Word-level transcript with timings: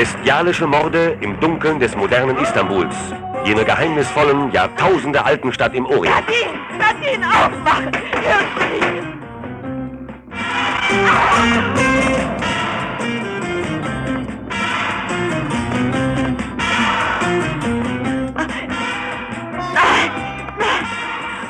Bestialische 0.00 0.66
Morde 0.66 1.18
im 1.20 1.38
Dunkeln 1.40 1.78
des 1.78 1.94
modernen 1.94 2.38
Istanbuls. 2.38 2.94
Jene 3.44 3.66
geheimnisvollen, 3.66 4.50
Jahrtausende 4.50 5.22
alten 5.22 5.52
Stadt 5.52 5.74
im 5.74 5.84
Orient. 5.84 6.24
Nadine! 6.78 7.26
Aufwachen! 7.26 7.90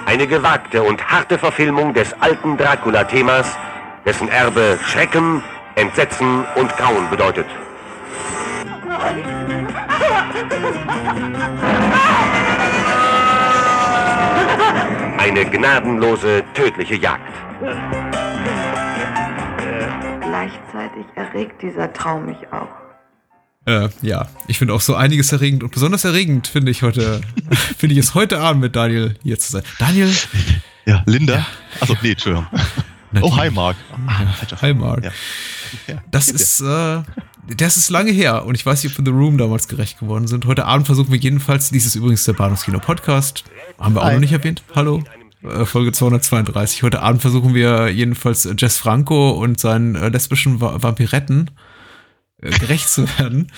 Eine 0.06 0.26
gewagte 0.26 0.82
und 0.82 1.06
harte 1.08 1.38
Verfilmung 1.38 1.94
des 1.94 2.12
alten 2.20 2.56
Dracula-Themas, 2.56 3.56
dessen 4.04 4.28
Erbe 4.28 4.76
Schrecken, 4.84 5.40
Entsetzen 5.76 6.44
und 6.56 6.76
Grauen 6.76 7.08
bedeutet. 7.10 7.46
Eine 15.18 15.44
gnadenlose, 15.44 16.44
tödliche 16.54 16.96
Jagd. 16.96 17.32
Gleichzeitig 20.20 21.04
erregt 21.14 21.62
dieser 21.62 21.92
Traum 21.92 22.26
mich 22.26 22.38
auch. 22.52 22.68
Äh, 23.66 23.88
ja, 24.02 24.28
ich 24.48 24.58
finde 24.58 24.72
auch 24.74 24.80
so 24.80 24.94
einiges 24.94 25.32
erregend 25.32 25.62
und 25.62 25.70
besonders 25.72 26.04
erregend 26.04 26.48
finde 26.48 26.70
ich 26.70 26.82
heute, 26.82 27.20
finde 27.76 27.94
ich 27.94 27.98
es 28.00 28.14
heute 28.14 28.40
Abend 28.40 28.62
mit 28.62 28.74
Daniel 28.74 29.16
hier 29.22 29.38
zu 29.38 29.52
sein. 29.52 29.62
Daniel? 29.78 30.10
Ja, 30.86 31.02
Linda? 31.06 31.34
Ja. 31.34 31.46
Achso, 31.80 31.96
nee, 32.02 32.12
Entschuldigung. 32.12 32.46
Oh, 33.22 33.36
hi 33.36 33.50
Mark. 33.50 33.76
Ah, 34.06 34.22
hi 34.62 34.72
Mark. 34.72 35.02
Ja. 35.02 35.96
Das 36.12 36.28
ist, 36.28 36.60
äh, 36.60 37.02
das 37.48 37.76
ist 37.76 37.90
lange 37.90 38.10
her 38.10 38.44
und 38.44 38.54
ich 38.54 38.64
weiß 38.64 38.82
nicht, 38.82 38.92
ob 38.92 39.04
wir 39.04 39.12
The 39.12 39.18
Room 39.18 39.38
damals 39.38 39.68
gerecht 39.68 39.98
geworden 39.98 40.26
sind. 40.26 40.46
Heute 40.46 40.66
Abend 40.66 40.86
versuchen 40.86 41.10
wir 41.10 41.18
jedenfalls, 41.18 41.70
dies 41.70 41.86
ist 41.86 41.94
übrigens 41.94 42.24
der 42.24 42.34
Bahnhofskino 42.34 42.78
Podcast, 42.78 43.44
haben 43.78 43.94
wir 43.94 44.02
auch 44.02 44.06
Hi. 44.06 44.14
noch 44.14 44.20
nicht 44.20 44.32
erwähnt. 44.32 44.62
Hallo. 44.74 45.02
Äh, 45.42 45.64
Folge 45.64 45.92
232. 45.92 46.82
Heute 46.82 47.02
Abend 47.02 47.22
versuchen 47.22 47.54
wir 47.54 47.88
jedenfalls 47.88 48.48
Jess 48.58 48.78
Franco 48.78 49.30
und 49.30 49.58
seinen 49.58 49.94
äh, 49.94 50.08
lesbischen 50.08 50.60
Vampiretten 50.60 51.50
äh, 52.42 52.50
gerecht 52.50 52.88
zu 52.88 53.08
werden. 53.18 53.50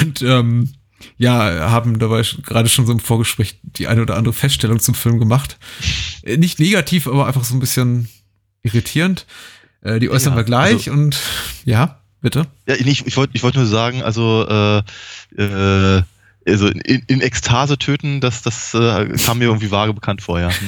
Und 0.00 0.22
ähm, 0.22 0.70
ja, 1.16 1.70
haben 1.70 1.98
dabei 1.98 2.22
gerade 2.42 2.68
schon 2.68 2.86
so 2.86 2.92
im 2.92 3.00
Vorgespräch 3.00 3.60
die 3.62 3.88
eine 3.88 4.02
oder 4.02 4.16
andere 4.16 4.34
Feststellung 4.34 4.80
zum 4.80 4.94
Film 4.94 5.18
gemacht. 5.18 5.58
Äh, 6.22 6.36
nicht 6.36 6.58
negativ, 6.58 7.06
aber 7.06 7.26
einfach 7.26 7.44
so 7.44 7.54
ein 7.54 7.60
bisschen 7.60 8.08
irritierend. 8.62 9.26
Äh, 9.82 9.98
die 9.98 10.10
äußern 10.10 10.32
ja, 10.32 10.38
wir 10.38 10.44
gleich 10.44 10.88
also, 10.88 10.92
und 10.92 11.20
ja, 11.64 11.99
bitte. 12.20 12.46
Ja, 12.66 12.74
ich, 12.74 13.06
ich 13.06 13.16
wollte 13.16 13.32
ich 13.34 13.42
wollte 13.42 13.58
nur 13.58 13.66
sagen, 13.66 14.02
also 14.02 14.46
äh, 14.48 14.82
äh, 15.36 16.02
also 16.46 16.68
in, 16.68 17.02
in 17.06 17.20
Ekstase 17.20 17.78
töten, 17.78 18.20
das, 18.20 18.42
das 18.42 18.74
äh, 18.74 19.08
kam 19.24 19.38
mir 19.38 19.46
irgendwie 19.46 19.70
vage 19.70 19.92
bekannt 19.92 20.22
vor, 20.22 20.40
ja. 20.40 20.50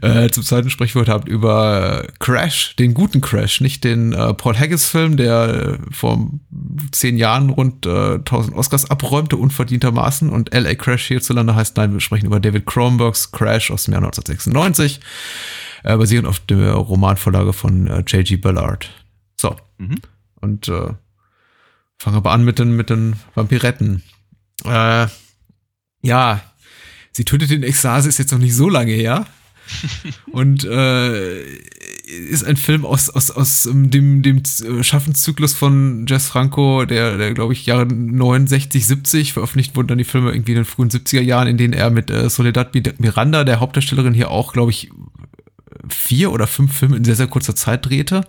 äh, 0.00 0.28
zum 0.30 0.42
zweiten 0.42 0.70
Sprichwort 0.70 1.08
habt 1.08 1.28
über 1.28 2.06
Crash, 2.18 2.74
den 2.76 2.94
guten 2.94 3.20
Crash, 3.20 3.60
nicht 3.60 3.84
den 3.84 4.12
äh, 4.12 4.34
Paul 4.34 4.56
Haggis-Film, 4.56 5.16
der 5.16 5.48
äh, 5.48 5.78
vor 5.92 6.30
zehn 6.92 7.16
Jahren 7.16 7.50
rund 7.50 7.86
äh, 7.86 8.14
1000 8.14 8.56
Oscars 8.56 8.90
abräumte, 8.90 9.36
unverdientermaßen. 9.36 10.30
Und 10.30 10.54
LA 10.54 10.74
Crash 10.74 11.06
hierzulande 11.06 11.54
heißt, 11.54 11.76
nein, 11.76 11.92
wir 11.92 12.00
sprechen 12.00 12.26
über 12.26 12.40
David 12.40 12.66
Cronenbergs 12.66 13.32
Crash 13.32 13.70
aus 13.70 13.84
dem 13.84 13.92
Jahr 13.92 14.02
1996, 14.02 15.00
äh, 15.84 15.96
basierend 15.96 16.28
auf 16.28 16.40
der 16.40 16.72
Romanvorlage 16.72 17.52
von 17.52 17.86
äh, 17.88 18.02
J.G. 18.06 18.36
Ballard. 18.36 18.90
So. 19.36 19.56
Mhm. 19.78 20.00
Und 20.40 20.68
äh, 20.68 20.94
fangen 21.98 22.16
aber 22.16 22.32
an 22.32 22.44
mit 22.44 22.58
den, 22.58 22.74
mit 22.76 22.90
den 22.90 23.16
Vampiretten. 23.34 24.02
Äh, 24.64 25.06
ja, 26.02 26.40
sie 27.12 27.24
tötet 27.24 27.50
den 27.50 27.62
Ekstase 27.62 28.08
ist 28.08 28.18
jetzt 28.18 28.32
noch 28.32 28.38
nicht 28.38 28.54
so 28.54 28.68
lange 28.68 28.92
her. 28.92 29.26
und 30.32 30.64
äh, 30.64 31.42
ist 32.06 32.44
ein 32.44 32.56
Film 32.56 32.84
aus, 32.84 33.10
aus, 33.10 33.32
aus 33.32 33.66
ähm, 33.66 33.90
dem, 33.90 34.22
dem 34.22 34.42
Schaffenszyklus 34.82 35.54
von 35.54 36.06
Jess 36.06 36.28
Franco, 36.28 36.84
der, 36.84 37.16
der 37.18 37.34
glaube 37.34 37.52
ich, 37.52 37.66
Jahre 37.66 37.86
69, 37.86 38.86
70 38.86 39.32
veröffentlicht 39.32 39.74
wurden 39.74 39.88
dann 39.88 39.98
die 39.98 40.04
Filme 40.04 40.30
irgendwie 40.30 40.52
in 40.52 40.58
den 40.58 40.64
frühen 40.64 40.90
70er 40.90 41.20
Jahren, 41.20 41.48
in 41.48 41.58
denen 41.58 41.72
er 41.72 41.90
mit 41.90 42.10
äh, 42.10 42.30
Soledad 42.30 42.74
Miranda, 43.00 43.42
der 43.42 43.58
Hauptdarstellerin, 43.58 44.14
hier 44.14 44.30
auch, 44.30 44.52
glaube 44.52 44.70
ich, 44.70 44.90
vier 45.88 46.30
oder 46.30 46.46
fünf 46.46 46.76
Filme 46.76 46.96
in 46.96 47.04
sehr, 47.04 47.16
sehr 47.16 47.26
kurzer 47.26 47.56
Zeit 47.56 47.86
drehte 47.86 48.22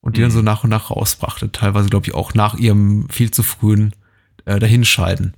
und 0.00 0.16
die 0.16 0.20
mhm. 0.20 0.24
dann 0.24 0.32
so 0.32 0.42
nach 0.42 0.64
und 0.64 0.70
nach 0.70 0.90
rausbrachte. 0.90 1.52
Teilweise, 1.52 1.88
glaube 1.88 2.06
ich, 2.06 2.14
auch 2.14 2.34
nach 2.34 2.54
ihrem 2.54 3.08
viel 3.08 3.30
zu 3.30 3.42
frühen 3.42 3.94
äh, 4.44 4.58
Dahinscheiden. 4.58 5.34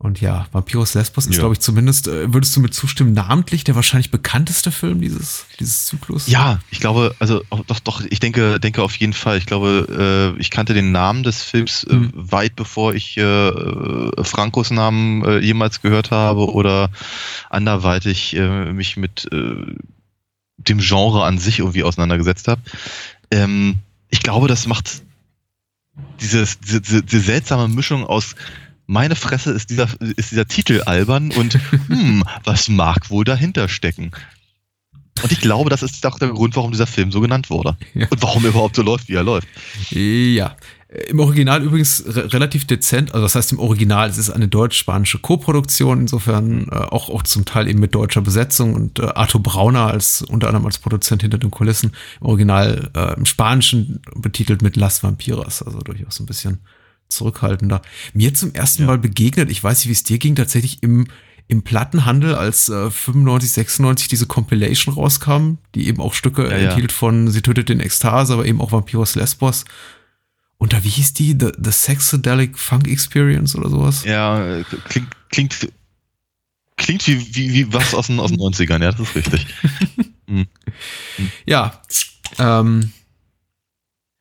Und 0.00 0.20
ja, 0.20 0.46
Vampiros 0.52 0.94
Lesbos 0.94 1.26
ist, 1.26 1.34
ja. 1.34 1.40
glaube 1.40 1.54
ich, 1.54 1.60
zumindest, 1.60 2.06
äh, 2.06 2.32
würdest 2.32 2.54
du 2.54 2.60
mit 2.60 2.72
zustimmen, 2.72 3.14
namentlich 3.14 3.64
der 3.64 3.74
wahrscheinlich 3.74 4.12
bekannteste 4.12 4.70
Film 4.70 5.00
dieses, 5.00 5.46
dieses 5.58 5.86
Zyklus? 5.86 6.28
Ja, 6.28 6.60
ich 6.70 6.78
glaube, 6.78 7.16
also 7.18 7.42
doch, 7.66 7.80
doch, 7.80 8.02
ich 8.08 8.20
denke, 8.20 8.60
denke 8.60 8.84
auf 8.84 8.94
jeden 8.94 9.12
Fall. 9.12 9.38
Ich 9.38 9.46
glaube, 9.46 10.34
äh, 10.36 10.40
ich 10.40 10.52
kannte 10.52 10.72
den 10.72 10.92
Namen 10.92 11.24
des 11.24 11.42
Films 11.42 11.82
äh, 11.82 11.94
mhm. 11.94 12.12
weit 12.14 12.54
bevor 12.54 12.94
ich 12.94 13.16
äh, 13.16 14.22
Frankos 14.22 14.70
Namen 14.70 15.24
äh, 15.24 15.38
jemals 15.40 15.82
gehört 15.82 16.12
habe 16.12 16.52
oder 16.52 16.90
anderweitig 17.50 18.36
äh, 18.36 18.72
mich 18.72 18.96
mit 18.96 19.26
äh, 19.32 19.74
dem 20.58 20.78
Genre 20.78 21.24
an 21.24 21.38
sich 21.38 21.58
irgendwie 21.58 21.82
auseinandergesetzt 21.82 22.46
habe. 22.46 22.60
Ähm, 23.30 23.76
ich 24.10 24.20
glaube, 24.20 24.48
das 24.48 24.66
macht 24.66 25.02
dieses, 26.20 26.58
diese, 26.60 27.02
diese 27.02 27.20
seltsame 27.20 27.68
Mischung 27.68 28.04
aus 28.04 28.34
meine 28.86 29.16
Fresse 29.16 29.52
ist 29.52 29.68
dieser, 29.68 29.88
ist 30.16 30.30
dieser 30.30 30.46
Titel 30.46 30.82
albern 30.86 31.30
und 31.32 31.58
hm, 31.88 32.24
was 32.44 32.68
mag 32.68 33.10
wohl 33.10 33.24
dahinter 33.24 33.68
stecken? 33.68 34.12
Und 35.22 35.32
ich 35.32 35.40
glaube, 35.40 35.68
das 35.68 35.82
ist 35.82 36.04
auch 36.06 36.18
der 36.18 36.28
Grund, 36.28 36.56
warum 36.56 36.70
dieser 36.70 36.86
Film 36.86 37.12
so 37.12 37.20
genannt 37.20 37.50
wurde. 37.50 37.76
Ja. 37.94 38.06
Und 38.08 38.22
warum 38.22 38.44
er 38.44 38.50
überhaupt 38.50 38.76
so 38.76 38.82
läuft, 38.82 39.08
wie 39.08 39.14
er 39.14 39.24
läuft. 39.24 39.48
Ja. 39.90 40.56
Im 41.08 41.20
Original 41.20 41.62
übrigens 41.62 42.02
re 42.06 42.32
relativ 42.32 42.66
dezent, 42.66 43.12
also 43.12 43.22
das 43.22 43.34
heißt 43.34 43.52
im 43.52 43.58
Original, 43.58 44.08
es 44.08 44.16
ist 44.16 44.30
eine 44.30 44.48
deutsch-spanische 44.48 45.18
Koproduktion, 45.18 46.00
insofern 46.00 46.68
äh, 46.70 46.76
auch, 46.76 47.10
auch 47.10 47.22
zum 47.24 47.44
Teil 47.44 47.68
eben 47.68 47.78
mit 47.78 47.94
deutscher 47.94 48.22
Besetzung 48.22 48.72
und 48.72 48.98
äh, 48.98 49.02
Arthur 49.02 49.42
Brauner 49.42 49.88
als 49.88 50.22
unter 50.22 50.46
anderem 50.46 50.64
als 50.64 50.78
Produzent 50.78 51.20
hinter 51.20 51.36
den 51.36 51.50
Kulissen, 51.50 51.92
im 52.22 52.26
Original 52.26 52.90
äh, 52.96 53.14
im 53.18 53.26
Spanischen 53.26 54.00
betitelt 54.14 54.62
mit 54.62 54.76
Las 54.76 55.02
Vampiras, 55.02 55.62
also 55.62 55.78
durchaus 55.80 56.20
ein 56.20 56.26
bisschen 56.26 56.60
zurückhaltender. 57.10 57.82
Mir 58.14 58.32
zum 58.32 58.54
ersten 58.54 58.82
ja. 58.82 58.88
Mal 58.88 58.98
begegnet, 58.98 59.50
ich 59.50 59.62
weiß 59.62 59.80
nicht, 59.80 59.88
wie 59.88 59.92
es 59.92 60.04
dir 60.04 60.18
ging, 60.18 60.36
tatsächlich 60.36 60.82
im 60.82 61.06
im 61.50 61.62
Plattenhandel, 61.62 62.34
als 62.34 62.68
äh, 62.68 62.90
95, 62.90 63.50
96 63.52 64.08
diese 64.08 64.26
Compilation 64.26 64.94
rauskam, 64.94 65.56
die 65.74 65.88
eben 65.88 66.00
auch 66.00 66.12
Stücke 66.12 66.42
ja, 66.44 66.50
enthielt 66.50 66.92
von 66.92 67.28
Sie 67.28 67.40
tötet 67.40 67.70
den 67.70 67.80
Ekstase, 67.80 68.34
aber 68.34 68.44
eben 68.44 68.60
auch 68.60 68.70
Vampiros 68.70 69.14
Lesbos. 69.14 69.64
Und 70.58 70.72
da, 70.72 70.82
wie 70.82 70.88
hieß 70.88 71.14
die? 71.14 71.36
The, 71.38 71.52
The 71.56 71.70
Sexadelic 71.70 72.58
Funk 72.58 72.88
Experience 72.88 73.54
oder 73.54 73.70
sowas? 73.70 74.04
Ja, 74.04 74.62
klingt, 74.88 75.08
klingt, 75.30 75.72
klingt 76.76 77.06
wie, 77.06 77.34
wie, 77.34 77.52
wie 77.52 77.72
was 77.72 77.94
aus 77.94 78.08
den, 78.08 78.18
aus 78.18 78.30
den 78.30 78.40
90ern, 78.40 78.82
ja, 78.82 78.90
das 78.90 79.00
ist 79.00 79.14
richtig. 79.14 79.46
hm. 80.26 80.46
Ja, 81.46 81.80
ähm, 82.38 82.92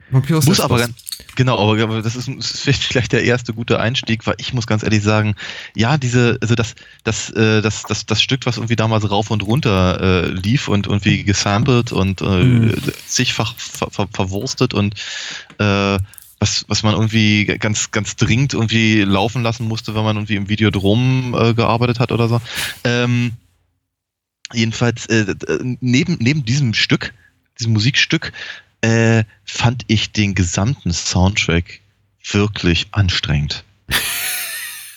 Vampiros 0.09 0.45
Muss 0.45 0.61
aber 0.61 0.77
ganz, 0.77 0.95
genau, 1.35 1.73
aber 1.73 2.01
das 2.01 2.15
ist, 2.15 2.29
ist 2.29 2.59
vielleicht 2.59 3.11
der 3.11 3.23
erste 3.23 3.53
gute 3.53 3.79
Einstieg, 3.79 4.25
weil 4.25 4.35
ich 4.37 4.53
muss 4.53 4.65
ganz 4.65 4.83
ehrlich 4.83 5.03
sagen, 5.03 5.35
ja, 5.75 5.97
diese, 5.97 6.37
also 6.41 6.55
das, 6.55 6.75
das, 7.03 7.29
äh, 7.31 7.61
das, 7.61 7.83
das, 7.83 8.05
das 8.05 8.21
Stück, 8.21 8.45
was 8.45 8.57
irgendwie 8.57 8.77
damals 8.77 9.09
rauf 9.09 9.31
und 9.31 9.43
runter 9.43 9.99
äh, 10.01 10.27
lief 10.29 10.69
und 10.69 10.87
irgendwie 10.87 11.23
gesampelt 11.23 11.91
und 11.91 12.21
äh, 12.21 12.43
mhm. 12.43 12.75
zigfach 13.05 13.53
ver, 13.57 13.89
ver, 13.91 14.07
verwurstet 14.13 14.73
und 14.73 14.95
äh, 15.59 15.97
was, 16.39 16.65
was 16.67 16.83
man 16.83 16.93
irgendwie 16.93 17.45
ganz, 17.45 17.91
ganz 17.91 18.15
dringend 18.15 18.53
irgendwie 18.53 19.01
laufen 19.01 19.43
lassen 19.43 19.67
musste, 19.67 19.95
wenn 19.95 20.03
man 20.03 20.17
irgendwie 20.17 20.35
im 20.35 20.49
Videodrom 20.49 21.35
äh, 21.37 21.53
gearbeitet 21.53 21.99
hat 21.99 22.11
oder 22.11 22.27
so. 22.27 22.41
Ähm, 22.83 23.33
jedenfalls, 24.53 25.07
äh, 25.07 25.35
neben, 25.81 26.17
neben 26.19 26.45
diesem 26.45 26.73
Stück, 26.73 27.13
diesem 27.59 27.73
Musikstück, 27.73 28.33
äh, 28.81 29.23
fand 29.43 29.83
ich 29.87 30.11
den 30.11 30.35
gesamten 30.35 30.93
Soundtrack 30.93 31.81
wirklich 32.31 32.87
anstrengend. 32.91 33.63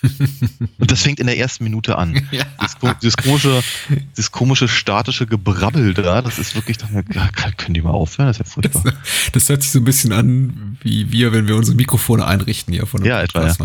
Und 0.02 0.90
das 0.90 1.02
fängt 1.02 1.20
in 1.20 1.26
der 1.26 1.38
ersten 1.38 1.64
Minute 1.64 1.96
an. 1.96 2.20
Ja. 2.30 2.44
Das, 2.60 2.76
das, 3.02 3.16
komische, 3.16 3.62
das 4.14 4.30
komische 4.30 4.68
statische 4.68 5.26
Gebrabbel 5.26 5.94
da, 5.94 6.22
das 6.22 6.38
ist 6.38 6.54
wirklich, 6.54 6.78
können 6.78 7.74
die 7.74 7.82
mal 7.82 7.90
aufhören? 7.90 8.28
Das 8.28 8.38
ist 8.38 8.46
ja 8.46 8.52
furchtbar. 8.52 8.82
Das, 8.84 8.94
das, 9.32 9.48
hört 9.48 9.62
sich 9.62 9.72
so 9.72 9.80
ein 9.80 9.84
bisschen 9.84 10.12
an, 10.12 10.78
wie 10.82 11.10
wir, 11.10 11.32
wenn 11.32 11.48
wir 11.48 11.56
unsere 11.56 11.76
Mikrofone 11.76 12.24
einrichten 12.24 12.72
hier 12.72 12.86
von 12.86 13.04
Ja, 13.04 13.20
etwa, 13.20 13.46
ja. 13.46 13.56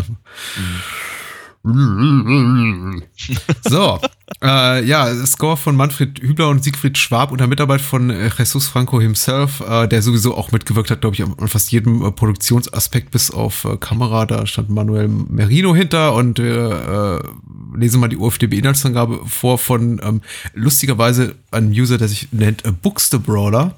so, 3.62 3.98
äh, 4.42 4.84
ja, 4.84 5.12
Score 5.26 5.56
von 5.56 5.74
Manfred 5.74 6.20
Hübler 6.20 6.48
und 6.48 6.62
Siegfried 6.62 6.96
Schwab 6.96 7.32
unter 7.32 7.48
Mitarbeit 7.48 7.80
von 7.80 8.10
äh, 8.10 8.30
Jesus 8.38 8.68
Franco 8.68 9.00
himself, 9.00 9.60
äh, 9.60 9.88
der 9.88 10.00
sowieso 10.00 10.36
auch 10.36 10.52
mitgewirkt 10.52 10.92
hat, 10.92 11.00
glaube 11.00 11.14
ich, 11.16 11.24
an 11.24 11.34
fast 11.48 11.72
jedem 11.72 12.04
äh, 12.04 12.12
Produktionsaspekt 12.12 13.10
bis 13.10 13.32
auf 13.32 13.64
äh, 13.64 13.76
Kamera. 13.78 14.26
Da 14.26 14.46
stand 14.46 14.70
Manuel 14.70 15.08
Merino 15.08 15.74
hinter 15.74 16.14
und 16.14 16.38
wir 16.38 17.22
äh, 17.24 17.78
lesen 17.78 18.00
mal 18.00 18.08
die 18.08 18.18
UFDB-Inhaltsangabe 18.18 19.22
vor 19.26 19.58
von 19.58 20.00
ähm, 20.04 20.20
lustigerweise 20.54 21.34
einem 21.50 21.72
User, 21.72 21.98
der 21.98 22.06
sich 22.06 22.28
nennt 22.30 22.62
Bookster 22.82 23.18
Brawler, 23.18 23.76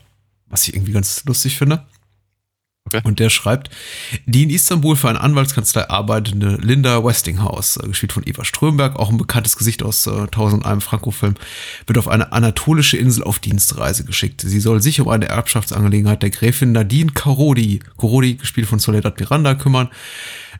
was 0.51 0.69
ich 0.69 0.75
irgendwie 0.75 0.93
ganz 0.93 1.25
lustig 1.25 1.57
finde. 1.57 1.87
Okay. 2.89 3.03
Und 3.05 3.19
der 3.19 3.29
schreibt, 3.29 3.69
die 4.25 4.45
in 4.45 4.51
Istanbul 4.51 4.97
für 4.97 5.11
eine 5.11 5.21
Anwaltskanzlei 5.21 5.91
arbeitende 5.91 6.57
Linda 6.57 7.05
Westinghouse, 7.05 7.77
äh, 7.77 7.87
gespielt 7.87 8.15
von 8.15 8.23
Eva 8.25 8.47
Strömberg, 8.47 8.97
auch 8.97 9.11
ein 9.11 9.19
bekanntes 9.19 9.59
Gesicht 9.59 9.83
aus 9.83 10.07
äh, 10.07 10.11
1001 10.11 10.83
Franco-Film, 10.83 11.35
wird 11.87 11.99
auf 11.99 12.09
eine 12.09 12.33
anatolische 12.33 12.97
Insel 12.97 13.25
auf 13.25 13.41
Dienstreise 13.41 14.05
geschickt. 14.05 14.41
Sie 14.41 14.61
soll 14.61 14.81
sich 14.81 15.03
um 15.03 15.09
eine 15.09 15.29
Erbschaftsangelegenheit 15.29 16.23
der 16.23 16.31
Gräfin 16.31 16.73
Nadine 16.73 17.13
Karodi, 17.13 17.81
Karodi, 17.99 18.37
gespielt 18.37 18.67
von 18.67 18.79
Soledad 18.79 19.21
Miranda, 19.21 19.55
kümmern. 19.55 19.91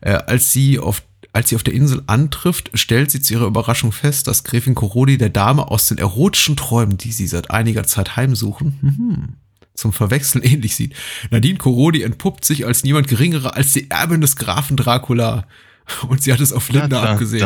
Äh, 0.03 0.13
als 0.13 0.53
sie 0.53 0.79
auf 0.79 1.03
als 1.35 1.51
sie 1.51 1.57
auf 1.57 1.63
der 1.63 1.75
Insel 1.75 2.03
antrifft, 2.07 2.71
stellt 2.75 3.11
sie 3.11 3.21
zu 3.21 3.35
ihrer 3.35 3.47
Überraschung 3.47 3.93
fest, 3.93 4.27
dass 4.27 4.45
Gräfin 4.45 4.75
Korodi 4.75 5.19
der 5.19 5.29
Dame 5.29 5.71
aus 5.71 5.87
den 5.87 5.99
erotischen 5.99 6.57
Träumen, 6.57 6.97
die 6.97 7.13
sie 7.13 7.27
seit 7.27 7.51
einiger 7.51 7.85
Zeit 7.85 8.17
heimsuchen, 8.17 8.79
mhm 8.83 9.37
zum 9.79 9.93
Verwechseln 9.93 10.43
ähnlich 10.45 10.77
sieht. 10.77 10.95
Nadine 11.31 11.59
Korodi 11.59 12.03
entpuppt 12.03 12.45
sich 12.45 12.67
als 12.67 12.85
niemand 12.85 13.09
geringerer 13.09 13.55
als 13.55 13.73
die 13.73 13.91
Erbin 13.91 14.21
des 14.21 14.37
Grafen 14.37 14.77
Dracula. 14.77 15.47
Und 16.09 16.23
sie 16.23 16.33
hat 16.33 16.41
es 16.41 16.53
auf 16.53 16.69
Linda 16.69 16.89
da, 16.89 17.03
da, 17.03 17.13
abgesehen. 17.13 17.41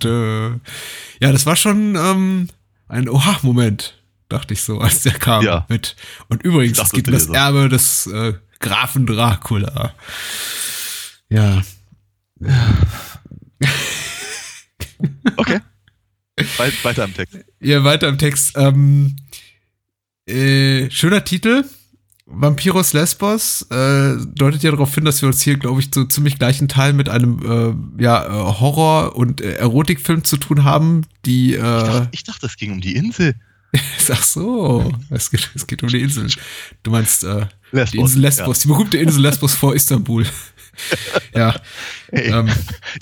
Da. 0.00 0.60
Ja, 1.20 1.32
das 1.32 1.46
war 1.46 1.54
schon 1.54 1.94
ähm, 1.94 2.48
ein 2.88 3.08
Oha-Moment, 3.08 4.02
dachte 4.28 4.54
ich 4.54 4.62
so, 4.62 4.80
als 4.80 5.02
der 5.02 5.12
kam 5.12 5.44
ja. 5.44 5.64
mit. 5.68 5.94
Und 6.28 6.42
übrigens, 6.42 6.78
es 6.78 6.90
geht 6.90 7.06
um 7.06 7.14
das. 7.14 7.28
Erbe 7.28 7.68
des 7.68 8.06
äh, 8.08 8.34
Grafen 8.58 9.06
Dracula. 9.06 9.94
Ja. 11.28 11.62
Okay. 15.36 15.60
weiter 16.82 17.04
im 17.04 17.14
Text. 17.14 17.38
Ja, 17.60 17.84
weiter 17.84 18.08
im 18.08 18.18
Text. 18.18 18.56
Ähm, 18.56 19.16
äh, 20.30 20.90
schöner 20.90 21.24
Titel. 21.24 21.64
Vampiros 22.32 22.92
Lesbos 22.92 23.62
äh, 23.70 24.14
deutet 24.34 24.62
ja 24.62 24.70
darauf 24.70 24.94
hin, 24.94 25.04
dass 25.04 25.20
wir 25.20 25.26
uns 25.28 25.42
hier, 25.42 25.56
glaube 25.56 25.80
ich, 25.80 25.90
zu 25.90 26.04
ziemlich 26.04 26.38
gleichen 26.38 26.68
Teil 26.68 26.92
mit 26.92 27.08
einem 27.08 27.96
äh, 27.98 28.02
ja, 28.02 28.24
äh, 28.24 28.60
Horror- 28.60 29.16
und 29.16 29.40
äh, 29.40 29.54
Erotikfilm 29.54 30.22
zu 30.22 30.36
tun 30.36 30.62
haben, 30.62 31.02
die. 31.26 31.54
Äh, 31.54 31.56
ich, 31.56 31.60
dachte, 31.60 32.08
ich 32.12 32.24
dachte, 32.24 32.46
es 32.46 32.56
ging 32.56 32.72
um 32.72 32.80
die 32.80 32.94
Insel. 32.94 33.34
Ach 34.10 34.22
so, 34.22 34.92
es 35.10 35.30
geht, 35.30 35.50
es 35.54 35.66
geht 35.66 35.82
um 35.82 35.88
die 35.88 36.00
Insel. 36.00 36.28
Du 36.82 36.90
meinst 36.92 37.24
äh, 37.24 37.46
Lesbos, 37.72 37.90
die 37.90 37.98
Insel 37.98 38.20
Lesbos, 38.20 38.58
ja. 38.58 38.62
die 38.62 38.68
berühmte 38.68 38.98
Insel 38.98 39.22
Lesbos 39.22 39.54
vor 39.54 39.74
Istanbul. 39.74 40.26
ja. 41.34 41.60
Hey, 42.10 42.30
ähm, 42.30 42.48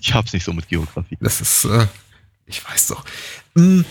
ich 0.00 0.12
hab's 0.14 0.32
nicht 0.32 0.44
so 0.44 0.52
mit 0.52 0.68
Geografie. 0.68 1.16
Das 1.20 1.40
ist, 1.40 1.64
äh, 1.64 1.86
ich 2.46 2.64
weiß 2.66 2.88
doch. 2.88 3.04
Hm. 3.56 3.84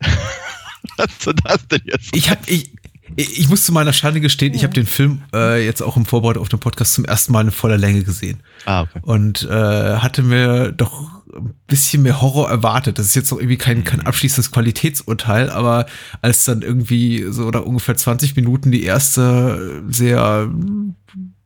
Was 0.96 1.18
du 1.18 1.32
das 1.32 1.66
denn 1.68 1.82
jetzt? 1.84 2.14
Ich 2.14 2.30
hab, 2.30 2.48
ich, 2.48 2.72
ich 3.16 3.48
muss 3.48 3.64
zu 3.64 3.72
meiner 3.72 3.92
Schande 3.92 4.20
gestehen, 4.20 4.54
ich 4.54 4.62
habe 4.62 4.74
den 4.74 4.86
Film 4.86 5.22
äh, 5.34 5.64
jetzt 5.64 5.82
auch 5.82 5.96
im 5.96 6.04
Vorbereitung 6.04 6.42
auf 6.42 6.48
den 6.48 6.60
Podcast 6.60 6.94
zum 6.94 7.04
ersten 7.04 7.32
Mal 7.32 7.44
in 7.44 7.50
voller 7.50 7.78
Länge 7.78 8.02
gesehen. 8.02 8.40
Ah, 8.66 8.82
okay. 8.82 9.00
Und 9.02 9.48
äh, 9.50 9.96
hatte 9.96 10.22
mir 10.22 10.72
doch 10.72 11.20
ein 11.34 11.54
bisschen 11.66 12.02
mehr 12.02 12.20
Horror 12.20 12.50
erwartet. 12.50 12.98
Das 12.98 13.06
ist 13.06 13.14
jetzt 13.14 13.30
noch 13.30 13.38
irgendwie 13.38 13.56
kein, 13.56 13.84
kein 13.84 14.00
abschließendes 14.00 14.50
Qualitätsurteil, 14.50 15.50
aber 15.50 15.86
als 16.22 16.44
dann 16.44 16.62
irgendwie 16.62 17.26
so 17.30 17.44
oder 17.44 17.66
ungefähr 17.66 17.96
20 17.96 18.36
Minuten 18.36 18.70
die 18.70 18.82
erste 18.82 19.82
sehr 19.88 20.50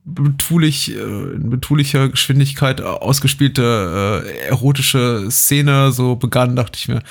betulich, 0.04 0.94
äh, 0.94 1.00
in 1.00 1.50
betulicher 1.50 2.08
Geschwindigkeit 2.08 2.80
ausgespielte 2.80 4.24
äh, 4.26 4.48
erotische 4.48 5.28
Szene 5.30 5.92
so 5.92 6.16
begann, 6.16 6.56
dachte 6.56 6.78
ich 6.78 6.88
mir, 6.88 7.02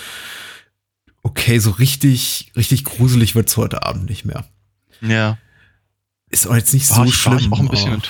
okay, 1.24 1.60
so 1.60 1.72
richtig, 1.72 2.52
richtig 2.56 2.84
gruselig 2.84 3.36
wird's 3.36 3.58
heute 3.58 3.84
Abend 3.84 4.10
nicht 4.10 4.26
mehr. 4.26 4.46
Ja. 5.02 5.38
Ist 6.30 6.48
auch 6.48 6.56
jetzt 6.56 6.74
nicht 6.74 6.90
war 6.92 6.98
so 6.98 7.04
ich, 7.06 7.16
schlimm. 7.16 7.34
War 7.34 7.42
ich 7.42 7.52
auch 7.52 7.60
ein 7.60 7.68
bisschen 7.70 8.02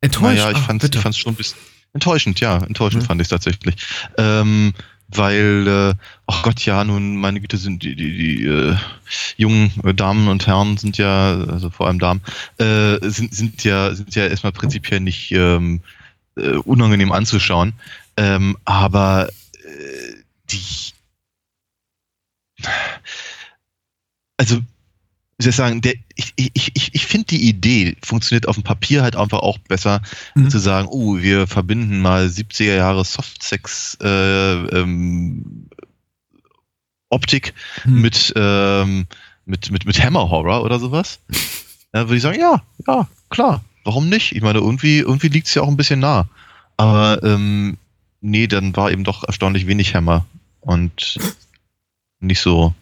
enttäuscht. 0.00 0.38
Ja, 0.38 0.50
ich 0.50 0.56
ah, 0.56 0.60
fand 0.60 0.82
es 0.84 1.18
schon 1.18 1.32
ein 1.32 1.36
bisschen 1.36 1.58
enttäuschend, 1.92 2.40
ja, 2.40 2.58
enttäuschend 2.58 3.02
ja. 3.02 3.06
fand 3.08 3.20
ich 3.20 3.28
tatsächlich. 3.28 3.74
Ähm, 4.16 4.72
weil, 5.12 5.66
äh, 5.66 5.94
ach 6.26 6.42
Gott, 6.42 6.64
ja, 6.64 6.84
nun, 6.84 7.16
meine 7.16 7.40
Güte, 7.40 7.56
sind 7.56 7.82
die, 7.82 7.96
die, 7.96 8.16
die 8.16 8.44
äh, 8.44 8.76
jungen 9.36 9.72
Damen 9.96 10.28
und 10.28 10.46
Herren 10.46 10.76
sind 10.76 10.98
ja, 10.98 11.34
also 11.48 11.70
vor 11.70 11.88
allem 11.88 11.98
Damen, 11.98 12.20
äh, 12.58 12.96
sind, 13.02 13.34
sind 13.34 13.64
ja, 13.64 13.92
sind 13.94 14.14
ja 14.14 14.26
erstmal 14.26 14.52
prinzipiell 14.52 15.00
nicht 15.00 15.32
ähm, 15.32 15.80
äh, 16.36 16.52
unangenehm 16.52 17.10
anzuschauen. 17.10 17.72
Ähm, 18.16 18.56
aber 18.64 19.28
äh, 19.64 20.14
die 20.50 20.56
also, 24.40 24.56
wie 24.56 25.42
soll 25.42 25.50
ich 25.50 25.56
sagen, 25.56 25.82
der, 25.82 25.92
ich, 26.14 26.32
ich, 26.36 26.70
ich, 26.74 26.94
ich 26.94 27.06
finde 27.06 27.26
die 27.26 27.46
Idee 27.46 27.94
funktioniert 28.02 28.48
auf 28.48 28.56
dem 28.56 28.64
Papier 28.64 29.02
halt 29.02 29.16
einfach 29.16 29.40
auch 29.40 29.58
besser, 29.58 30.00
mhm. 30.34 30.48
zu 30.48 30.58
sagen, 30.58 30.88
oh, 30.90 31.18
wir 31.18 31.46
verbinden 31.46 32.00
mal 32.00 32.24
70er 32.24 32.76
Jahre 32.76 33.04
Softsex 33.04 33.98
äh, 34.00 34.06
ähm, 34.06 35.68
Optik 37.10 37.52
mhm. 37.84 38.00
mit, 38.00 38.32
ähm, 38.34 39.06
mit, 39.44 39.70
mit, 39.70 39.84
mit 39.84 40.02
Hammer 40.02 40.30
Horror 40.30 40.64
oder 40.64 40.78
sowas. 40.78 41.20
Ja, 41.92 42.02
würde 42.02 42.18
ich 42.18 42.22
sagen, 42.22 42.38
ja, 42.38 42.62
ja, 42.86 43.08
klar, 43.30 43.64
warum 43.82 44.08
nicht? 44.08 44.30
Ich 44.30 44.42
meine, 44.42 44.60
irgendwie, 44.60 44.98
irgendwie 44.98 45.26
liegt 45.26 45.48
es 45.48 45.54
ja 45.54 45.62
auch 45.62 45.66
ein 45.66 45.76
bisschen 45.76 45.98
nah. 45.98 46.28
Aber 46.76 47.20
ähm, 47.24 47.78
nee, 48.20 48.46
dann 48.46 48.76
war 48.76 48.92
eben 48.92 49.02
doch 49.02 49.24
erstaunlich 49.24 49.66
wenig 49.66 49.92
Hammer. 49.96 50.24
Und 50.60 51.18
nicht 52.20 52.38
so, 52.38 52.74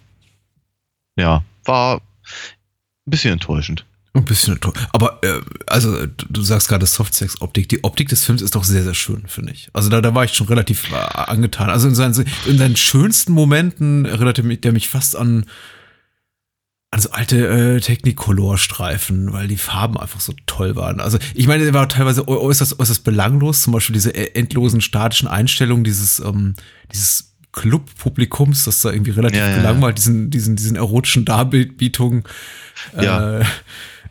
ja, 1.16 1.43
war 1.69 1.97
ein 1.97 3.11
bisschen 3.11 3.35
enttäuschend. 3.35 3.85
Ein 4.15 4.25
bisschen. 4.25 4.59
Aber, 4.93 5.20
äh, 5.23 5.41
also, 5.67 6.06
du 6.06 6.43
sagst 6.43 6.69
gerade 6.69 6.87
Softsex-Optik. 6.87 7.69
Die 7.69 7.85
Optik 7.85 8.09
des 8.09 8.25
Films 8.25 8.43
ist 8.43 8.55
doch 8.55 8.65
sehr, 8.65 8.82
sehr 8.82 8.94
schön, 8.94 9.25
finde 9.29 9.53
ich. 9.53 9.69
Also, 9.75 9.91
da, 9.91 10.00
da 10.00 10.15
war 10.15 10.25
ich 10.25 10.32
schon 10.32 10.49
relativ 10.49 10.91
äh, 10.91 10.97
angetan. 10.97 11.70
Also, 11.70 11.88
in 11.88 11.94
seinen, 11.94 12.26
in 12.47 12.59
seinen 12.59 12.76
schönsten 12.76 13.32
Momenten 13.32 14.06
erinnerte 14.06 14.43
mich, 14.43 14.62
der 14.62 14.73
mich 14.73 14.88
fast 14.88 15.15
an, 15.15 15.44
an 16.91 17.03
alte 17.11 17.47
äh, 17.47 17.81
Technicolor-Streifen, 17.81 19.32
weil 19.32 19.47
die 19.47 19.59
Farben 19.59 19.99
einfach 19.99 20.20
so 20.20 20.32
toll 20.47 20.75
waren. 20.75 21.00
Also 21.00 21.19
ich 21.35 21.47
meine, 21.47 21.65
der 21.65 21.75
war 21.75 21.88
teilweise 21.88 22.26
äußerst, 22.26 22.81
äußerst 22.81 23.05
belanglos, 23.05 23.62
zum 23.62 23.75
Beispiel 23.75 23.93
diese 23.93 24.15
äh, 24.15 24.34
endlosen 24.34 24.81
statischen 24.81 25.29
Einstellungen, 25.29 25.84
dieses, 25.84 26.19
ähm, 26.20 26.55
dieses 26.91 27.28
Club-Publikums, 27.58 28.65
das 28.65 28.82
da 28.82 28.93
irgendwie 28.93 29.10
relativ 29.10 29.41
ja, 29.41 29.56
gelangweilt, 29.56 29.98
diesen, 29.98 30.31
diesen, 30.31 30.56
diesen 30.56 30.77
erotischen 30.77 31.24
Darbietungen, 31.24 32.22
ja. 33.00 33.41
äh, 33.41 33.44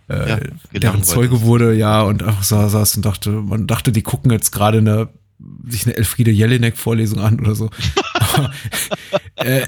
äh, 0.10 0.50
deren 0.74 1.04
Zeuge 1.04 1.42
wurde, 1.42 1.74
ja, 1.74 2.02
und 2.02 2.24
einfach 2.24 2.44
so 2.44 2.68
saß 2.68 2.98
und 2.98 3.06
dachte, 3.06 3.30
man 3.30 3.68
dachte, 3.68 3.92
die 3.92 4.04
gucken 4.04 4.32
jetzt 4.32 4.52
gerade 4.52 4.80
eine 4.80 5.10
sich 5.68 5.86
eine 5.86 5.96
Elfriede 5.96 6.32
Jelinek-Vorlesung 6.32 7.20
an 7.20 7.40
oder 7.40 7.54
so. 7.54 7.70
äh, 9.36 9.68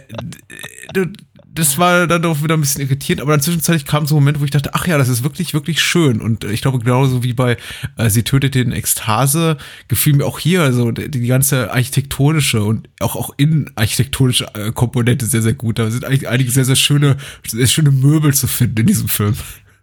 das 1.59 1.77
war 1.77 2.07
dann 2.07 2.21
doch 2.21 2.41
wieder 2.43 2.55
ein 2.55 2.61
bisschen 2.61 2.81
irritierend, 2.81 3.21
aber 3.21 3.31
dann 3.31 3.41
zwischenzeitlich 3.41 3.85
kam 3.85 4.05
so 4.05 4.15
ein 4.15 4.19
Moment, 4.19 4.39
wo 4.39 4.45
ich 4.45 4.51
dachte, 4.51 4.73
ach 4.73 4.87
ja, 4.87 4.97
das 4.97 5.09
ist 5.09 5.23
wirklich, 5.23 5.53
wirklich 5.53 5.81
schön. 5.81 6.21
Und 6.21 6.43
ich 6.45 6.61
glaube, 6.61 6.79
genauso 6.79 7.23
wie 7.23 7.33
bei 7.33 7.57
äh, 7.97 8.09
Sie 8.09 8.23
tötet 8.23 8.55
den 8.55 8.71
Ekstase, 8.71 9.57
gefiel 9.87 10.15
mir 10.15 10.25
auch 10.25 10.39
hier, 10.39 10.63
also 10.63 10.91
die, 10.91 11.09
die 11.09 11.27
ganze 11.27 11.71
architektonische 11.71 12.63
und 12.63 12.89
auch, 12.99 13.15
auch 13.15 13.31
innenarchitektonische 13.37 14.47
äh, 14.55 14.71
Komponente 14.71 15.25
sehr, 15.25 15.41
sehr 15.41 15.53
gut. 15.53 15.79
Da 15.79 15.91
sind 15.91 16.05
eigentlich 16.05 16.27
einige 16.27 16.51
sehr, 16.51 16.65
sehr 16.65 16.75
schöne, 16.75 17.17
sehr 17.45 17.67
schöne 17.67 17.91
Möbel 17.91 18.33
zu 18.33 18.47
finden 18.47 18.81
in 18.81 18.87
diesem 18.87 19.07
Film. 19.07 19.35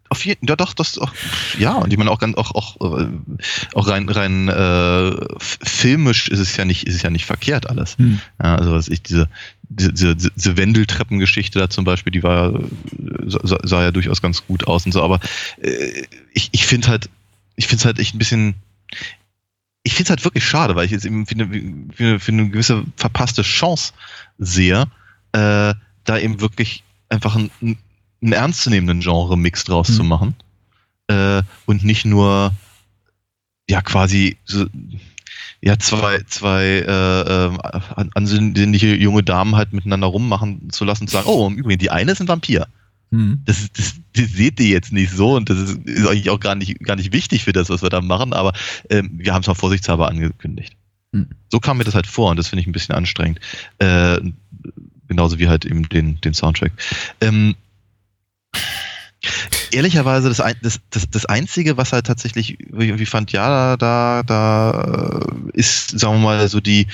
Auf 0.09 0.25
jeden, 0.25 0.47
ja 0.47 0.55
doch, 0.55 0.73
das 0.73 0.99
auch, 0.99 1.13
ja, 1.59 1.73
und 1.73 1.93
ich 1.93 1.99
meine 1.99 2.11
auch 2.11 2.21
ganz 2.21 2.37
auch 2.37 2.55
auch 2.55 3.01
äh, 3.01 3.09
auch 3.75 3.89
rein 3.89 4.09
rein 4.09 4.49
äh, 4.49 5.11
filmisch 5.39 6.29
ist 6.29 6.39
es 6.39 6.57
ja 6.57 6.65
nicht 6.65 6.87
ist 6.87 6.95
es 6.95 7.03
ja 7.03 7.11
nicht 7.11 7.27
verkehrt 7.27 7.69
alles. 7.69 7.99
Hm. 7.99 8.21
Ja, 8.41 8.55
also 8.57 8.73
was 8.73 8.89
ich 8.89 9.03
diese 9.03 9.29
diese, 9.69 10.17
diese 10.17 10.57
Wendeltreppengeschichte 10.57 11.59
da 11.59 11.71
zum 11.71 11.85
Beispiel, 11.85 12.13
die 12.13 12.23
war 12.23 12.61
sah, 13.27 13.59
sah 13.63 13.83
ja 13.83 13.91
durchaus 13.91 14.23
ganz 14.23 14.47
gut 14.47 14.67
aus 14.67 14.87
und 14.87 14.93
so, 14.93 15.03
aber 15.03 15.21
äh, 15.61 16.05
ich 16.33 16.51
ich 16.53 16.67
finde 16.67 16.89
halt 16.89 17.11
ich 17.57 17.67
finde 17.67 17.81
es 17.81 17.85
halt 17.85 17.99
echt 17.99 18.15
ein 18.15 18.19
bisschen 18.19 18.55
ich 19.83 19.95
finde 19.95 20.05
es 20.05 20.11
halt 20.11 20.25
wirklich 20.25 20.45
schade, 20.45 20.75
weil 20.75 20.87
ich 20.87 20.91
jetzt 20.91 21.05
eben 21.05 21.27
für 21.27 21.35
eine, 21.35 22.19
für 22.19 22.33
eine 22.33 22.51
gewisse 22.51 22.85
verpasste 22.97 23.43
Chance 23.43 23.93
sehe, 24.39 24.87
äh, 25.33 25.75
da 26.05 26.19
eben 26.19 26.41
wirklich 26.41 26.83
einfach 27.09 27.37
ein, 27.37 27.51
ein 27.63 27.79
einen 28.23 28.33
ernstzunehmenden 28.33 29.01
Genre-Mix 29.01 29.65
draus 29.65 29.89
mhm. 29.91 29.95
zu 29.95 30.05
machen. 30.05 30.35
Äh, 31.09 31.43
und 31.67 31.85
nicht 31.85 32.05
nur, 32.05 32.53
ja, 33.69 33.83
quasi 33.83 34.37
so, 34.45 34.67
ja 35.63 35.79
zwei, 35.79 36.21
zwei 36.27 36.65
äh, 36.65 37.47
äh, 37.47 38.09
ansehnliche 38.15 38.95
junge 38.95 39.23
Damen 39.23 39.57
halt 39.57 39.73
miteinander 39.73 40.07
rummachen 40.07 40.71
zu 40.71 40.85
lassen 40.85 41.05
und 41.05 41.09
zu 41.09 41.17
sagen, 41.17 41.29
oh, 41.29 41.47
im 41.47 41.57
Übrigen, 41.57 41.79
die 41.79 41.91
eine 41.91 42.13
ist 42.13 42.21
ein 42.21 42.29
Vampir. 42.29 42.67
Hm. 43.13 43.43
Das, 43.45 43.71
das, 43.73 43.95
das 44.15 44.33
seht 44.33 44.59
ihr 44.61 44.69
jetzt 44.69 44.93
nicht 44.93 45.13
so 45.13 45.37
und 45.37 45.49
das 45.49 45.59
ist, 45.59 45.79
ist, 45.85 46.07
eigentlich 46.07 46.31
auch 46.31 46.41
gar 46.41 46.55
nicht, 46.55 46.81
gar 46.81 46.97
nicht 46.97 47.13
wichtig 47.13 47.45
für 47.45 47.53
das, 47.53 47.69
was 47.69 47.83
wir 47.83 47.91
da 47.91 48.01
machen, 48.01 48.33
aber 48.33 48.53
ähm, 48.91 49.11
wir 49.13 49.33
haben 49.33 49.43
es 49.43 49.47
mal 49.47 49.55
vorsichtshalber 49.55 50.09
angekündigt. 50.09 50.77
Hm. 51.13 51.29
So 51.51 51.61
kam 51.61 51.79
mir 51.79 51.85
das 51.85 51.95
halt 51.95 52.07
vor 52.07 52.31
und 52.31 52.37
das 52.37 52.49
finde 52.49 52.63
ich 52.63 52.67
ein 52.67 52.73
bisschen 52.73 52.95
anstrengend. 52.95 53.41
Äh, 53.79 54.19
genauso 55.09 55.39
wie 55.39 55.49
halt 55.49 55.65
eben 55.65 55.89
den, 55.89 56.21
den 56.21 56.35
Soundtrack. 56.35 56.73
Ähm, 57.21 57.55
ehrlicherweise 59.73 60.29
das, 60.29 60.43
das, 60.63 60.81
das, 60.91 61.11
das 61.11 61.27
Einzige, 61.27 61.77
was 61.77 61.93
halt 61.93 62.07
tatsächlich 62.07 62.59
irgendwie 62.61 63.07
fand, 63.07 63.33
ja, 63.33 63.77
da, 63.77 64.23
da 64.23 65.27
ist, 65.53 65.99
sagen 65.99 66.15
wir 66.15 66.21
mal, 66.21 66.49
so 66.49 66.61
die, 66.61 66.87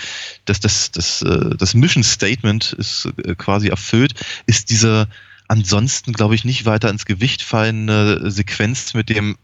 das, 0.45 0.61
das, 0.61 0.91
das, 0.91 1.23
äh, 1.23 1.57
das 1.57 1.75
Mission 1.75 2.02
Statement 2.02 2.73
ist 2.73 3.09
äh, 3.25 3.35
quasi 3.35 3.69
erfüllt, 3.69 4.14
ist 4.47 4.71
diese 4.71 5.09
ansonsten, 5.49 6.12
glaube 6.12 6.35
ich, 6.35 6.45
nicht 6.45 6.64
weiter 6.64 6.88
ins 6.88 7.05
Gewicht 7.05 7.43
fallende 7.43 8.31
Sequenz 8.31 8.95
mit 8.95 9.09
dem, 9.09 9.37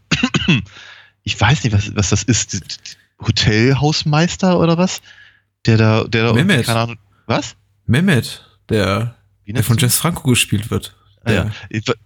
ich 1.23 1.39
weiß 1.39 1.63
nicht, 1.63 1.73
was, 1.73 1.95
was 1.95 2.09
das 2.09 2.23
ist, 2.23 2.97
Hotelhausmeister 3.21 4.59
oder 4.59 4.77
was? 4.77 5.01
Der 5.65 5.77
da, 5.77 6.03
der 6.05 6.27
da, 6.27 6.33
Mehmet. 6.33 6.65
keine 6.65 6.79
Ahnung, 6.79 6.97
was? 7.25 7.55
Mehmet, 7.85 8.45
der, 8.69 9.15
der 9.45 9.63
von 9.63 9.77
Jess 9.77 9.97
Franco 9.97 10.29
gespielt 10.29 10.71
wird. 10.71 10.95
Ja, 11.27 11.51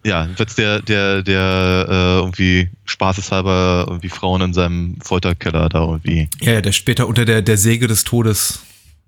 ja, 0.04 0.24
jedenfalls 0.24 0.56
der, 0.56 0.82
der, 0.82 1.22
der 1.22 1.86
äh, 1.88 2.20
irgendwie 2.20 2.70
spaßeshalber 2.86 3.86
irgendwie 3.88 4.10
Frauen 4.10 4.42
in 4.42 4.54
seinem 4.54 4.98
Folterkeller 5.02 5.70
da 5.70 5.82
irgendwie. 5.82 6.30
Ja, 6.42 6.54
ja, 6.54 6.62
der 6.62 6.72
später 6.72 7.08
unter 7.08 7.24
der, 7.24 7.42
der 7.42 7.58
Säge 7.58 7.88
des 7.88 8.04
Todes 8.04 8.64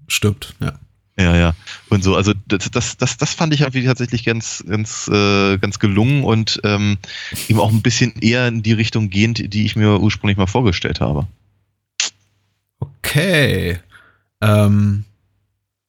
stirbt, 0.07 0.53
ja. 0.61 0.73
Ja, 1.17 1.35
ja. 1.35 1.55
Und 1.89 2.03
so, 2.03 2.15
also 2.15 2.33
das, 2.47 2.69
das, 2.71 2.97
das, 2.97 3.17
das 3.17 3.33
fand 3.33 3.53
ich 3.53 3.61
irgendwie 3.61 3.85
tatsächlich 3.85 4.25
ganz, 4.25 4.63
ganz, 4.67 5.07
äh, 5.07 5.57
ganz 5.57 5.79
gelungen 5.79 6.23
und 6.25 6.59
ähm, 6.65 6.97
eben 7.47 7.59
auch 7.59 7.71
ein 7.71 7.81
bisschen 7.81 8.13
eher 8.19 8.47
in 8.49 8.63
die 8.63 8.73
Richtung 8.73 9.09
gehend, 9.09 9.53
die 9.53 9.65
ich 9.65 9.77
mir 9.77 10.01
ursprünglich 10.01 10.37
mal 10.37 10.45
vorgestellt 10.45 10.99
habe. 10.99 11.25
Okay. 12.79 13.79
Ähm, 14.41 15.05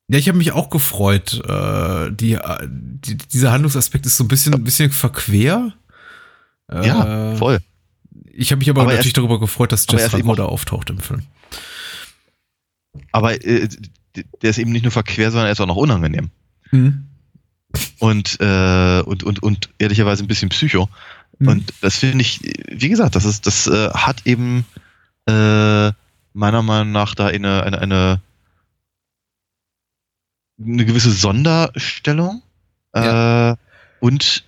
ja, 0.08 0.18
ich 0.18 0.28
habe 0.28 0.38
mich 0.38 0.52
auch 0.52 0.70
gefreut. 0.70 1.42
Äh, 1.48 2.12
die, 2.12 2.38
die, 2.68 3.16
dieser 3.16 3.52
Handlungsaspekt 3.52 4.06
ist 4.06 4.16
so 4.16 4.24
ein 4.24 4.28
bisschen, 4.28 4.54
ein 4.54 4.64
bisschen 4.64 4.90
verquer. 4.90 5.72
Äh, 6.70 6.86
ja, 6.86 7.36
voll. 7.36 7.60
Ich 8.32 8.52
habe 8.52 8.58
mich 8.58 8.70
aber, 8.70 8.82
aber 8.82 8.92
natürlich 8.92 9.14
darüber 9.14 9.40
gefreut, 9.40 9.72
dass 9.72 9.86
Jess 9.90 10.10
Franco 10.10 10.34
da 10.34 10.44
auftaucht 10.44 10.90
im 10.90 10.98
Film. 10.98 11.22
Aber 13.12 13.32
äh, 13.44 13.68
der 14.42 14.50
ist 14.50 14.58
eben 14.58 14.72
nicht 14.72 14.82
nur 14.82 14.92
verquer, 14.92 15.30
sondern 15.30 15.46
er 15.46 15.52
ist 15.52 15.60
auch 15.60 15.66
noch 15.66 15.76
unangenehm. 15.76 16.30
Mhm. 16.70 17.06
Und, 17.98 18.38
äh, 18.40 19.00
und, 19.00 19.24
und, 19.24 19.42
und 19.42 19.70
ehrlicherweise 19.78 20.24
ein 20.24 20.28
bisschen 20.28 20.48
Psycho. 20.50 20.88
Mhm. 21.38 21.48
Und 21.48 21.72
das 21.80 21.96
finde 21.96 22.22
ich, 22.22 22.40
wie 22.70 22.88
gesagt, 22.88 23.16
das 23.16 23.24
ist, 23.24 23.46
das 23.46 23.66
äh, 23.66 23.90
hat 23.90 24.24
eben 24.24 24.64
äh, 25.26 25.90
meiner 26.32 26.62
Meinung 26.62 26.92
nach 26.92 27.14
da 27.14 27.26
eine, 27.26 27.64
eine, 27.64 27.78
eine 27.78 28.20
eine 30.58 30.84
gewisse 30.84 31.12
Sonderstellung 31.12 32.42
ja. 32.94 33.52
äh, 33.52 33.56
und 34.00 34.44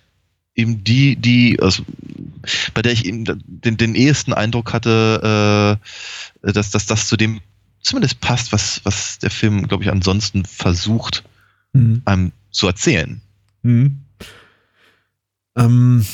eben 0.55 0.83
die, 0.83 1.15
die, 1.15 1.59
also, 1.61 1.83
bei 2.73 2.81
der 2.81 2.91
ich 2.91 3.05
eben 3.05 3.25
den, 3.25 3.77
den 3.77 3.95
ehesten 3.95 4.33
Eindruck 4.33 4.73
hatte, 4.73 5.79
äh, 6.43 6.51
dass, 6.51 6.71
dass 6.71 6.85
das 6.85 7.07
zu 7.07 7.17
dem 7.17 7.41
zumindest 7.81 8.19
passt, 8.19 8.51
was, 8.51 8.81
was 8.83 9.19
der 9.19 9.31
Film, 9.31 9.67
glaube 9.67 9.83
ich, 9.83 9.91
ansonsten 9.91 10.45
versucht, 10.45 11.23
mhm. 11.73 12.01
einem 12.05 12.31
zu 12.51 12.67
erzählen. 12.67 13.21
Mhm. 13.63 13.99
Ähm, 15.55 16.05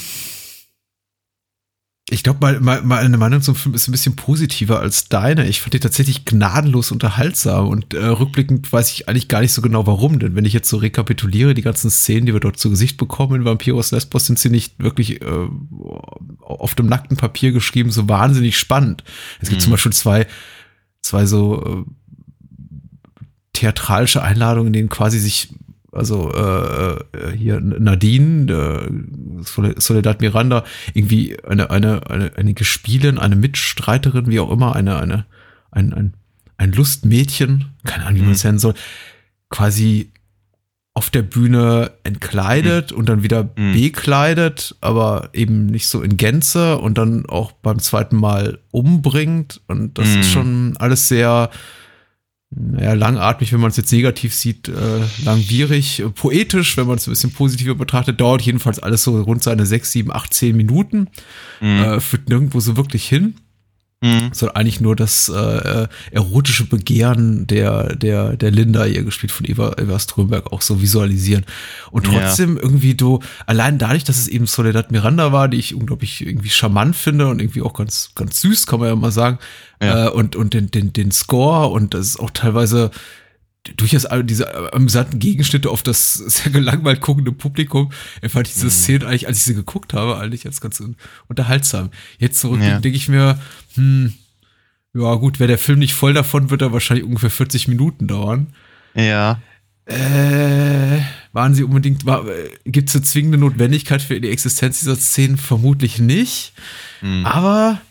ich 2.12 2.22
glaube, 2.22 2.40
mal, 2.40 2.60
mal, 2.60 2.84
mal 2.84 3.04
eine 3.04 3.18
Meinung 3.18 3.42
zum 3.42 3.56
Film 3.56 3.74
ist 3.74 3.88
ein 3.88 3.92
bisschen 3.92 4.16
positiver 4.16 4.80
als 4.80 5.10
deine. 5.10 5.48
Ich 5.48 5.62
fand 5.62 5.74
die 5.74 5.80
tatsächlich 5.80 6.24
gnadenlos 6.24 6.92
unterhaltsam 6.92 7.68
und 7.68 7.96
äh, 7.96 8.06
rückblickend 8.06 8.72
weiß 8.72 8.92
ich 8.92 9.10
eigentlich 9.10 9.28
gar 9.28 9.42
nicht 9.42 9.54
so 9.54 9.64
genau 9.64 9.88
warum. 9.88 10.20
Denn 10.20 10.36
wenn 10.36 10.46
ich 10.46 10.54
jetzt 10.54 10.70
so 10.70 10.78
rekapituliere, 10.78 11.56
die 11.56 11.64
ganzen 11.64 11.90
Szenen, 11.90 12.28
die 12.28 12.34
wir 12.34 12.40
dort 12.40 12.60
zu 12.60 12.70
Gesicht 12.70 12.98
bekommen 12.98 13.42
in 13.42 13.46
Vampiros 13.46 13.90
Lesbos, 13.90 14.28
sind 14.28 14.38
sie 14.38 14.52
nicht 14.52 14.78
wirklich 14.78 15.24
äh, 15.24 15.48
auf 16.42 16.76
dem 16.76 16.86
nackten 16.86 17.18
Papier 17.18 17.52
geschrieben 17.52 17.90
so 17.90 18.08
wahnsinnig 18.08 18.60
spannend. 18.60 19.04
Es 19.42 19.50
gibt 19.50 19.62
mhm. 19.62 19.64
zum 19.64 19.72
Beispiel 19.72 19.94
zwei, 19.94 20.28
zwei 21.02 21.26
so 21.26 21.86
äh, 21.88 21.92
theatralische 23.54 24.22
Einladungen, 24.22 24.68
in 24.68 24.74
denen 24.74 24.90
quasi 24.90 25.18
sich 25.18 25.50
also 25.96 26.32
äh, 26.34 27.18
äh, 27.18 27.32
hier 27.36 27.60
Nadine, 27.62 28.52
äh, 28.52 29.80
Soledad 29.80 30.22
Miranda, 30.22 30.64
irgendwie 30.94 31.38
eine, 31.44 31.70
eine, 31.70 32.10
eine, 32.10 32.32
eine 32.36 32.54
Gespielin, 32.54 33.18
eine 33.18 33.36
Mitstreiterin, 33.36 34.28
wie 34.28 34.40
auch 34.40 34.52
immer, 34.52 34.76
eine, 34.76 35.00
eine, 35.00 35.26
ein, 35.72 35.94
ein, 35.94 36.14
ein 36.58 36.72
Lustmädchen, 36.72 37.74
keine 37.86 38.06
Ahnung, 38.06 38.20
wie 38.20 38.24
man 38.24 38.34
es 38.34 38.44
mhm. 38.44 38.50
nennen 38.50 38.60
soll, 38.60 38.74
quasi 39.50 40.12
auf 40.94 41.10
der 41.10 41.24
Bühne 41.24 41.92
entkleidet 42.04 42.92
mhm. 42.92 42.98
und 42.98 43.10
dann 43.10 43.24
wieder 43.24 43.50
mhm. 43.56 43.74
bekleidet, 43.74 44.76
aber 44.82 45.30
eben 45.34 45.66
nicht 45.66 45.88
so 45.88 46.02
in 46.02 46.18
Gänze 46.18 46.78
und 46.78 46.98
dann 46.98 47.26
auch 47.26 47.52
beim 47.52 47.80
zweiten 47.80 48.16
Mal 48.16 48.60
umbringt. 48.72 49.62
Und 49.68 49.98
das 49.98 50.14
mhm. 50.14 50.20
ist 50.22 50.32
schon 50.32 50.78
alles 50.78 51.10
sehr, 51.10 51.50
naja, 52.56 52.94
langatmig, 52.94 53.52
wenn 53.52 53.60
man 53.60 53.70
es 53.70 53.78
jetzt 53.78 53.92
negativ 53.92 54.34
sieht, 54.34 54.70
äh, 54.70 54.72
langwierig, 55.26 56.00
äh, 56.00 56.10
poetisch, 56.10 56.78
wenn 56.78 56.88
man 56.88 56.98
es 56.98 57.08
ein 57.08 57.12
bisschen 57.12 57.32
positiver 57.32 57.76
betrachtet, 57.76 58.22
dauert 58.22 58.42
jedenfalls 58.42 58.80
alles 58.80 59.04
so 59.04 59.22
rund 59.22 59.44
seine 59.44 59.66
sechs, 59.66 59.92
sieben, 59.92 60.12
acht, 60.12 60.34
zehn 60.34 60.56
Minuten, 60.56 61.08
mhm. 61.60 61.68
äh, 61.68 62.00
führt 62.00 62.30
nirgendwo 62.30 62.60
so 62.60 62.78
wirklich 62.78 63.08
hin. 63.08 63.36
Mhm. 64.06 64.30
Soll 64.34 64.52
eigentlich 64.54 64.82
nur 64.82 64.96
das 64.96 65.30
äh, 65.30 65.88
erotische 66.12 66.66
Begehren 66.66 67.48
der, 67.48 67.96
der, 67.96 68.38
der 68.38 68.52
Linda, 68.52 68.84
hier 68.84 69.04
gespielt 69.04 69.32
von 69.32 69.50
Eva, 69.50 69.76
Eva 69.80 69.98
Strömberg, 69.98 70.54
auch 70.54 70.62
so 70.62 70.80
visualisieren. 70.80 71.44
Und 71.90 72.06
trotzdem 72.06 72.58
ja. 72.58 72.62
irgendwie 72.62 72.94
du, 72.94 73.20
allein 73.48 73.80
dadurch, 73.80 74.04
dass 74.04 74.20
es 74.20 74.28
eben 74.28 74.46
Soledad 74.46 74.92
Miranda 74.92 75.32
war, 75.32 75.48
die 75.48 75.58
ich 75.58 75.74
unglaublich 75.74 76.26
irgendwie 76.26 76.50
charmant 76.50 76.96
finde 76.96 77.28
und 77.28 77.42
irgendwie 77.42 77.64
auch 77.64 77.74
ganz, 77.74 78.12
ganz 78.14 78.42
süß, 78.42 78.68
kann 78.68 78.80
man 78.80 78.90
ja 78.90 78.96
mal 78.96 79.12
sagen, 79.12 79.40
ja. 79.82 80.06
Äh, 80.06 80.10
und, 80.10 80.36
und 80.36 80.54
den, 80.54 80.70
den, 80.70 80.94
den 80.94 81.12
Score 81.12 81.68
und 81.70 81.96
das 81.96 82.10
ist 82.10 82.20
auch 82.20 82.30
teilweise 82.30 82.92
durchaus 83.78 84.08
diese 84.24 84.74
amüsanten 84.74 85.20
Gegenschnitte 85.20 85.70
auf 85.70 85.84
das 85.84 86.14
sehr 86.14 86.52
gelangweilt 86.52 87.02
guckende 87.02 87.32
Publikum, 87.32 87.92
fand 88.28 88.48
ich 88.48 88.54
diese 88.54 88.68
mhm. 88.68 88.72
Szene 88.72 89.08
eigentlich, 89.08 89.28
als 89.28 89.38
ich 89.38 89.44
sie 89.44 89.56
geguckt 89.56 89.94
habe, 89.94 90.18
eigentlich 90.18 90.46
als 90.46 90.62
ganz 90.62 90.82
unterhaltsam. 91.28 91.90
Jetzt 92.20 92.40
zurück 92.40 92.62
ja. 92.62 92.80
denke 92.80 92.98
ich 92.98 93.10
mir, 93.10 93.40
hm, 93.76 94.14
ja 94.94 95.16
gut, 95.16 95.40
wäre 95.40 95.50
der 95.50 95.58
Film 95.58 95.80
nicht 95.80 95.94
voll 95.94 96.14
davon, 96.14 96.50
wird 96.50 96.62
er 96.62 96.72
wahrscheinlich 96.72 97.06
ungefähr 97.06 97.30
40 97.30 97.68
Minuten 97.68 98.08
dauern. 98.08 98.48
Ja. 98.94 99.42
Äh, 99.86 101.02
waren 101.32 101.54
sie 101.54 101.64
unbedingt, 101.64 102.06
war, 102.06 102.26
gibt 102.64 102.90
es 102.90 102.96
eine 102.96 103.04
zwingende 103.04 103.38
Notwendigkeit 103.38 104.02
für 104.02 104.20
die 104.20 104.30
Existenz 104.30 104.80
dieser 104.80 104.96
Szenen? 104.96 105.38
Vermutlich 105.38 106.00
nicht. 106.00 106.54
Mhm. 107.02 107.26
Aber 107.26 107.82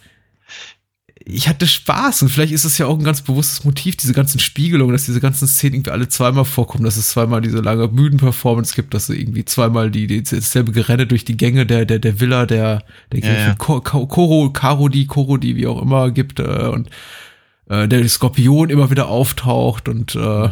ich 1.27 1.49
hatte 1.49 1.67
Spaß 1.67 2.23
und 2.23 2.29
vielleicht 2.29 2.53
ist 2.53 2.65
es 2.65 2.77
ja 2.77 2.87
auch 2.87 2.99
ein 2.99 3.05
ganz 3.05 3.23
bewusstes 3.23 3.65
Motiv, 3.65 3.97
diese 3.97 4.13
ganzen 4.13 4.39
Spiegelungen, 4.41 4.93
dass 4.93 5.07
diese 5.07 5.21
ganzen 5.21 5.49
Szenen 5.49 5.77
irgendwie 5.77 5.91
alle 5.91 6.09
zweimal 6.09 6.45
vorkommen, 6.45 6.85
dass 6.85 6.99
es 6.99 7.11
zweimal 7.11 7.41
diese 7.41 7.61
lange 7.61 7.89
Müden-Performance 7.89 8.75
gibt, 8.75 8.93
dass 8.93 9.09
es 9.09 9.17
irgendwie 9.17 9.45
zweimal 9.45 9.91
die, 9.91 10.07
die 10.07 10.23
dasselbe 10.23 10.73
Gerenne 10.73 11.07
durch 11.07 11.25
die 11.25 11.37
Gänge 11.37 11.65
der, 11.65 11.87
der, 11.87 11.99
der 11.99 12.21
Villa, 12.21 12.45
der, 12.45 12.85
der 13.11 13.21
ja, 13.21 13.33
ja. 13.49 13.55
Koro, 13.55 14.51
Karodi, 14.51 15.07
Korodi, 15.07 15.57
wie 15.57 15.67
auch 15.67 15.81
immer 15.81 16.11
gibt, 16.11 16.41
äh, 16.41 16.69
und 16.69 16.91
äh, 17.71 17.89
der 17.89 18.07
Skorpion 18.07 18.69
immer 18.69 18.91
wieder 18.91 19.09
auftaucht 19.09 19.89
und 19.89 20.15
äh, 20.15 20.51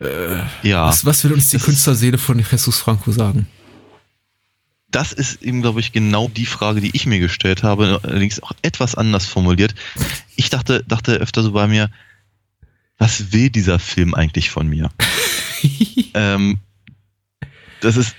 äh, 0.00 0.42
ja. 0.62 0.86
was, 0.86 1.04
was 1.04 1.24
will 1.24 1.34
uns 1.34 1.50
die 1.50 1.58
Künstlerseele 1.58 2.16
von 2.16 2.38
Jesus 2.38 2.78
Franco 2.78 3.12
sagen? 3.12 3.48
Das 4.90 5.12
ist 5.12 5.42
eben, 5.42 5.62
glaube 5.62 5.80
ich, 5.80 5.92
genau 5.92 6.28
die 6.28 6.46
Frage, 6.46 6.80
die 6.80 6.94
ich 6.94 7.06
mir 7.06 7.18
gestellt 7.18 7.62
habe, 7.62 8.00
allerdings 8.02 8.42
auch 8.42 8.52
etwas 8.62 8.94
anders 8.94 9.26
formuliert. 9.26 9.74
Ich 10.36 10.50
dachte, 10.50 10.84
dachte 10.86 11.14
öfter 11.14 11.42
so 11.42 11.52
bei 11.52 11.66
mir, 11.66 11.90
was 12.96 13.32
will 13.32 13.50
dieser 13.50 13.78
Film 13.78 14.14
eigentlich 14.14 14.50
von 14.50 14.66
mir? 14.66 14.90
ähm, 16.14 16.58
das 17.80 17.96
ist, 17.96 18.16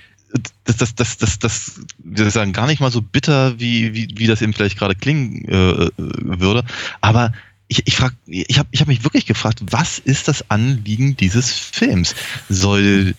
das, 0.64 0.76
das, 0.76 0.94
das, 0.94 1.16
das, 1.18 1.38
das, 1.38 1.80
wir 1.98 2.30
sagen 2.30 2.52
gar 2.52 2.66
nicht 2.66 2.80
mal 2.80 2.92
so 2.92 3.02
bitter, 3.02 3.58
wie, 3.58 3.92
wie, 3.94 4.08
wie 4.16 4.26
das 4.26 4.40
eben 4.40 4.52
vielleicht 4.52 4.78
gerade 4.78 4.94
klingen 4.94 5.44
äh, 5.46 5.90
würde, 5.96 6.64
aber 7.00 7.32
ich, 7.66 7.86
ich 7.86 7.96
frage, 7.96 8.16
ich 8.26 8.58
habe 8.58 8.68
ich 8.72 8.80
hab 8.80 8.88
mich 8.88 9.04
wirklich 9.04 9.26
gefragt, 9.26 9.60
was 9.70 10.00
ist 10.00 10.26
das 10.26 10.50
Anliegen 10.50 11.16
dieses 11.16 11.52
Films? 11.52 12.16
Soll 12.48 13.14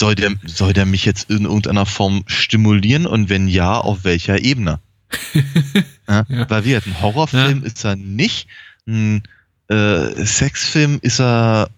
soll 0.00 0.16
der, 0.16 0.32
soll 0.46 0.72
der 0.72 0.86
mich 0.86 1.04
jetzt 1.04 1.30
in 1.30 1.44
irgendeiner 1.44 1.86
Form 1.86 2.24
stimulieren 2.26 3.06
und 3.06 3.28
wenn 3.28 3.46
ja, 3.46 3.78
auf 3.78 4.02
welcher 4.02 4.42
Ebene? 4.42 4.80
ja, 6.08 6.24
ja. 6.28 6.50
Weil 6.50 6.64
wir 6.64 6.82
ein 6.84 7.00
Horrorfilm 7.00 7.60
ja. 7.60 7.66
ist 7.66 7.84
er 7.84 7.96
nicht, 7.96 8.48
Ein 8.86 9.22
äh, 9.68 10.24
Sexfilm 10.24 10.98
ist 11.02 11.20
er 11.20 11.70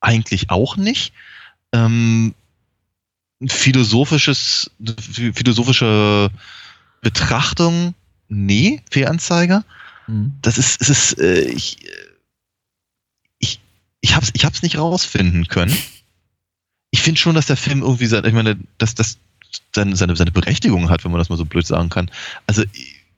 eigentlich 0.00 0.50
auch 0.50 0.76
nicht. 0.76 1.12
Ähm, 1.72 2.34
philosophisches, 3.44 4.70
philosophische 5.34 6.30
Betrachtung, 7.02 7.94
nee, 8.28 8.82
Fehlanzeiger. 8.90 9.64
Mhm. 10.06 10.32
Das 10.42 10.58
ist, 10.58 10.80
es 10.80 10.88
ist, 10.88 11.18
äh, 11.18 11.40
ich, 11.40 11.78
ich, 13.40 13.60
ich 14.00 14.14
hab's, 14.14 14.30
ich 14.32 14.44
hab's 14.44 14.62
nicht 14.62 14.78
rausfinden 14.78 15.48
können. 15.48 15.76
Ich 16.96 17.02
finde 17.02 17.20
schon, 17.20 17.34
dass 17.34 17.44
der 17.44 17.58
Film 17.58 17.82
irgendwie, 17.82 18.06
ich 18.06 18.32
meine, 18.32 18.56
dass 18.78 18.94
das 18.94 19.18
seine, 19.74 19.94
seine, 19.96 20.16
seine 20.16 20.30
Berechtigung 20.30 20.88
hat, 20.88 21.04
wenn 21.04 21.10
man 21.10 21.18
das 21.18 21.28
mal 21.28 21.36
so 21.36 21.44
blöd 21.44 21.66
sagen 21.66 21.90
kann. 21.90 22.10
Also 22.46 22.62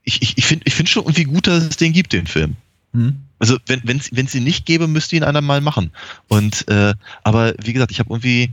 ich, 0.03 0.21
ich, 0.21 0.37
ich 0.37 0.45
finde 0.45 0.65
ich 0.67 0.75
find 0.75 0.89
schon 0.89 1.05
irgendwie 1.05 1.23
gut, 1.23 1.47
dass 1.47 1.63
es 1.63 1.77
den 1.77 1.93
gibt, 1.93 2.13
den 2.13 2.27
Film. 2.27 2.57
Mhm. 2.93 3.21
Also 3.39 3.57
wenn 3.67 3.99
es 3.99 4.11
wenn, 4.11 4.27
ihn 4.27 4.43
nicht 4.43 4.67
gäbe, 4.67 4.89
müsste 4.89 5.15
ihn 5.15 5.23
einer 5.23 5.41
mal 5.43 5.61
machen. 5.61 5.93
Und 6.27 6.67
äh, 6.67 6.93
aber 7.23 7.55
wie 7.63 7.73
gesagt, 7.73 7.93
ich 7.93 8.01
habe 8.01 8.11
irgendwie, 8.11 8.53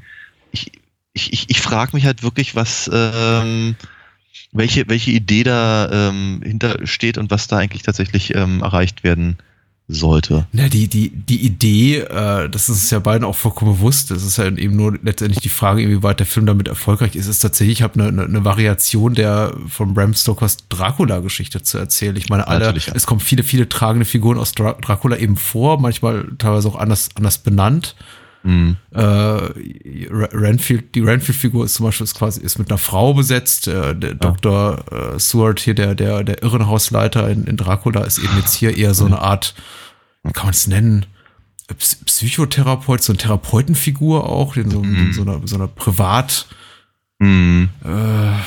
ich, 0.52 0.74
ich, 1.14 1.34
ich, 1.34 1.50
ich 1.50 1.60
frage 1.60 1.96
mich 1.96 2.06
halt 2.06 2.22
wirklich, 2.22 2.56
was 2.56 2.88
ähm, 2.94 3.76
welche, 4.52 4.88
welche 4.88 5.10
Idee 5.10 5.42
da 5.42 5.90
ähm, 5.92 6.44
hintersteht 6.44 7.18
und 7.18 7.32
was 7.32 7.48
da 7.48 7.58
eigentlich 7.58 7.82
tatsächlich 7.82 8.36
ähm, 8.36 8.62
erreicht 8.62 9.04
werden 9.04 9.38
sollte. 9.88 10.48
Na, 10.52 10.68
die, 10.68 10.88
die, 10.88 11.10
die 11.10 11.46
Idee, 11.46 12.00
äh, 12.00 12.50
das 12.50 12.70
ist 12.70 12.92
ja 12.92 13.00
beiden 13.00 13.24
auch 13.24 13.36
vollkommen 13.36 13.76
bewusst, 13.76 14.10
das 14.10 14.24
ist 14.24 14.38
ja 14.38 14.46
eben 14.46 14.76
nur 14.76 14.98
letztendlich 15.04 15.42
die 15.42 15.50
Frage, 15.50 15.84
inwieweit 15.84 16.20
der 16.20 16.26
Film 16.26 16.48
damit 16.48 16.68
erfolgreich 16.68 17.16
ist, 17.16 17.28
ist 17.28 17.40
tatsächlich, 17.40 17.80
ich 17.80 17.84
habe 17.84 18.04
eine, 18.04 18.24
eine, 18.24 18.46
Variation 18.46 19.14
der 19.14 19.56
von 19.68 19.94
Bram 19.94 20.16
Stokers 20.16 20.58
Dracula-Geschichte 20.70 21.62
zu 21.62 21.78
erzählen. 21.78 22.16
Ich 22.16 22.30
meine, 22.30 22.48
alle, 22.48 22.66
ja. 22.66 22.94
es 22.96 23.06
kommen 23.06 23.22
viele, 23.22 23.44
viele 23.44 23.70
tragende 23.70 24.06
Figuren 24.06 24.40
aus 24.40 24.54
Dra 24.54 24.74
Dracula 24.74 25.18
eben 25.18 25.38
vor, 25.38 25.80
manchmal 25.80 26.30
teilweise 26.40 26.68
auch 26.68 26.76
anders, 26.76 27.10
anders 27.16 27.38
benannt. 27.38 27.96
Mhm. 28.46 28.78
Äh, 28.92 29.02
Renfield, 29.02 30.94
die 30.94 31.02
Renfield-Figur 31.02 31.66
ist 31.66 31.74
zum 31.74 31.88
Beispiel 31.88 32.04
ist 32.04 32.14
quasi 32.14 32.42
ist 32.42 32.60
mit 32.60 32.70
einer 32.70 32.78
Frau 32.78 33.16
besetzt. 33.16 33.68
Äh, 33.68 33.96
der 33.96 34.12
ja. 34.12 34.16
Dr. 34.16 34.86
Äh, 34.92 35.20
Seward 35.20 35.60
hier, 35.60 35.74
der, 35.74 35.96
der, 35.96 36.24
der 36.24 36.44
Irrenhausleiter 36.44 37.28
in, 37.30 37.46
in 37.46 37.58
Dracula, 37.58 38.04
ist 38.04 38.20
eben 38.20 38.38
jetzt 38.38 38.54
hier 38.54 38.78
eher 38.78 38.94
so 38.94 39.06
eine 39.06 39.20
Art, 39.20 39.56
wie 40.24 40.32
kann 40.32 40.46
man 40.46 40.54
es 40.54 40.68
nennen? 40.68 41.08
Psychotherapeut, 42.06 43.02
so 43.02 43.14
eine 43.14 43.18
Therapeutenfigur 43.18 44.30
auch, 44.30 44.54
den 44.54 44.70
so, 44.70 44.84
mhm. 44.84 45.12
so 45.12 45.24
einer, 45.24 45.42
so 45.46 45.56
einer 45.56 45.68
Privat, 45.68 46.46
mhm. 47.18 47.70
äh, 47.84 48.38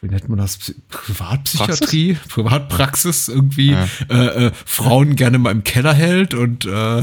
wie 0.00 0.08
nennt 0.08 0.30
man 0.30 0.38
das? 0.38 0.58
Privatpsychiatrie, 0.88 2.14
Praxis? 2.14 2.32
Privatpraxis 2.32 3.28
irgendwie, 3.28 3.72
ja. 3.72 3.86
äh, 4.08 4.46
äh, 4.46 4.52
Frauen 4.64 5.14
gerne 5.14 5.38
mal 5.38 5.50
im 5.50 5.64
Keller 5.64 5.92
hält 5.92 6.32
und 6.32 6.64
äh, 6.64 7.02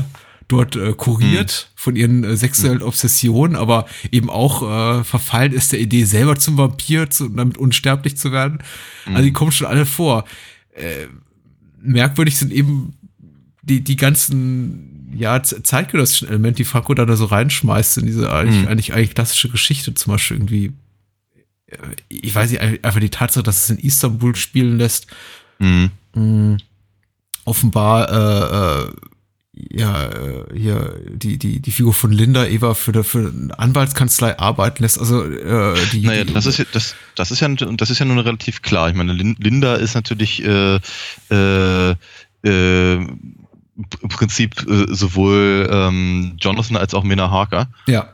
dort 0.54 0.76
äh, 0.76 0.94
kuriert 0.94 1.70
mhm. 1.70 1.80
von 1.80 1.96
ihren 1.96 2.24
äh, 2.24 2.38
sexuellen 2.38 2.80
hm. 2.80 2.88
Obsessionen, 2.88 3.56
aber 3.56 3.86
eben 4.12 4.30
auch 4.30 4.62
äh, 4.62 5.04
verfallen 5.04 5.52
ist 5.52 5.72
der 5.72 5.80
Idee, 5.80 6.04
selber 6.06 6.38
zum 6.38 6.58
Vampir, 6.58 7.10
zu, 7.10 7.30
damit 7.30 7.58
unsterblich 7.58 8.18
zu 8.18 8.32
werden. 8.32 8.60
Mhm. 9.06 9.16
Also 9.16 9.24
die 9.26 9.34
kommen 9.34 9.52
schon 9.52 9.68
alle 9.68 9.86
vor. 9.86 10.26
Äh, 10.74 11.08
merkwürdig 11.82 12.38
sind 12.38 12.52
eben 12.52 12.94
die, 13.62 13.84
die 13.84 13.96
ganzen 13.96 15.12
ja, 15.16 15.42
zeitgenössischen 15.44 16.28
Elemente, 16.28 16.58
die 16.58 16.66
Franco 16.66 16.94
da, 16.94 17.06
da 17.06 17.16
so 17.16 17.26
reinschmeißt 17.26 18.00
in 18.00 18.06
diese 18.06 18.32
eigentlich, 18.32 18.62
mhm. 18.62 18.68
eigentlich, 18.68 18.94
eigentlich 18.94 19.16
klassische 19.16 19.50
Geschichte, 19.50 19.94
zum 19.94 20.14
Beispiel 20.14 20.38
irgendwie, 20.38 20.72
äh, 21.68 21.78
ich 22.10 22.34
weiß 22.34 22.52
nicht, 22.52 22.62
einfach 22.62 23.00
die 23.00 23.10
Tatsache, 23.10 23.44
dass 23.44 23.64
es 23.64 23.70
in 23.70 23.80
Istanbul 23.80 24.36
spielen 24.36 24.78
lässt. 24.78 25.08
Offenbar 27.46 28.10
äh, 28.10 28.88
äh, 28.88 28.92
ja, 29.56 30.08
äh, 30.08 30.46
hier 30.54 31.00
die, 31.10 31.38
die, 31.38 31.60
die 31.60 31.72
Figur 31.72 31.94
von 31.94 32.12
Linda 32.12 32.46
Eva 32.46 32.74
für, 32.74 32.92
eine, 32.92 33.04
für 33.04 33.20
eine 33.30 33.58
Anwaltskanzlei 33.58 34.40
arbeiten 34.40 34.82
lässt. 34.82 35.00
Also 35.00 35.24
äh, 35.24 35.76
die. 35.92 36.02
Naja, 36.02 36.24
das 36.24 36.48
ist 36.48 36.58
ja, 36.58 36.66
das, 36.72 36.96
das 37.16 37.30
ist 37.30 37.40
ja 37.40 37.50
das 37.50 37.90
ist 37.90 38.00
ja 38.00 38.06
nun 38.06 38.20
relativ 38.20 38.64
klar. 38.64 38.90
Ich 38.90 38.96
meine, 38.96 39.14
Linda 39.14 39.76
ist 39.76 39.94
natürlich 39.94 40.44
äh, 40.44 40.80
äh, 41.30 41.96
äh, 42.44 42.94
im 42.96 44.10
Prinzip 44.10 44.68
äh, 44.68 44.94
sowohl 44.94 45.68
ähm, 45.72 46.36
Jonathan 46.40 46.78
als 46.78 46.94
auch 46.94 47.04
Mina 47.04 47.30
Harker. 47.30 47.68
Ja. 47.86 48.10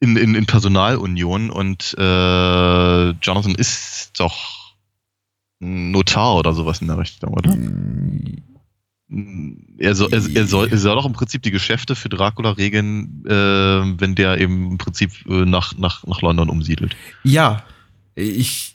In, 0.00 0.16
in, 0.16 0.34
in 0.34 0.44
Personalunion 0.44 1.48
und 1.48 1.94
äh, 1.98 3.10
Jonathan 3.10 3.54
ist 3.54 4.20
doch 4.20 4.74
Notar 5.60 6.36
oder 6.36 6.52
sowas 6.52 6.82
in 6.82 6.88
der 6.88 6.98
Richtung, 6.98 7.32
oder? 7.32 7.54
Mm, 7.56 8.42
er 9.78 9.94
soll, 9.94 10.12
er, 10.12 10.22
er, 10.34 10.46
soll, 10.46 10.68
er 10.70 10.78
soll 10.78 10.94
doch 10.94 11.06
im 11.06 11.12
Prinzip 11.12 11.42
die 11.42 11.50
Geschäfte 11.50 11.94
für 11.94 12.08
Dracula 12.08 12.52
regeln, 12.52 13.24
äh, 13.26 13.30
wenn 14.00 14.14
der 14.14 14.40
eben 14.40 14.72
im 14.72 14.78
Prinzip 14.78 15.10
äh, 15.28 15.44
nach, 15.44 15.76
nach, 15.76 16.04
nach 16.06 16.22
London 16.22 16.48
umsiedelt. 16.48 16.96
Ja, 17.22 17.64
ich 18.14 18.74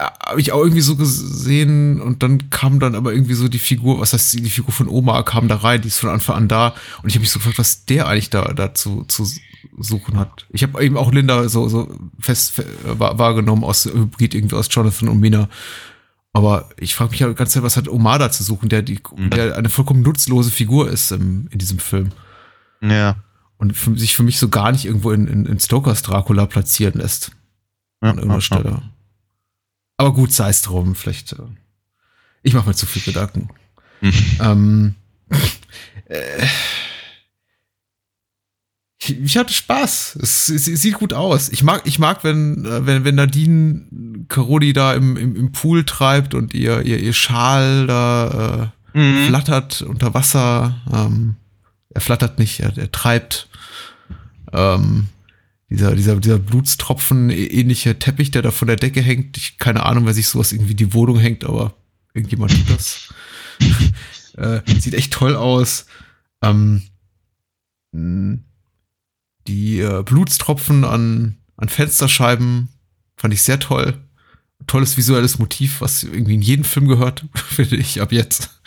habe 0.00 0.40
ich 0.40 0.52
auch 0.52 0.60
irgendwie 0.60 0.80
so 0.80 0.96
gesehen 0.96 2.00
und 2.00 2.22
dann 2.22 2.50
kam 2.50 2.80
dann 2.80 2.94
aber 2.94 3.12
irgendwie 3.12 3.34
so 3.34 3.48
die 3.48 3.58
Figur, 3.58 4.00
was 4.00 4.12
heißt 4.12 4.34
die 4.34 4.50
Figur 4.50 4.72
von 4.72 4.88
Oma 4.88 5.22
kam 5.22 5.48
da 5.48 5.56
rein, 5.56 5.82
die 5.82 5.88
ist 5.88 5.98
von 5.98 6.10
Anfang 6.10 6.36
an 6.36 6.48
da 6.48 6.74
und 7.02 7.08
ich 7.08 7.14
habe 7.14 7.20
mich 7.20 7.30
so 7.30 7.38
gefragt, 7.38 7.58
was 7.58 7.84
der 7.84 8.06
eigentlich 8.06 8.30
da 8.30 8.52
dazu 8.54 9.04
zu 9.08 9.26
suchen 9.78 10.18
hat. 10.18 10.46
Ich 10.50 10.62
habe 10.62 10.82
eben 10.82 10.96
auch 10.96 11.12
Linda 11.12 11.48
so 11.48 11.68
so 11.68 11.88
fest 12.18 12.62
wahrgenommen 12.84 13.64
aus 13.64 13.84
Hybrid 13.84 14.34
irgendwie 14.34 14.56
aus 14.56 14.68
Jonathan 14.70 15.08
und 15.08 15.20
Mina 15.20 15.48
aber 16.32 16.68
ich 16.76 16.94
frage 16.94 17.10
mich 17.10 17.20
ja 17.20 17.32
ganz 17.32 17.52
sehr, 17.52 17.62
was 17.62 17.76
hat 17.76 17.88
Omada 17.88 18.30
zu 18.30 18.44
suchen, 18.44 18.68
der, 18.68 18.82
die, 18.82 19.00
mhm. 19.16 19.30
der 19.30 19.56
eine 19.56 19.68
vollkommen 19.68 20.02
nutzlose 20.02 20.50
Figur 20.50 20.88
ist 20.88 21.10
im, 21.10 21.48
in 21.50 21.58
diesem 21.58 21.78
Film. 21.78 22.10
Ja. 22.80 23.16
Und 23.58 23.76
für, 23.76 23.98
sich 23.98 24.16
für 24.16 24.22
mich 24.22 24.38
so 24.38 24.48
gar 24.48 24.72
nicht 24.72 24.84
irgendwo 24.84 25.10
in, 25.10 25.26
in, 25.26 25.44
in 25.44 25.60
Stokers 25.60 26.02
Dracula 26.02 26.46
platzieren 26.46 27.00
lässt. 27.00 27.32
Ja, 28.02 28.10
an 28.10 28.16
irgendeiner 28.16 28.34
ja, 28.34 28.40
Stelle. 28.40 28.70
Ja. 28.70 28.82
Aber 29.98 30.14
gut, 30.14 30.32
sei 30.32 30.48
es 30.48 30.62
drum. 30.62 30.94
Vielleicht. 30.94 31.32
Äh, 31.32 31.42
ich 32.42 32.54
mache 32.54 32.68
mir 32.68 32.74
zu 32.74 32.86
viel 32.86 33.02
Gedanken. 33.02 33.50
Mhm. 34.00 34.12
Ähm, 34.40 34.94
äh, 36.06 36.46
ich 39.08 39.36
hatte 39.36 39.54
Spaß. 39.54 40.18
Es, 40.20 40.48
es, 40.48 40.68
es, 40.68 40.82
sieht 40.82 40.94
gut 40.94 41.14
aus. 41.14 41.48
Ich 41.48 41.62
mag, 41.62 41.82
ich 41.84 41.98
mag, 41.98 42.22
wenn, 42.22 42.64
äh, 42.64 42.86
wenn, 42.86 43.04
wenn 43.04 43.14
Nadine 43.14 43.86
Carodi 44.28 44.72
da 44.72 44.92
im, 44.92 45.16
im, 45.16 45.36
im 45.36 45.52
Pool 45.52 45.84
treibt 45.84 46.34
und 46.34 46.52
ihr, 46.52 46.82
ihr, 46.82 46.98
ihr 47.00 47.12
Schal 47.14 47.86
da 47.86 48.72
äh, 48.94 48.98
mhm. 48.98 49.26
flattert 49.26 49.82
unter 49.82 50.12
Wasser. 50.12 50.80
Ähm, 50.92 51.36
er 51.90 52.00
flattert 52.00 52.38
nicht, 52.38 52.60
er, 52.60 52.76
er 52.76 52.92
treibt. 52.92 53.48
Ähm, 54.52 55.06
dieser, 55.70 55.94
dieser, 55.94 56.16
dieser 56.16 56.38
Blutstropfen 56.38 57.30
ähnliche 57.30 57.98
Teppich, 57.98 58.32
der 58.32 58.42
da 58.42 58.50
von 58.50 58.68
der 58.68 58.76
Decke 58.76 59.00
hängt. 59.00 59.36
Ich, 59.36 59.58
keine 59.58 59.84
Ahnung, 59.84 60.04
wer 60.04 60.14
sich 60.14 60.26
sowas 60.26 60.52
irgendwie 60.52 60.74
die 60.74 60.92
Wohnung 60.92 61.18
hängt, 61.18 61.44
aber 61.44 61.74
irgendjemand 62.12 62.52
tut 62.52 62.70
das. 62.70 63.14
äh, 64.36 64.60
sieht 64.78 64.94
echt 64.94 65.12
toll 65.12 65.36
aus. 65.36 65.86
Ähm, 66.42 66.82
die 69.46 69.80
äh, 69.80 70.02
Blutstropfen 70.02 70.84
an, 70.84 71.36
an 71.56 71.68
Fensterscheiben 71.68 72.68
fand 73.16 73.34
ich 73.34 73.42
sehr 73.42 73.60
toll. 73.60 73.98
Tolles 74.66 74.96
visuelles 74.96 75.38
Motiv, 75.38 75.80
was 75.80 76.02
irgendwie 76.02 76.34
in 76.34 76.42
jedem 76.42 76.64
Film 76.64 76.86
gehört, 76.86 77.24
finde 77.34 77.76
ich, 77.76 78.00
ab 78.00 78.12
jetzt. 78.12 78.60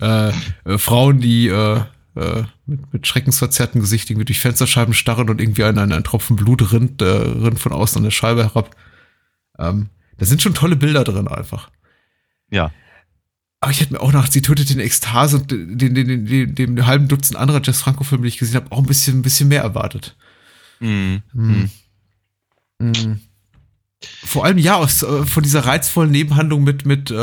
Äh, 0.00 0.32
äh, 0.64 0.78
Frauen, 0.78 1.20
die 1.20 1.48
äh, 1.48 1.82
äh, 2.16 2.44
mit, 2.64 2.92
mit 2.92 3.06
schreckensverzerrten 3.06 3.80
Gesicht 3.80 4.10
irgendwie 4.10 4.24
durch 4.24 4.40
Fensterscheiben 4.40 4.94
starren 4.94 5.28
und 5.28 5.40
irgendwie 5.40 5.64
ein, 5.64 5.78
ein, 5.78 5.92
ein 5.92 6.04
Tropfen 6.04 6.36
Blut 6.36 6.72
rinnt, 6.72 7.02
äh, 7.02 7.06
rinnt 7.06 7.60
von 7.60 7.72
außen 7.72 7.98
an 7.98 8.04
der 8.04 8.10
Scheibe 8.10 8.44
herab. 8.44 8.74
Ähm, 9.58 9.90
da 10.16 10.24
sind 10.24 10.40
schon 10.40 10.54
tolle 10.54 10.76
Bilder 10.76 11.04
drin 11.04 11.28
einfach. 11.28 11.70
Ja. 12.50 12.70
Aber 13.60 13.72
ich 13.72 13.80
hätte 13.80 13.94
mir 13.94 14.00
auch 14.00 14.12
nach 14.12 14.30
Sie 14.30 14.42
tötet 14.42 14.70
den 14.70 14.80
Ekstase 14.80 15.38
und 15.38 15.50
den, 15.50 15.78
den, 15.78 15.94
den, 15.94 16.26
den, 16.26 16.54
dem 16.54 16.86
halben 16.86 17.08
Dutzend 17.08 17.38
anderer 17.38 17.62
Jess 17.62 17.80
Franco-Filme, 17.80 18.22
die 18.22 18.28
ich 18.28 18.38
gesehen 18.38 18.56
habe, 18.56 18.70
auch 18.70 18.78
ein 18.78 18.86
bisschen, 18.86 19.18
ein 19.18 19.22
bisschen 19.22 19.48
mehr 19.48 19.62
erwartet. 19.62 20.16
Mhm. 20.80 21.22
Mhm. 21.32 21.70
Mhm. 22.78 23.20
Vor 24.24 24.44
allem 24.44 24.58
ja 24.58 24.76
aus, 24.76 25.02
äh, 25.02 25.24
von 25.24 25.42
dieser 25.42 25.64
reizvollen 25.64 26.10
Nebenhandlung 26.10 26.62
mit 26.64 26.84
mit 26.84 27.10
äh, 27.10 27.14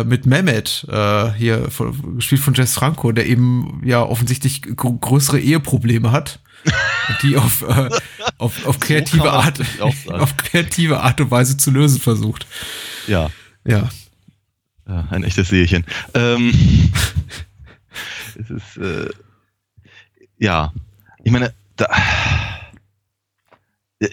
äh 0.00 0.04
mit 0.04 0.26
Mehmet 0.26 0.86
äh, 0.88 1.32
hier 1.32 1.70
von, 1.70 2.16
gespielt 2.16 2.40
von 2.40 2.54
Jess 2.54 2.74
Franco, 2.74 3.10
der 3.10 3.26
eben 3.26 3.82
ja 3.84 4.02
offensichtlich 4.02 4.62
größere 4.62 5.40
Eheprobleme 5.40 6.12
hat, 6.12 6.38
die 7.22 7.36
auf, 7.36 7.62
äh, 7.62 7.90
auf, 8.38 8.64
auf 8.64 8.78
kreative 8.80 9.24
so 9.24 9.28
Art 9.28 9.60
auf 9.80 10.36
kreative 10.36 11.00
Art 11.00 11.20
und 11.20 11.32
Weise 11.32 11.56
zu 11.56 11.72
lösen 11.72 12.00
versucht. 12.00 12.46
Ja. 13.08 13.30
Ja. 13.66 13.88
Ja, 14.86 15.08
ein 15.10 15.24
echtes 15.24 15.48
Seelchen. 15.48 15.84
Ähm, 16.14 16.52
es 18.38 18.50
ist, 18.50 18.76
äh, 18.76 19.08
ja, 20.38 20.72
ich 21.22 21.32
meine, 21.32 21.54
da, 21.76 21.86
äh, 24.00 24.08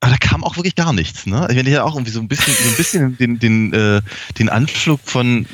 aber 0.00 0.12
da 0.12 0.18
kam 0.18 0.44
auch 0.44 0.56
wirklich 0.56 0.74
gar 0.74 0.92
nichts, 0.92 1.26
ne? 1.26 1.46
Ich 1.50 1.56
meine, 1.56 1.70
ja 1.70 1.84
auch 1.84 1.94
irgendwie 1.94 2.12
so 2.12 2.20
ein 2.20 2.28
bisschen, 2.28 2.54
so 2.54 2.70
ein 2.70 2.76
bisschen 2.76 3.16
den, 3.18 3.38
den, 3.38 3.72
äh, 3.72 4.02
den 4.38 4.48
Anflug 4.48 5.00
von 5.04 5.46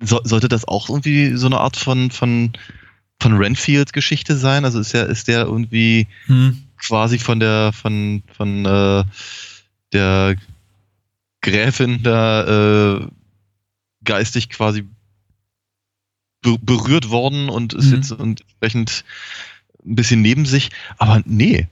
so, 0.00 0.20
sollte 0.24 0.48
das 0.48 0.66
auch 0.66 0.88
irgendwie 0.88 1.36
so 1.36 1.46
eine 1.46 1.58
Art 1.58 1.76
von, 1.76 2.10
von, 2.10 2.52
von 3.20 3.36
Renfield-Geschichte 3.36 4.36
sein? 4.36 4.64
Also 4.64 4.80
ist 4.80 4.92
ja, 4.92 5.04
ist 5.04 5.28
der 5.28 5.44
irgendwie 5.44 6.08
hm. 6.26 6.62
quasi 6.78 7.18
von 7.18 7.40
der, 7.40 7.72
von, 7.72 8.22
von 8.36 8.66
äh, 8.66 9.04
der 9.92 10.36
Gräfin 11.40 12.02
da 12.02 12.96
äh, 12.96 13.06
geistig 14.04 14.48
quasi 14.48 14.86
berührt 16.42 17.10
worden 17.10 17.48
und 17.48 17.72
ist 17.72 17.86
mhm. 17.86 17.94
jetzt 17.94 18.10
entsprechend 18.10 19.04
ein 19.84 19.94
bisschen 19.94 20.22
neben 20.22 20.44
sich. 20.44 20.70
Aber 20.98 21.22
nee. 21.24 21.68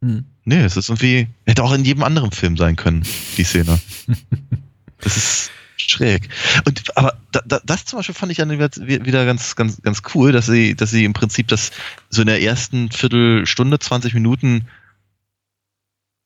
Mhm. 0.00 0.24
Nee, 0.44 0.60
es 0.60 0.76
ist 0.76 0.88
irgendwie, 0.88 1.28
hätte 1.46 1.64
auch 1.64 1.72
in 1.72 1.84
jedem 1.84 2.02
anderen 2.02 2.30
Film 2.30 2.56
sein 2.56 2.76
können, 2.76 3.04
die 3.36 3.44
Szene. 3.44 3.80
das 5.00 5.16
ist 5.16 5.50
schräg. 5.76 6.28
Und 6.64 6.96
aber 6.96 7.18
da, 7.32 7.40
da, 7.46 7.60
das 7.64 7.84
zum 7.84 7.98
Beispiel 7.98 8.14
fand 8.14 8.32
ich 8.32 8.38
dann 8.38 8.50
wieder 8.50 9.24
ganz, 9.24 9.56
ganz, 9.56 9.80
ganz 9.82 10.02
cool, 10.14 10.32
dass 10.32 10.46
sie, 10.46 10.74
dass 10.74 10.90
sie 10.90 11.04
im 11.04 11.12
Prinzip 11.12 11.48
das 11.48 11.72
so 12.10 12.22
in 12.22 12.26
der 12.26 12.42
ersten 12.42 12.90
Viertelstunde, 12.90 13.78
20 13.78 14.14
Minuten 14.14 14.68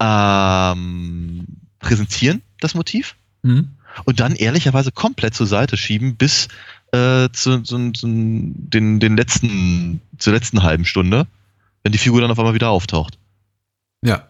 ähm, 0.00 1.46
präsentieren, 1.78 2.42
das 2.61 2.74
Motiv. 2.74 3.16
Mhm. 3.42 3.77
Und 4.05 4.20
dann 4.20 4.35
ehrlicherweise 4.35 4.92
komplett 4.92 5.35
zur 5.35 5.46
Seite 5.46 5.77
schieben, 5.77 6.16
bis 6.16 6.48
äh, 6.92 7.29
zu, 7.33 7.61
zu, 7.62 7.92
zu, 7.92 8.07
den, 8.07 9.01
den 9.01 9.16
letzten, 9.16 10.01
zur 10.18 10.33
letzten 10.33 10.62
halben 10.62 10.85
Stunde, 10.85 11.27
wenn 11.83 11.92
die 11.92 11.98
Figur 11.98 12.20
dann 12.20 12.31
auf 12.31 12.38
einmal 12.38 12.55
wieder 12.55 12.70
auftaucht. 12.70 13.18
Ja. 14.03 14.29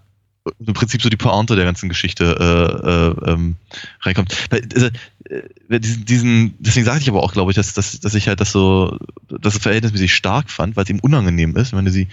Im 0.64 0.72
Prinzip 0.72 1.02
so 1.02 1.10
die 1.10 1.16
Pointe 1.16 1.56
der 1.56 1.66
ganzen 1.66 1.90
Geschichte 1.90 2.24
äh, 2.40 3.28
äh, 3.28 3.32
ähm, 3.32 3.56
reinkommt. 4.00 4.34
Also, 4.50 4.86
äh, 5.28 5.80
diesen, 5.80 6.04
diesen, 6.06 6.54
deswegen 6.58 6.86
sage 6.86 7.00
ich 7.00 7.08
aber 7.08 7.22
auch, 7.22 7.32
glaube 7.32 7.50
ich, 7.50 7.56
dass, 7.56 7.74
dass, 7.74 8.00
dass 8.00 8.14
ich 8.14 8.28
halt 8.28 8.40
das 8.40 8.52
so, 8.52 8.98
das 9.28 9.58
verhältnismäßig 9.58 10.14
stark 10.14 10.50
fand, 10.50 10.74
weil 10.76 10.84
es 10.84 10.90
ihm 10.90 11.00
unangenehm 11.00 11.54
ist. 11.56 11.68
Ich 11.68 11.74
meine, 11.74 11.90
sie, 11.90 12.08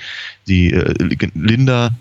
die 0.47 0.73
äh, 0.73 0.93
Linda 1.33 1.91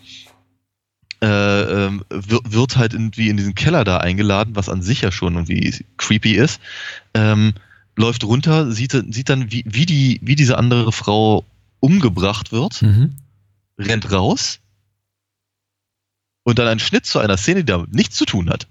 äh, 1.25 1.87
ähm, 1.87 2.05
wird 2.11 2.77
halt 2.77 2.93
irgendwie 2.93 3.31
in 3.31 3.39
diesen 3.39 3.55
Keller 3.55 3.85
da 3.85 3.97
eingeladen, 3.97 4.57
was 4.57 4.69
an 4.69 4.83
sich 4.83 5.01
ja 5.01 5.11
schon 5.11 5.35
irgendwie 5.35 5.85
creepy 5.97 6.35
ist. 6.35 6.61
Ähm, 7.15 7.55
läuft 7.97 8.25
runter, 8.25 8.71
sieht, 8.71 8.93
sieht 9.11 9.31
dann, 9.31 9.51
wie, 9.51 9.65
wie, 9.67 9.87
die, 9.87 10.21
wie 10.23 10.37
diese 10.37 10.59
andere 10.59 10.93
Frau 10.93 11.45
umgebracht 11.81 12.53
wird, 12.53 12.83
mhm. 12.83 13.17
rennt 13.79 14.13
raus 14.13 14.61
und 16.43 16.59
dann 16.59 16.69
ein 16.69 16.79
Schnitt 16.79 17.07
zu 17.07 17.21
einer 17.21 17.39
Szene, 17.39 17.61
die 17.61 17.73
damit 17.73 17.95
nichts 17.95 18.17
zu 18.17 18.27
tun 18.27 18.51
hat. 18.51 18.67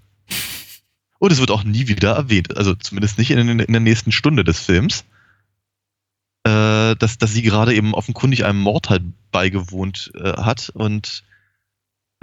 Und 1.18 1.32
es 1.32 1.40
wird 1.40 1.50
auch 1.50 1.64
nie 1.64 1.88
wieder 1.88 2.12
erwähnt, 2.12 2.56
also 2.56 2.74
zumindest 2.76 3.18
nicht 3.18 3.32
in, 3.32 3.58
in 3.58 3.72
der 3.72 3.80
nächsten 3.80 4.12
Stunde 4.12 4.44
des 4.44 4.60
Films, 4.60 5.04
äh, 6.44 6.94
dass, 6.94 7.18
dass 7.18 7.32
sie 7.32 7.42
gerade 7.42 7.74
eben 7.74 7.94
offenkundig 7.94 8.44
einem 8.44 8.60
Mord 8.60 8.90
halt 8.90 9.02
beigewohnt 9.32 10.12
äh, 10.14 10.34
hat 10.34 10.68
und 10.68 11.24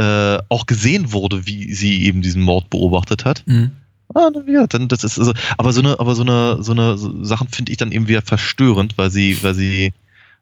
äh, 0.02 0.42
auch 0.50 0.66
gesehen 0.66 1.12
wurde, 1.12 1.46
wie 1.46 1.74
sie 1.76 2.06
eben 2.06 2.24
diesen 2.24 2.42
Mord 2.42 2.72
beobachtet 2.72 3.24
hat. 3.24 3.44
Mhm. 3.46 3.72
Ah, 4.16 4.30
ja, 4.48 4.66
dann 4.66 4.88
das 4.88 5.04
ist 5.04 5.20
also, 5.20 5.32
aber 5.58 5.72
so 5.72 5.82
eine, 5.82 6.00
aber 6.00 6.16
so 6.16 6.24
eine, 6.24 6.64
so 6.64 6.72
eine 6.72 6.98
so 6.98 7.24
Sachen 7.24 7.48
finde 7.50 7.72
ich 7.72 7.78
dann 7.78 7.92
eben 7.92 8.08
wieder 8.08 8.24
verstörend, 8.24 8.98
weil 8.98 9.12
sie, 9.12 9.42
weil 9.44 9.54
sie 9.54 9.94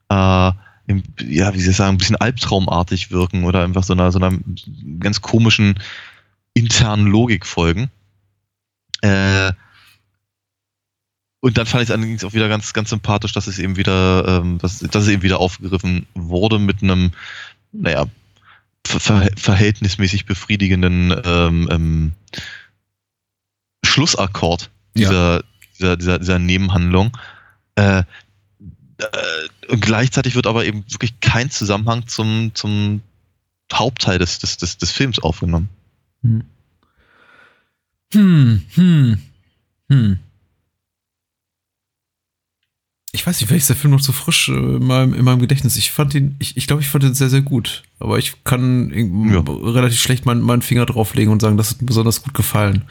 äh, 0.10 0.52
im, 0.88 1.04
ja, 1.28 1.54
wie 1.54 1.60
sie 1.60 1.74
sagen, 1.74 1.96
ein 1.96 1.98
bisschen 1.98 2.16
albtraumartig 2.16 3.12
wirken 3.12 3.44
oder 3.44 3.64
einfach 3.64 3.84
so 3.84 3.94
einer, 3.94 4.12
so 4.14 4.20
einer 4.20 4.38
ganz 5.00 5.22
komischen 5.22 5.76
internen 6.54 7.08
Logik 7.08 7.46
folgen. 7.46 7.92
Äh, 9.02 9.52
und 11.42 11.58
dann 11.58 11.66
fand 11.66 11.84
ich 11.84 11.90
es 11.90 11.96
allerdings 11.96 12.24
auch 12.24 12.34
wieder 12.34 12.48
ganz, 12.48 12.72
ganz 12.74 12.90
sympathisch, 12.90 13.34
dass 13.34 13.48
es 13.48 13.60
eben 13.60 13.76
wieder, 13.76 14.42
ähm, 14.42 14.58
dass, 14.58 14.80
dass 14.80 15.04
es 15.04 15.10
eben 15.10 15.22
wieder 15.22 15.40
aufgegriffen 15.40 16.08
wurde 16.16 16.60
mit 16.60 16.82
einem, 16.82 17.12
naja, 17.72 18.08
ver 18.98 19.30
verhältnismäßig 19.36 20.26
befriedigenden 20.26 21.14
ähm, 21.24 21.68
ähm, 21.72 22.12
Schlussakkord 23.86 24.70
dieser, 24.96 25.36
ja. 25.36 25.44
dieser, 25.78 25.98
dieser, 25.98 26.20
dieser 26.20 26.40
Nebenhandlung. 26.40 27.16
Äh, 27.76 28.00
äh, 28.00 28.06
und 29.68 29.82
gleichzeitig 29.82 30.36
wird 30.36 30.48
aber 30.48 30.66
eben 30.66 30.84
wirklich 30.90 31.20
kein 31.20 31.52
Zusammenhang 31.52 32.08
zum, 32.08 32.52
zum 32.56 33.02
Hauptteil 33.72 34.18
des, 34.18 34.40
des, 34.40 34.58
des, 34.58 34.78
des 34.78 34.92
Films 34.92 35.20
aufgenommen. 35.20 35.70
Hm. 36.24 36.44
Hm, 38.12 38.66
hm, 38.74 39.22
hm 39.90 40.20
ich 43.12 43.26
weiß 43.26 43.40
nicht, 43.40 43.48
vielleicht 43.48 43.64
ist 43.64 43.70
der 43.70 43.76
Film 43.76 43.92
noch 43.92 44.02
zu 44.02 44.12
frisch 44.12 44.50
äh, 44.50 44.54
in, 44.54 44.86
meinem, 44.86 45.14
in 45.14 45.26
meinem 45.26 45.40
Gedächtnis. 45.40 45.78
Ich 45.78 45.92
fand 45.92 46.14
ihn, 46.14 46.36
ich, 46.40 46.58
ich 46.58 46.68
glaube, 46.68 46.82
ich 46.82 46.90
fand 46.90 47.04
ihn 47.04 47.16
sehr, 47.16 47.30
sehr 47.30 47.42
gut. 47.42 47.84
Aber 48.00 48.20
ich 48.20 48.44
kann 48.44 48.92
ja. 49.32 49.40
relativ 49.40 50.00
schlecht 50.00 50.26
meinen, 50.26 50.42
meinen 50.42 50.62
Finger 50.62 50.86
drauflegen 50.86 51.32
und 51.32 51.42
sagen, 51.42 51.58
das 51.58 51.72
hat 51.72 51.82
mir 51.82 51.88
besonders 51.88 52.22
gut 52.22 52.36
gefallen. 52.36 52.84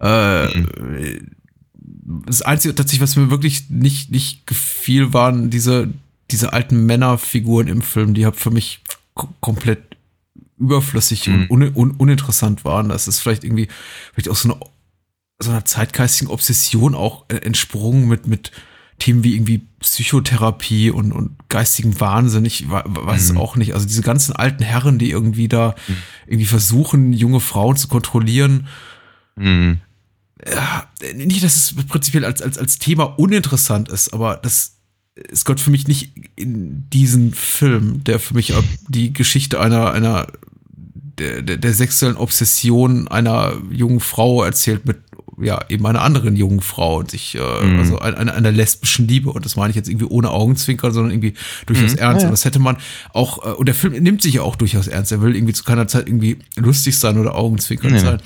Äh, 0.00 0.46
mhm. 0.46 1.32
Das 2.26 2.40
Einzige 2.40 2.74
tatsächlich, 2.74 3.02
was 3.02 3.16
mir 3.16 3.30
wirklich 3.30 3.68
nicht, 3.68 4.10
nicht 4.10 4.46
gefiel, 4.46 5.12
waren 5.12 5.50
diese, 5.50 5.92
diese 6.30 6.54
alten 6.54 6.86
Männerfiguren 6.86 7.68
im 7.68 7.82
Film, 7.82 8.14
die 8.14 8.26
für 8.32 8.50
mich 8.50 8.80
komplett 9.40 9.82
überflüssig 10.56 11.26
mhm. 11.28 11.46
und 11.48 11.62
un, 11.62 11.76
un, 11.76 11.90
uninteressant 11.92 12.64
waren. 12.64 12.88
Das 12.88 13.06
ist 13.06 13.20
vielleicht 13.20 13.44
irgendwie, 13.44 13.68
vielleicht 14.12 14.30
auch 14.30 14.36
so 14.36 14.50
eine, 14.50 14.60
so 15.40 15.50
einer 15.50 15.64
zeitgeistigen 15.66 16.32
Obsession 16.32 16.94
auch 16.94 17.26
äh, 17.28 17.36
entsprungen 17.36 18.08
mit, 18.08 18.26
mit, 18.26 18.50
Themen 18.98 19.24
wie 19.24 19.34
irgendwie 19.34 19.62
Psychotherapie 19.80 20.90
und, 20.90 21.12
und 21.12 21.36
geistigen 21.48 21.98
Wahnsinn, 22.00 22.44
ich 22.44 22.68
weiß 22.68 23.32
mhm. 23.32 23.38
auch 23.38 23.56
nicht. 23.56 23.74
Also 23.74 23.86
diese 23.86 24.02
ganzen 24.02 24.34
alten 24.34 24.62
Herren, 24.62 24.98
die 24.98 25.10
irgendwie 25.10 25.48
da 25.48 25.74
mhm. 25.86 25.96
irgendwie 26.26 26.46
versuchen, 26.46 27.12
junge 27.12 27.40
Frauen 27.40 27.76
zu 27.76 27.88
kontrollieren. 27.88 28.66
Mhm. 29.36 29.78
Ja, 30.46 30.88
nicht, 31.14 31.42
dass 31.42 31.56
es 31.56 31.74
prinzipiell 31.86 32.24
als, 32.24 32.42
als, 32.42 32.58
als 32.58 32.78
Thema 32.78 33.04
uninteressant 33.04 33.88
ist, 33.88 34.12
aber 34.12 34.36
das 34.36 34.74
es 35.30 35.44
gehört 35.44 35.60
für 35.60 35.70
mich 35.70 35.88
nicht 35.88 36.12
in 36.36 36.88
diesen 36.90 37.34
Film, 37.34 38.04
der 38.04 38.20
für 38.20 38.34
mich 38.34 38.54
die 38.88 39.12
Geschichte 39.12 39.60
einer, 39.60 39.92
einer 39.92 40.28
der, 41.18 41.42
der, 41.42 41.56
der 41.56 41.74
sexuellen 41.74 42.16
Obsession 42.16 43.08
einer 43.08 43.54
jungen 43.70 44.00
Frau 44.00 44.44
erzählt 44.44 44.86
mit 44.86 44.98
ja, 45.40 45.60
eben 45.68 45.86
einer 45.86 46.02
anderen 46.02 46.36
jungen 46.36 46.60
Frau 46.60 46.98
und 46.98 47.10
sich, 47.10 47.34
äh, 47.34 47.38
mhm. 47.38 47.78
also 47.78 47.98
einer, 47.98 48.34
einer 48.34 48.52
lesbischen 48.52 49.06
Liebe. 49.06 49.30
Und 49.30 49.44
das 49.44 49.56
meine 49.56 49.70
ich 49.70 49.76
jetzt 49.76 49.88
irgendwie 49.88 50.06
ohne 50.06 50.30
Augenzwinkern, 50.30 50.92
sondern 50.92 51.12
irgendwie 51.12 51.34
durchaus 51.66 51.92
mhm. 51.92 51.98
ernst. 51.98 52.20
Ja, 52.20 52.22
ja. 52.22 52.28
Und 52.28 52.30
das 52.32 52.44
hätte 52.44 52.58
man 52.58 52.76
auch, 53.12 53.44
äh, 53.44 53.50
und 53.50 53.66
der 53.66 53.74
Film 53.74 53.92
nimmt 53.94 54.22
sich 54.22 54.34
ja 54.34 54.42
auch 54.42 54.56
durchaus 54.56 54.86
ernst. 54.86 55.12
Er 55.12 55.20
will 55.20 55.34
irgendwie 55.34 55.54
zu 55.54 55.64
keiner 55.64 55.88
Zeit 55.88 56.08
irgendwie 56.08 56.38
lustig 56.56 56.98
sein 56.98 57.18
oder 57.18 57.34
Augenzwinkern 57.34 57.92
nee. 57.92 57.98
sein. 57.98 58.20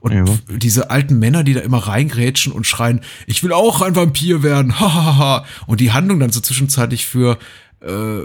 Und 0.00 0.12
ja. 0.12 0.24
diese 0.48 0.90
alten 0.90 1.18
Männer, 1.18 1.44
die 1.44 1.52
da 1.52 1.60
immer 1.60 1.78
reingrätschen 1.78 2.52
und 2.52 2.66
schreien, 2.66 3.00
ich 3.26 3.42
will 3.42 3.52
auch 3.52 3.82
ein 3.82 3.94
Vampir 3.94 4.42
werden, 4.42 4.80
hahaha. 4.80 5.44
und 5.66 5.80
die 5.80 5.92
Handlung 5.92 6.20
dann 6.20 6.32
so 6.32 6.40
zwischenzeitlich 6.40 7.06
für 7.06 7.38
äh, 7.80 8.22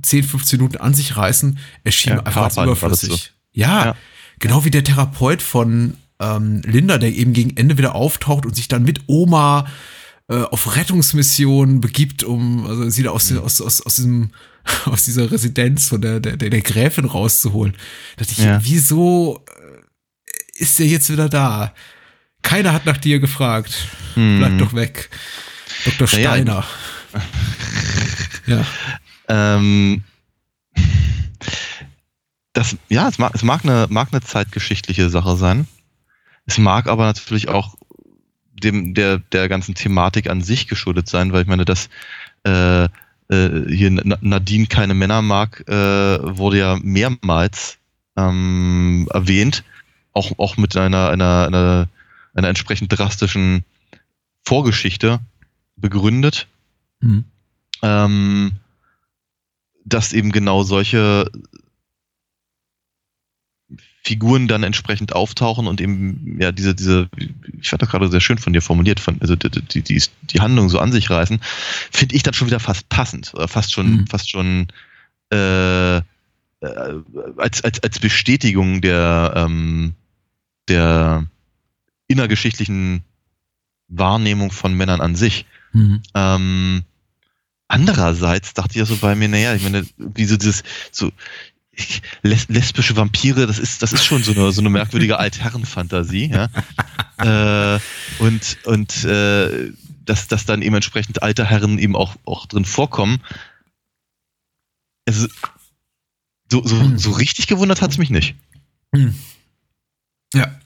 10, 0.00 0.24
15 0.24 0.58
Minuten 0.58 0.76
an 0.76 0.94
sich 0.94 1.16
reißen, 1.16 1.58
erschien 1.84 2.14
ja, 2.14 2.22
einfach 2.22 2.44
als 2.44 2.56
überflüssig. 2.56 3.10
So. 3.10 3.18
Ja, 3.52 3.84
ja, 3.86 3.96
genau 4.38 4.64
wie 4.64 4.70
der 4.70 4.84
Therapeut 4.84 5.42
von 5.42 5.94
ähm, 6.20 6.62
Linda, 6.64 6.98
der 6.98 7.12
eben 7.12 7.32
gegen 7.32 7.56
Ende 7.56 7.78
wieder 7.78 7.94
auftaucht 7.94 8.46
und 8.46 8.56
sich 8.56 8.68
dann 8.68 8.82
mit 8.82 9.02
Oma 9.06 9.66
äh, 10.28 10.42
auf 10.42 10.76
Rettungsmission 10.76 11.80
begibt, 11.80 12.22
um 12.24 12.66
also 12.66 12.88
sie 12.90 13.02
da 13.02 13.10
aus, 13.10 13.30
mhm. 13.30 13.38
aus, 13.38 13.60
aus, 13.60 13.80
aus 13.80 13.96
diesem 13.96 14.30
aus 14.84 15.04
dieser 15.04 15.30
Residenz 15.30 15.88
von 15.88 16.00
der, 16.00 16.20
der, 16.20 16.36
der 16.36 16.60
Gräfin 16.60 17.04
rauszuholen. 17.04 17.74
Da 18.16 18.24
dachte 18.24 18.32
ich, 18.32 18.44
ja. 18.44 18.60
wieso 18.62 19.44
äh, 19.46 20.62
ist 20.62 20.78
der 20.78 20.86
jetzt 20.86 21.10
wieder 21.10 21.28
da? 21.28 21.72
Keiner 22.42 22.72
hat 22.72 22.86
nach 22.86 22.98
dir 22.98 23.20
gefragt. 23.20 23.88
Mhm. 24.16 24.38
Bleib 24.38 24.58
doch 24.58 24.74
weg. 24.74 25.10
Dr. 25.84 26.06
Steiner. 26.06 26.64
Ja. 28.46 28.56
ja. 28.56 28.66
Ähm, 29.28 30.04
das, 32.52 32.76
ja, 32.88 33.08
es 33.08 33.18
mag, 33.18 33.34
es 33.34 33.42
mag, 33.42 33.64
eine, 33.64 33.86
mag 33.90 34.08
eine 34.12 34.20
zeitgeschichtliche 34.20 35.10
Sache 35.10 35.36
sein. 35.36 35.66
Es 36.48 36.56
mag 36.56 36.88
aber 36.88 37.04
natürlich 37.04 37.48
auch 37.48 37.74
dem, 38.50 38.94
der, 38.94 39.18
der 39.18 39.50
ganzen 39.50 39.74
Thematik 39.74 40.30
an 40.30 40.40
sich 40.42 40.66
geschuldet 40.66 41.06
sein, 41.06 41.32
weil 41.32 41.42
ich 41.42 41.46
meine, 41.46 41.66
dass 41.66 41.90
äh, 42.44 42.84
äh, 42.84 42.88
hier 43.68 43.90
Nadine 43.90 44.66
keine 44.66 44.94
Männer 44.94 45.20
mag, 45.20 45.62
äh, 45.68 45.74
wurde 45.74 46.58
ja 46.58 46.78
mehrmals 46.82 47.76
ähm, 48.16 49.06
erwähnt, 49.12 49.62
auch, 50.14 50.38
auch 50.38 50.56
mit 50.56 50.74
einer, 50.74 51.10
einer, 51.10 51.46
einer, 51.48 51.88
einer 52.32 52.48
entsprechend 52.48 52.98
drastischen 52.98 53.62
Vorgeschichte 54.42 55.20
begründet, 55.76 56.46
mhm. 57.00 57.24
ähm, 57.82 58.52
dass 59.84 60.14
eben 60.14 60.32
genau 60.32 60.62
solche 60.62 61.30
Figuren 64.08 64.48
dann 64.48 64.62
entsprechend 64.62 65.12
auftauchen 65.12 65.66
und 65.66 65.82
eben 65.82 66.38
ja 66.40 66.50
diese 66.50 66.74
diese 66.74 67.10
ich 67.60 67.68
das 67.68 67.90
gerade 67.90 68.08
sehr 68.08 68.22
schön 68.22 68.38
von 68.38 68.54
dir 68.54 68.62
formuliert 68.62 69.00
von 69.00 69.20
also 69.20 69.36
die 69.36 69.50
die, 69.50 69.82
die, 69.82 70.02
die 70.22 70.40
Handlung 70.40 70.70
so 70.70 70.78
an 70.78 70.92
sich 70.92 71.10
reißen 71.10 71.40
finde 71.90 72.14
ich 72.14 72.22
dann 72.22 72.32
schon 72.32 72.46
wieder 72.46 72.58
fast 72.58 72.88
passend 72.88 73.34
oder 73.34 73.48
fast 73.48 73.70
schon 73.70 73.90
mhm. 73.90 74.06
fast 74.06 74.30
schon 74.30 74.68
äh, 75.30 75.98
äh, 75.98 76.02
als 77.36 77.62
als 77.62 77.82
als 77.82 77.98
Bestätigung 77.98 78.80
der 78.80 79.34
ähm, 79.36 79.92
der 80.68 81.26
innergeschichtlichen 82.06 83.04
Wahrnehmung 83.88 84.50
von 84.50 84.72
Männern 84.72 85.02
an 85.02 85.16
sich. 85.16 85.44
Mhm. 85.72 86.02
Ähm, 86.14 86.82
andererseits 87.68 88.54
dachte 88.54 88.70
ich 88.72 88.76
ja 88.76 88.84
so 88.86 88.96
bei 88.96 89.14
mir, 89.14 89.28
naja, 89.28 89.54
ich 89.54 89.62
meine, 89.62 89.86
wie 89.98 90.24
so 90.24 90.36
dieses, 90.36 90.62
so, 90.90 91.12
les 92.22 92.48
lesbische 92.48 92.96
Vampire, 92.96 93.46
das 93.46 93.58
ist, 93.58 93.82
das 93.82 93.92
ist 93.92 94.04
schon 94.04 94.22
so 94.22 94.32
eine, 94.32 94.52
so 94.52 94.60
eine 94.60 94.70
merkwürdige 94.70 95.18
Altherrenfantasie, 95.18 96.30
ja. 96.30 96.48
äh, 97.76 97.80
und, 98.18 98.58
und, 98.64 99.04
äh, 99.04 99.72
dass, 100.04 100.28
dass 100.28 100.46
dann 100.46 100.62
eben 100.62 100.74
entsprechend 100.74 101.22
alte 101.22 101.44
Herren 101.44 101.78
eben 101.78 101.96
auch, 101.96 102.16
auch 102.24 102.46
drin 102.46 102.64
vorkommen. 102.64 103.20
Also, 105.06 105.28
so, 106.50 106.66
so, 106.66 106.80
hm. 106.80 106.98
so 106.98 107.10
richtig 107.12 107.46
gewundert 107.46 107.82
hat 107.82 107.90
es 107.90 107.98
mich 107.98 108.10
nicht. 108.10 108.34
Hm. 108.94 109.14
Ja. 110.34 110.58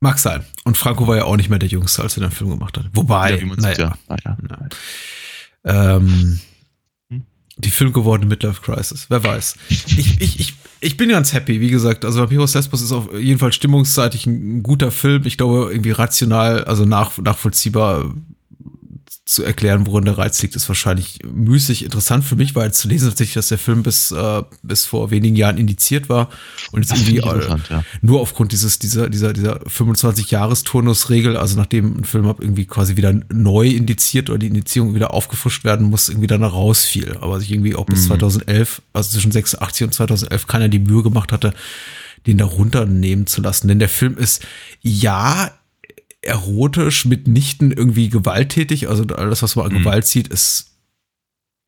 Mag 0.00 0.18
sein. 0.18 0.44
Und 0.64 0.76
Franco 0.76 1.08
war 1.08 1.16
ja 1.16 1.24
auch 1.24 1.36
nicht 1.36 1.48
mehr 1.48 1.58
der 1.58 1.68
Jüngste, 1.68 2.02
als 2.02 2.16
er 2.16 2.20
den 2.20 2.30
Film 2.30 2.50
gemacht 2.50 2.78
hat. 2.78 2.86
Wobei, 2.92 3.36
ja, 3.36 3.46
naja, 3.46 3.68
sieht, 3.68 3.78
ja. 3.78 3.98
Naja. 4.08 4.68
Ähm, 5.64 6.08
hm? 6.08 6.40
Die 7.58 7.70
Film 7.70 7.92
gewordene 7.92 8.28
Midlife 8.28 8.62
Crisis. 8.62 9.06
Wer 9.08 9.22
weiß. 9.22 9.56
Ich, 9.68 9.98
ich, 9.98 10.40
ich, 10.40 10.54
ich 10.80 10.96
bin 10.96 11.08
ganz 11.08 11.32
happy, 11.32 11.60
wie 11.60 11.70
gesagt. 11.70 12.04
Also 12.04 12.20
Vampiros 12.20 12.54
Lesbos 12.54 12.82
ist 12.82 12.92
auf 12.92 13.12
jeden 13.18 13.38
Fall 13.38 13.52
stimmungsseitig 13.52 14.26
ein, 14.26 14.58
ein 14.58 14.62
guter 14.62 14.90
Film. 14.90 15.22
Ich 15.26 15.36
glaube, 15.36 15.70
irgendwie 15.70 15.90
rational, 15.90 16.64
also 16.64 16.84
nach, 16.84 17.18
nachvollziehbar 17.18 18.14
zu 19.28 19.44
erklären, 19.44 19.86
worin 19.86 20.06
der 20.06 20.16
Reiz 20.16 20.40
liegt, 20.40 20.56
ist 20.56 20.68
wahrscheinlich 20.68 21.18
müßig. 21.30 21.84
Interessant 21.84 22.24
für 22.24 22.34
mich 22.34 22.54
war 22.54 22.64
jetzt 22.64 22.78
zu 22.80 22.88
lesen 22.88 23.10
tatsächlich, 23.10 23.34
dass 23.34 23.48
der 23.48 23.58
Film 23.58 23.82
bis, 23.82 24.10
äh, 24.10 24.42
bis 24.62 24.86
vor 24.86 25.10
wenigen 25.10 25.36
Jahren 25.36 25.58
indiziert 25.58 26.08
war 26.08 26.30
und 26.72 26.80
jetzt 26.80 26.98
irgendwie 26.98 27.18
äh, 27.18 27.58
ja. 27.68 27.84
nur 28.00 28.22
aufgrund 28.22 28.52
dieses, 28.52 28.78
dieser, 28.78 29.10
dieser, 29.10 29.34
dieser 29.34 29.60
25-Jahres-Turnus-Regel, 29.66 31.36
also 31.36 31.58
nachdem 31.58 31.98
ein 31.98 32.04
Film 32.04 32.24
irgendwie 32.24 32.64
quasi 32.64 32.96
wieder 32.96 33.12
neu 33.30 33.68
indiziert 33.68 34.30
oder 34.30 34.38
die 34.38 34.46
Indizierung 34.46 34.94
wieder 34.94 35.12
aufgefrischt 35.12 35.62
werden 35.62 35.90
muss, 35.90 36.08
irgendwie 36.08 36.26
dann 36.26 36.42
rausfiel. 36.42 37.18
Aber 37.20 37.38
sich 37.38 37.52
irgendwie 37.52 37.76
auch 37.76 37.84
bis 37.84 38.04
mhm. 38.04 38.06
2011, 38.06 38.80
also 38.94 39.10
zwischen 39.10 39.32
86 39.32 39.84
und 39.84 39.92
2011 39.92 40.46
keiner 40.46 40.70
die 40.70 40.78
Mühe 40.78 41.02
gemacht 41.02 41.32
hatte, 41.32 41.52
den 42.26 42.38
da 42.38 42.46
runternehmen 42.46 43.26
zu 43.26 43.42
lassen. 43.42 43.68
Denn 43.68 43.78
der 43.78 43.90
Film 43.90 44.16
ist, 44.16 44.42
ja, 44.80 45.50
erotisch, 46.28 47.04
mitnichten 47.04 47.72
irgendwie 47.72 48.08
gewalttätig. 48.08 48.88
Also 48.88 49.04
alles, 49.04 49.42
was 49.42 49.56
man 49.56 49.66
an 49.66 49.72
mhm. 49.72 49.78
Gewalt 49.78 50.06
sieht, 50.06 50.28
ist 50.28 50.76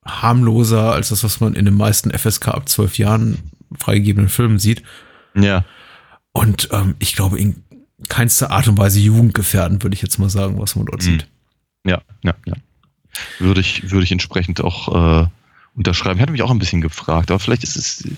harmloser 0.05 0.93
als 0.93 1.09
das, 1.11 1.25
was 1.25 1.41
man 1.41 1.55
in 1.55 1.65
den 1.65 1.77
meisten 1.77 2.11
FSK 2.17 2.49
ab 2.49 2.69
zwölf 2.69 2.99
Jahren 2.99 3.39
freigegebenen 3.79 4.29
Filmen 4.29 4.59
sieht. 4.59 4.83
Ja. 5.35 5.65
Und 6.33 6.69
ähm, 6.73 6.95
ich 6.99 7.15
glaube, 7.15 7.39
in 7.39 7.63
keinster 8.09 8.51
Art 8.51 8.69
und 8.69 8.79
Weise 8.79 9.01
jugendgefährdend, 9.01 9.83
würde 9.83 9.95
ich 9.95 10.03
jetzt 10.03 10.19
mal 10.19 10.31
sagen, 10.31 10.59
was 10.59 10.77
man 10.77 10.87
dort 10.87 11.03
mhm. 11.03 11.07
sieht. 11.07 11.27
Ja, 11.85 12.03
ja, 12.23 12.35
ja. 12.47 12.55
Würde 13.39 13.61
ich, 13.61 13.91
würde 13.91 14.05
ich 14.05 14.13
entsprechend 14.13 14.61
auch 14.61 15.25
äh, 15.25 15.27
unterschreiben. 15.75 16.19
Ich 16.19 16.23
hatte 16.23 16.33
mich 16.33 16.43
auch 16.43 16.51
ein 16.51 16.59
bisschen 16.59 16.81
gefragt, 16.81 17.31
aber 17.31 17.41
vielleicht 17.41 17.65
ist 17.65 17.77
es. 17.77 18.09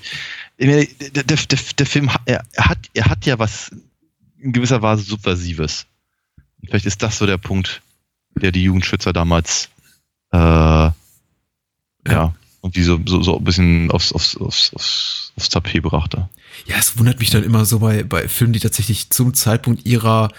Der, 0.59 0.85
der, 1.11 1.37
der, 1.79 1.87
Film, 1.87 2.11
er, 2.27 2.45
hat, 2.57 2.79
er 2.95 3.07
hat 3.07 3.27
ja 3.27 3.39
was 3.39 3.71
in 4.39 4.53
gewisser 4.53 4.83
Weise 4.83 5.03
Subversives. 5.03 5.87
Vielleicht 6.65 6.87
ist 6.87 7.03
das 7.03 7.19
so 7.19 7.27
der 7.27 7.39
Punkt, 7.39 7.83
der 8.35 8.53
die 8.53 8.63
Jugendschützer 8.65 9.13
damals 9.13 9.69
äh, 10.33 10.39
ja, 10.39 10.95
ja 12.07 12.35
irgendwie 12.63 12.83
so, 12.83 13.01
so, 13.05 13.23
so 13.23 13.39
ein 13.39 13.45
bisschen 13.45 13.91
aufs, 13.91 14.13
aufs, 14.13 14.37
aufs, 14.37 14.73
aufs, 14.75 15.33
aufs 15.37 15.49
Tapet 15.49 15.83
brachte. 15.83 16.29
Ja, 16.67 16.77
es 16.77 16.97
wundert 16.97 17.19
mich 17.19 17.31
dann 17.31 17.43
immer 17.43 17.65
so 17.65 17.81
bei, 17.81 18.05
bei 18.05 18.29
Filmen, 18.29 18.53
die 18.53 18.61
tatsächlich 18.61 19.11
zum 19.11 19.35
Zeitpunkt 19.35 19.85
ihrer 19.85 20.31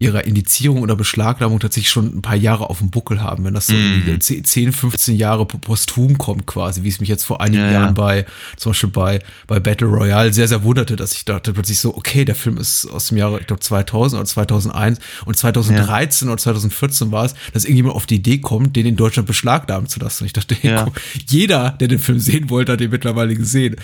ihrer 0.00 0.24
Indizierung 0.24 0.80
oder 0.80 0.96
Beschlagnahmung 0.96 1.60
tatsächlich 1.60 1.90
schon 1.90 2.06
ein 2.06 2.22
paar 2.22 2.34
Jahre 2.34 2.70
auf 2.70 2.78
dem 2.78 2.88
Buckel 2.88 3.22
haben, 3.22 3.44
wenn 3.44 3.52
das 3.52 3.66
so 3.66 3.74
mm. 3.74 4.18
10, 4.18 4.72
15 4.72 5.14
Jahre 5.14 5.44
posthum 5.44 6.16
kommt 6.16 6.46
quasi, 6.46 6.82
wie 6.82 6.88
es 6.88 7.00
mich 7.00 7.10
jetzt 7.10 7.24
vor 7.24 7.42
einigen 7.42 7.64
ja, 7.64 7.72
Jahren 7.72 7.84
ja. 7.88 7.92
bei, 7.92 8.26
zum 8.56 8.70
Beispiel 8.70 8.88
bei, 8.88 9.18
bei 9.46 9.60
Battle 9.60 9.88
Royale 9.88 10.32
sehr, 10.32 10.48
sehr 10.48 10.64
wunderte, 10.64 10.96
dass 10.96 11.12
ich 11.12 11.26
dachte 11.26 11.52
plötzlich 11.52 11.78
so, 11.78 11.94
okay, 11.94 12.24
der 12.24 12.34
Film 12.34 12.56
ist 12.56 12.86
aus 12.86 13.08
dem 13.08 13.18
Jahre, 13.18 13.40
ich 13.40 13.46
glaube 13.46 13.60
2000 13.60 14.18
oder 14.18 14.26
2001 14.26 15.00
und 15.26 15.36
2013 15.36 16.28
ja. 16.28 16.32
oder 16.32 16.40
2014 16.40 17.12
war 17.12 17.26
es, 17.26 17.34
dass 17.52 17.64
irgendjemand 17.64 17.94
auf 17.94 18.06
die 18.06 18.16
Idee 18.16 18.38
kommt, 18.38 18.76
den 18.76 18.86
in 18.86 18.96
Deutschland 18.96 19.26
beschlagnahmen 19.26 19.86
zu 19.86 20.00
lassen. 20.00 20.24
Und 20.24 20.28
ich 20.28 20.32
dachte, 20.32 20.54
hey, 20.60 20.80
guck, 20.82 20.98
jeder, 21.28 21.72
der 21.72 21.88
den 21.88 21.98
Film 21.98 22.18
sehen 22.18 22.48
wollte, 22.48 22.72
hat 22.72 22.80
den 22.80 22.90
mittlerweile 22.90 23.34
gesehen. 23.34 23.76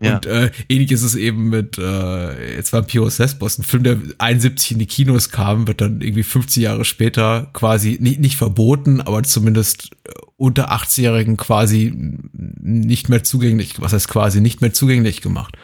Ja. 0.00 0.16
Und 0.16 0.26
äh, 0.26 0.50
ähnlich 0.68 0.92
ist 0.92 1.02
es 1.02 1.14
eben 1.14 1.48
mit 1.48 1.78
äh, 1.78 2.56
jetzt 2.56 2.72
war 2.72 2.82
Pios 2.82 3.18
Lesbos, 3.18 3.58
ein 3.58 3.62
Film, 3.64 3.82
der 3.82 3.98
71 4.18 4.72
in 4.72 4.78
die 4.78 4.86
Kinos 4.86 5.30
kam, 5.30 5.66
wird 5.66 5.80
dann 5.80 6.00
irgendwie 6.00 6.22
50 6.22 6.62
Jahre 6.62 6.84
später 6.84 7.50
quasi 7.52 7.98
nicht, 8.00 8.20
nicht 8.20 8.36
verboten, 8.36 9.00
aber 9.00 9.22
zumindest 9.22 9.90
äh, 10.04 10.12
unter 10.36 10.72
18-Jährigen 10.72 11.36
quasi 11.36 11.92
nicht 12.32 13.08
mehr 13.08 13.24
zugänglich, 13.24 13.80
was 13.80 13.92
heißt 13.92 14.08
quasi 14.08 14.40
nicht 14.40 14.60
mehr 14.60 14.72
zugänglich 14.72 15.22
gemacht. 15.22 15.56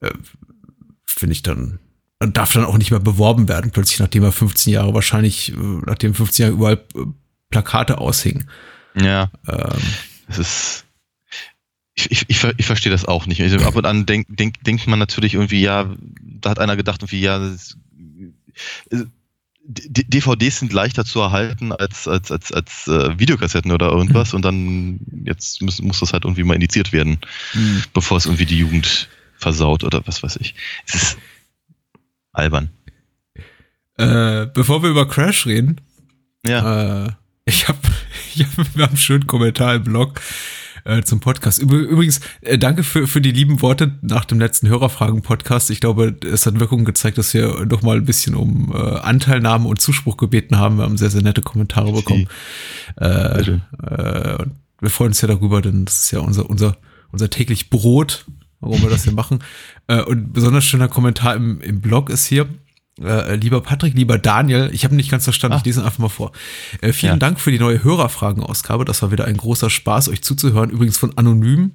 Äh, 0.00 0.10
Finde 1.04 1.32
ich 1.32 1.42
dann 1.42 1.78
darf 2.18 2.52
dann 2.52 2.64
auch 2.64 2.78
nicht 2.78 2.90
mehr 2.90 3.00
beworben 3.00 3.48
werden, 3.48 3.70
plötzlich 3.70 4.00
nachdem 4.00 4.22
er 4.22 4.32
15 4.32 4.72
Jahre 4.72 4.94
wahrscheinlich, 4.94 5.52
äh, 5.52 5.80
nachdem 5.86 6.14
15 6.14 6.44
Jahre 6.44 6.54
überall 6.54 6.84
äh, 6.94 7.06
Plakate 7.50 7.98
aushingen. 7.98 8.48
Ja. 8.94 9.30
Ähm, 9.46 9.82
es 10.28 10.38
ist 10.38 10.85
ich, 11.96 12.10
ich, 12.10 12.24
ich, 12.28 12.44
ich 12.56 12.66
verstehe 12.66 12.92
das 12.92 13.06
auch 13.06 13.26
nicht. 13.26 13.40
Also 13.40 13.56
ab 13.58 13.74
und 13.74 13.86
an 13.86 14.06
denkt 14.06 14.38
denk, 14.38 14.62
denkt 14.62 14.86
man 14.86 14.98
natürlich 14.98 15.34
irgendwie, 15.34 15.62
ja, 15.62 15.90
da 16.20 16.50
hat 16.50 16.58
einer 16.58 16.76
gedacht, 16.76 17.02
irgendwie, 17.02 17.20
ja, 17.20 17.38
das, 17.38 17.76
äh, 18.90 19.04
DVDs 19.68 20.60
sind 20.60 20.72
leichter 20.72 21.04
zu 21.04 21.20
erhalten 21.20 21.72
als, 21.72 22.06
als, 22.06 22.30
als, 22.30 22.52
als 22.52 22.86
äh, 22.86 23.18
Videokassetten 23.18 23.72
oder 23.72 23.90
irgendwas 23.90 24.32
mhm. 24.32 24.36
und 24.36 24.44
dann 24.44 25.00
jetzt 25.24 25.60
muss, 25.60 25.82
muss 25.82 25.98
das 25.98 26.12
halt 26.12 26.24
irgendwie 26.24 26.44
mal 26.44 26.54
indiziert 26.54 26.92
werden, 26.92 27.18
mhm. 27.52 27.82
bevor 27.92 28.18
es 28.18 28.26
irgendwie 28.26 28.46
die 28.46 28.58
Jugend 28.58 29.08
versaut 29.36 29.82
oder 29.82 30.06
was 30.06 30.22
weiß 30.22 30.36
ich. 30.36 30.54
Es 30.86 30.94
ist 30.94 31.18
albern. 32.32 32.70
Äh, 33.98 34.46
bevor 34.46 34.82
wir 34.82 34.90
über 34.90 35.08
Crash 35.08 35.46
reden, 35.46 35.80
ja. 36.46 37.06
Äh, 37.06 37.12
ich 37.44 37.66
habe 37.66 37.78
ich 38.34 38.44
hab, 38.44 38.76
wir 38.76 38.84
haben 38.84 38.90
einen 38.90 38.96
schönen 38.98 39.26
Kommentar 39.26 39.74
im 39.74 39.84
Blog 39.84 40.20
äh, 40.86 41.02
zum 41.02 41.20
Podcast. 41.20 41.60
Übrigens, 41.60 42.20
äh, 42.40 42.58
danke 42.58 42.82
für, 42.82 43.06
für 43.06 43.20
die 43.20 43.32
lieben 43.32 43.60
Worte 43.60 43.98
nach 44.02 44.24
dem 44.24 44.38
letzten 44.38 44.68
Hörerfragen-Podcast. 44.68 45.70
Ich 45.70 45.80
glaube, 45.80 46.16
es 46.24 46.46
hat 46.46 46.60
Wirkung 46.60 46.84
gezeigt, 46.84 47.18
dass 47.18 47.34
wir 47.34 47.66
noch 47.66 47.82
mal 47.82 47.96
ein 47.96 48.04
bisschen 48.04 48.34
um 48.34 48.72
äh, 48.72 48.78
Anteilnahme 48.78 49.68
und 49.68 49.80
Zuspruch 49.80 50.16
gebeten 50.16 50.58
haben. 50.58 50.78
Wir 50.78 50.84
haben 50.84 50.96
sehr, 50.96 51.10
sehr 51.10 51.22
nette 51.22 51.42
Kommentare 51.42 51.92
bekommen. 51.92 52.28
Äh, 53.00 53.40
äh, 53.40 54.38
wir 54.80 54.90
freuen 54.90 55.08
uns 55.10 55.20
ja 55.20 55.28
darüber, 55.28 55.60
denn 55.60 55.84
das 55.84 56.04
ist 56.04 56.10
ja 56.12 56.20
unser, 56.20 56.48
unser, 56.48 56.76
unser 57.10 57.30
täglich 57.30 57.70
Brot, 57.70 58.26
warum 58.60 58.80
wir 58.82 58.90
das 58.90 59.04
hier 59.04 59.12
machen. 59.12 59.40
Äh, 59.88 60.02
und 60.02 60.32
besonders 60.32 60.64
schöner 60.64 60.88
Kommentar 60.88 61.34
im, 61.34 61.60
im 61.60 61.80
Blog 61.80 62.10
ist 62.10 62.26
hier, 62.26 62.48
äh, 63.00 63.36
lieber 63.36 63.60
Patrick, 63.60 63.94
lieber 63.94 64.18
Daniel, 64.18 64.70
ich 64.72 64.84
habe 64.84 64.94
nicht 64.94 65.10
ganz 65.10 65.24
verstanden, 65.24 65.56
ah. 65.56 65.58
ich 65.58 65.64
lese 65.64 65.84
einfach 65.84 65.98
mal 65.98 66.08
vor. 66.08 66.32
Äh, 66.80 66.92
vielen 66.92 67.14
ja. 67.14 67.18
Dank 67.18 67.40
für 67.40 67.50
die 67.50 67.58
neue 67.58 67.82
Hörerfragenausgabe. 67.84 68.84
Das 68.84 69.02
war 69.02 69.10
wieder 69.10 69.26
ein 69.26 69.36
großer 69.36 69.70
Spaß, 69.70 70.08
euch 70.08 70.22
zuzuhören. 70.22 70.70
Übrigens 70.70 70.96
von 70.96 71.16
Anonym. 71.18 71.72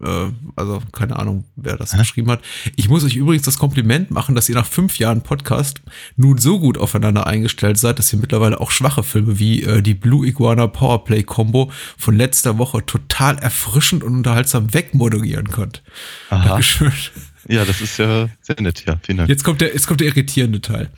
Äh, 0.00 0.30
also 0.56 0.80
keine 0.92 1.18
Ahnung, 1.18 1.44
wer 1.56 1.76
das 1.76 1.92
Hä? 1.92 1.98
geschrieben 1.98 2.30
hat. 2.30 2.40
Ich 2.76 2.88
muss 2.88 3.04
euch 3.04 3.16
übrigens 3.16 3.44
das 3.44 3.58
Kompliment 3.58 4.10
machen, 4.10 4.34
dass 4.34 4.48
ihr 4.48 4.54
nach 4.54 4.66
fünf 4.66 4.98
Jahren 4.98 5.22
Podcast 5.22 5.82
nun 6.16 6.38
so 6.38 6.58
gut 6.60 6.78
aufeinander 6.78 7.26
eingestellt 7.26 7.78
seid, 7.78 7.98
dass 7.98 8.12
ihr 8.12 8.18
mittlerweile 8.18 8.60
auch 8.60 8.70
schwache 8.70 9.02
Filme 9.02 9.38
wie 9.38 9.62
äh, 9.64 9.82
die 9.82 9.94
Blue 9.94 10.26
Iguana 10.26 10.66
Powerplay 10.66 11.24
Combo 11.24 11.70
von 11.96 12.16
letzter 12.16 12.58
Woche 12.58 12.86
total 12.86 13.38
erfrischend 13.38 14.04
und 14.04 14.14
unterhaltsam 14.14 14.72
wegmoderieren 14.72 15.50
könnt. 15.50 15.82
Aha. 16.30 16.48
Dankeschön. 16.48 16.92
Ja, 17.48 17.64
das 17.64 17.80
ist 17.80 17.98
ja 17.98 18.28
sehr 18.40 18.60
nett, 18.60 18.84
ja. 18.86 18.98
Vielen 19.02 19.18
Dank. 19.18 19.28
Jetzt 19.28 19.42
kommt 19.42 19.60
der, 19.60 19.72
jetzt 19.72 19.86
kommt 19.86 20.00
der 20.00 20.08
irritierende 20.08 20.60
Teil. 20.60 20.90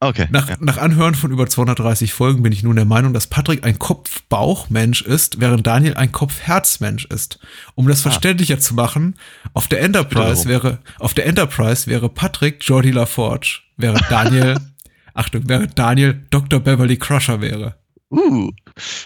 Okay. 0.00 0.26
Nach, 0.30 0.48
ja. 0.48 0.56
nach 0.60 0.76
Anhören 0.76 1.14
von 1.14 1.30
über 1.30 1.46
230 1.46 2.12
Folgen 2.12 2.42
bin 2.42 2.52
ich 2.52 2.62
nun 2.62 2.76
der 2.76 2.84
Meinung, 2.84 3.14
dass 3.14 3.26
Patrick 3.26 3.64
ein 3.64 3.78
Kopf-Bauch-Mensch 3.78 5.02
ist, 5.02 5.40
während 5.40 5.66
Daniel 5.66 5.94
ein 5.94 6.12
Kopf-Herz-Mensch 6.12 7.06
ist. 7.06 7.38
Um 7.74 7.88
das 7.88 8.00
ah. 8.00 8.10
verständlicher 8.10 8.58
zu 8.58 8.74
machen, 8.74 9.14
auf 9.54 9.66
der 9.68 9.80
Enterprise 9.80 10.46
wäre, 10.46 10.78
auf 10.98 11.14
der 11.14 11.26
Enterprise 11.26 11.86
wäre 11.86 12.10
Patrick 12.10 12.58
Jordi 12.60 12.90
LaForge, 12.90 13.60
während 13.76 14.04
Daniel, 14.10 14.56
Achtung, 15.14 15.44
während 15.46 15.78
Daniel 15.78 16.22
Dr. 16.30 16.60
Beverly 16.60 16.98
Crusher 16.98 17.40
wäre. 17.40 17.76
Uh. 18.10 18.50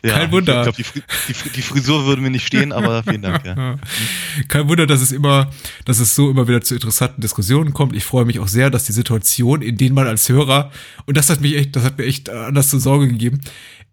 Ja, 0.03 0.15
Kein 0.15 0.33
Wunder. 0.33 0.67
Ich 0.67 0.77
glaube, 0.77 1.03
die, 1.29 1.33
die, 1.33 1.51
die, 1.51 1.63
Frisur 1.63 2.07
würde 2.07 2.23
mir 2.23 2.31
nicht 2.31 2.47
stehen, 2.47 2.73
aber 2.73 3.03
vielen 3.03 3.21
Dank. 3.21 3.45
Ja. 3.45 3.77
Kein 4.49 4.67
Wunder, 4.67 4.87
dass 4.87 5.03
es 5.03 5.13
immer, 5.13 5.51
dass 5.85 5.99
es 5.99 6.15
so 6.15 6.31
immer 6.31 6.49
wieder 6.49 6.63
zu 6.63 6.75
interessanten 6.75 7.21
Diskussionen 7.21 7.75
kommt. 7.75 7.95
Ich 7.95 8.05
freue 8.05 8.25
mich 8.25 8.39
auch 8.39 8.49
sehr, 8.49 8.71
dass 8.71 8.85
die 8.85 8.93
Situation, 8.93 9.61
in 9.61 9.77
denen 9.77 9.95
man 9.95 10.07
als 10.07 10.29
Hörer, 10.29 10.73
und 11.05 11.19
das 11.19 11.29
hat 11.29 11.43
mich 11.43 11.55
echt, 11.55 11.77
das 11.77 11.85
hat 11.85 11.99
mir 11.99 12.05
echt 12.05 12.31
anders 12.31 12.71
zur 12.71 12.81
Sorge 12.81 13.09
gegeben. 13.09 13.41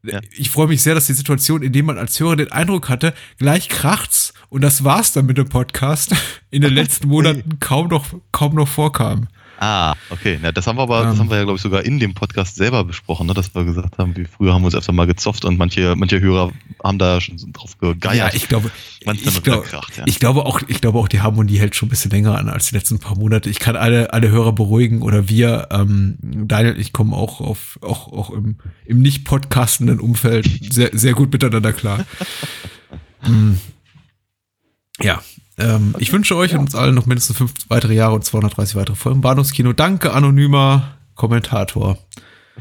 Ja. 0.03 0.21
Ich 0.31 0.49
freue 0.49 0.67
mich 0.67 0.81
sehr, 0.81 0.95
dass 0.95 1.07
die 1.07 1.13
Situation, 1.13 1.61
in 1.61 1.73
denen 1.73 1.87
man 1.87 1.97
als 1.97 2.19
Hörer 2.19 2.37
den 2.37 2.51
Eindruck 2.51 2.87
hatte, 2.87 3.13
gleich 3.37 3.67
kracht's 3.67 4.33
und 4.49 4.61
das 4.61 4.83
war's 4.83 5.11
dann 5.11 5.25
mit 5.25 5.37
dem 5.37 5.49
Podcast, 5.49 6.15
in 6.51 6.61
den 6.61 6.73
letzten 6.75 7.09
Monaten 7.09 7.59
kaum 7.59 7.89
noch, 7.89 8.05
kaum 8.31 8.55
noch 8.55 8.67
vorkam. 8.67 9.27
Ah, 9.59 9.95
okay. 10.09 10.37
Na, 10.41 10.51
das 10.51 10.67
haben 10.67 10.77
wir 10.77 10.83
aber, 10.83 11.03
ähm, 11.03 11.09
das 11.09 11.19
haben 11.19 11.29
wir 11.29 11.37
ja, 11.37 11.43
glaube 11.43 11.57
ich, 11.57 11.61
sogar 11.61 11.83
in 11.83 11.99
dem 11.99 12.13
Podcast 12.13 12.55
selber 12.55 12.83
besprochen, 12.83 13.27
ne? 13.27 13.33
dass 13.33 13.53
wir 13.55 13.63
gesagt 13.63 13.97
haben, 13.97 14.15
wie 14.15 14.25
früher 14.25 14.53
haben 14.53 14.61
wir 14.61 14.67
uns 14.67 14.75
öfter 14.75 14.91
mal 14.91 15.07
gezofft 15.07 15.45
und 15.45 15.57
manche, 15.57 15.95
manche 15.95 16.19
Hörer 16.19 16.51
haben 16.83 16.99
da 16.99 17.21
schon 17.21 17.37
drauf 17.53 17.77
gegeiert. 17.77 18.15
Ja, 18.15 18.33
ich 18.33 18.47
glaube, 18.47 18.71
ich, 18.99 19.43
glaub, 19.43 19.63
kracht, 19.63 19.97
ja. 19.97 20.03
ich 20.05 20.19
glaube 20.19 20.45
auch, 20.45 20.61
ich 20.67 20.81
glaube 20.81 20.99
auch, 20.99 21.07
die 21.07 21.21
Harmonie 21.21 21.57
hält 21.57 21.75
schon 21.75 21.87
ein 21.87 21.89
bisschen 21.89 22.11
länger 22.11 22.37
an 22.37 22.49
als 22.49 22.69
die 22.69 22.75
letzten 22.75 22.99
paar 22.99 23.17
Monate. 23.17 23.49
Ich 23.49 23.59
kann 23.59 23.75
alle, 23.75 24.13
alle 24.13 24.29
Hörer 24.29 24.51
beruhigen 24.51 25.01
oder 25.01 25.29
wir, 25.29 25.69
ähm, 25.71 26.17
Daniel, 26.21 26.77
ich 26.79 26.91
komme 26.91 27.15
auch 27.15 27.39
auf, 27.39 27.79
auch, 27.81 28.11
auch 28.11 28.29
im, 28.31 28.57
im 28.85 29.01
nicht 29.01 29.25
podcastenden 29.25 29.99
Umfeld 29.99 30.49
sehr, 30.73 30.89
sehr 30.93 31.13
gut 31.13 31.31
miteinander 31.31 31.73
klar. 31.73 32.05
hm. 33.21 33.59
Ja, 35.01 35.21
ähm, 35.57 35.95
ich 35.99 36.11
wünsche 36.11 36.35
euch 36.35 36.53
und 36.53 36.59
uns 36.59 36.75
allen 36.75 36.95
noch 36.95 37.05
mindestens 37.05 37.37
fünf 37.37 37.53
weitere 37.69 37.93
Jahre 37.93 38.15
und 38.15 38.25
230 38.25 38.75
weitere 38.75 38.95
Folgen 38.95 39.21
Bahnhofskino. 39.21 39.73
Danke, 39.73 40.13
anonymer 40.13 40.97
Kommentator. 41.15 41.97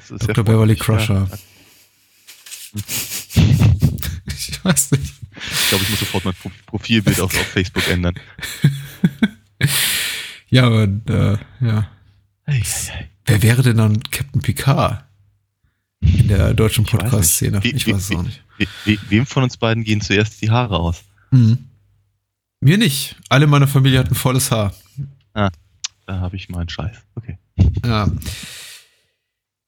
Dr. 0.08 0.36
Ja 0.36 0.42
Beverly 0.42 0.76
Crusher. 0.76 1.28
Ja. 1.30 1.38
ich 4.26 4.64
weiß 4.64 4.92
nicht. 4.92 5.14
Ich 5.50 5.68
glaube, 5.68 5.84
ich 5.84 5.90
muss 5.90 6.00
sofort 6.00 6.24
mein 6.24 6.34
Profilbild 6.66 7.20
auf, 7.20 7.34
auf 7.34 7.46
Facebook 7.46 7.88
ändern. 7.88 8.14
ja, 10.50 10.64
aber 10.64 10.84
äh, 10.84 11.38
ja. 11.60 11.90
Hey, 12.44 12.62
hey, 12.62 12.92
hey. 12.92 13.06
Wer 13.26 13.42
wäre 13.42 13.62
denn 13.62 13.78
dann 13.78 14.02
Captain 14.02 14.42
Picard 14.42 15.04
in 16.00 16.28
der 16.28 16.54
deutschen 16.54 16.84
Podcast-Szene? 16.84 17.60
Ich 17.64 17.86
weiß 17.86 18.10
es 18.10 18.16
auch 18.16 18.22
nicht. 18.22 18.42
wem 19.08 19.26
von 19.26 19.42
uns 19.42 19.56
beiden 19.56 19.82
gehen 19.82 20.00
zuerst 20.00 20.40
die 20.42 20.50
Haare 20.50 20.78
aus? 20.78 21.04
Mhm. 21.30 21.58
Mir 22.64 22.78
nicht. 22.78 23.16
Alle 23.28 23.46
meiner 23.46 23.68
Familie 23.68 23.98
hatten 23.98 24.14
volles 24.14 24.50
Haar. 24.50 24.72
Ah, 25.34 25.50
da 26.06 26.20
habe 26.20 26.34
ich 26.36 26.48
meinen 26.48 26.70
Scheiß. 26.70 26.96
Okay. 27.14 27.36
Ja. 27.84 28.08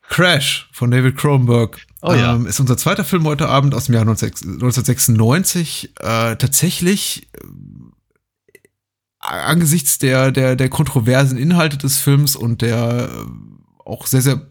Crash 0.01 0.71
von 0.73 0.91
David 0.91 1.19
Cronenberg 1.19 1.87
oh, 2.01 2.15
ja. 2.15 2.35
ähm, 2.35 2.47
ist 2.47 2.59
unser 2.59 2.79
zweiter 2.79 3.05
Film 3.05 3.27
heute 3.27 3.51
Abend 3.51 3.75
aus 3.75 3.85
dem 3.85 3.97
Jahr 3.97 4.09
1996. 4.09 5.93
Äh, 6.01 6.37
tatsächlich 6.37 7.29
äh, 7.35 8.59
angesichts 9.21 9.99
der, 9.99 10.33
der, 10.33 10.57
der 10.57 10.71
kontroversen 10.71 11.37
Inhalte 11.37 11.77
des 11.77 11.99
Films 11.99 12.35
und 12.35 12.63
der 12.63 13.11
äh, 13.13 13.27
auch 13.85 14.07
sehr, 14.07 14.23
sehr 14.23 14.51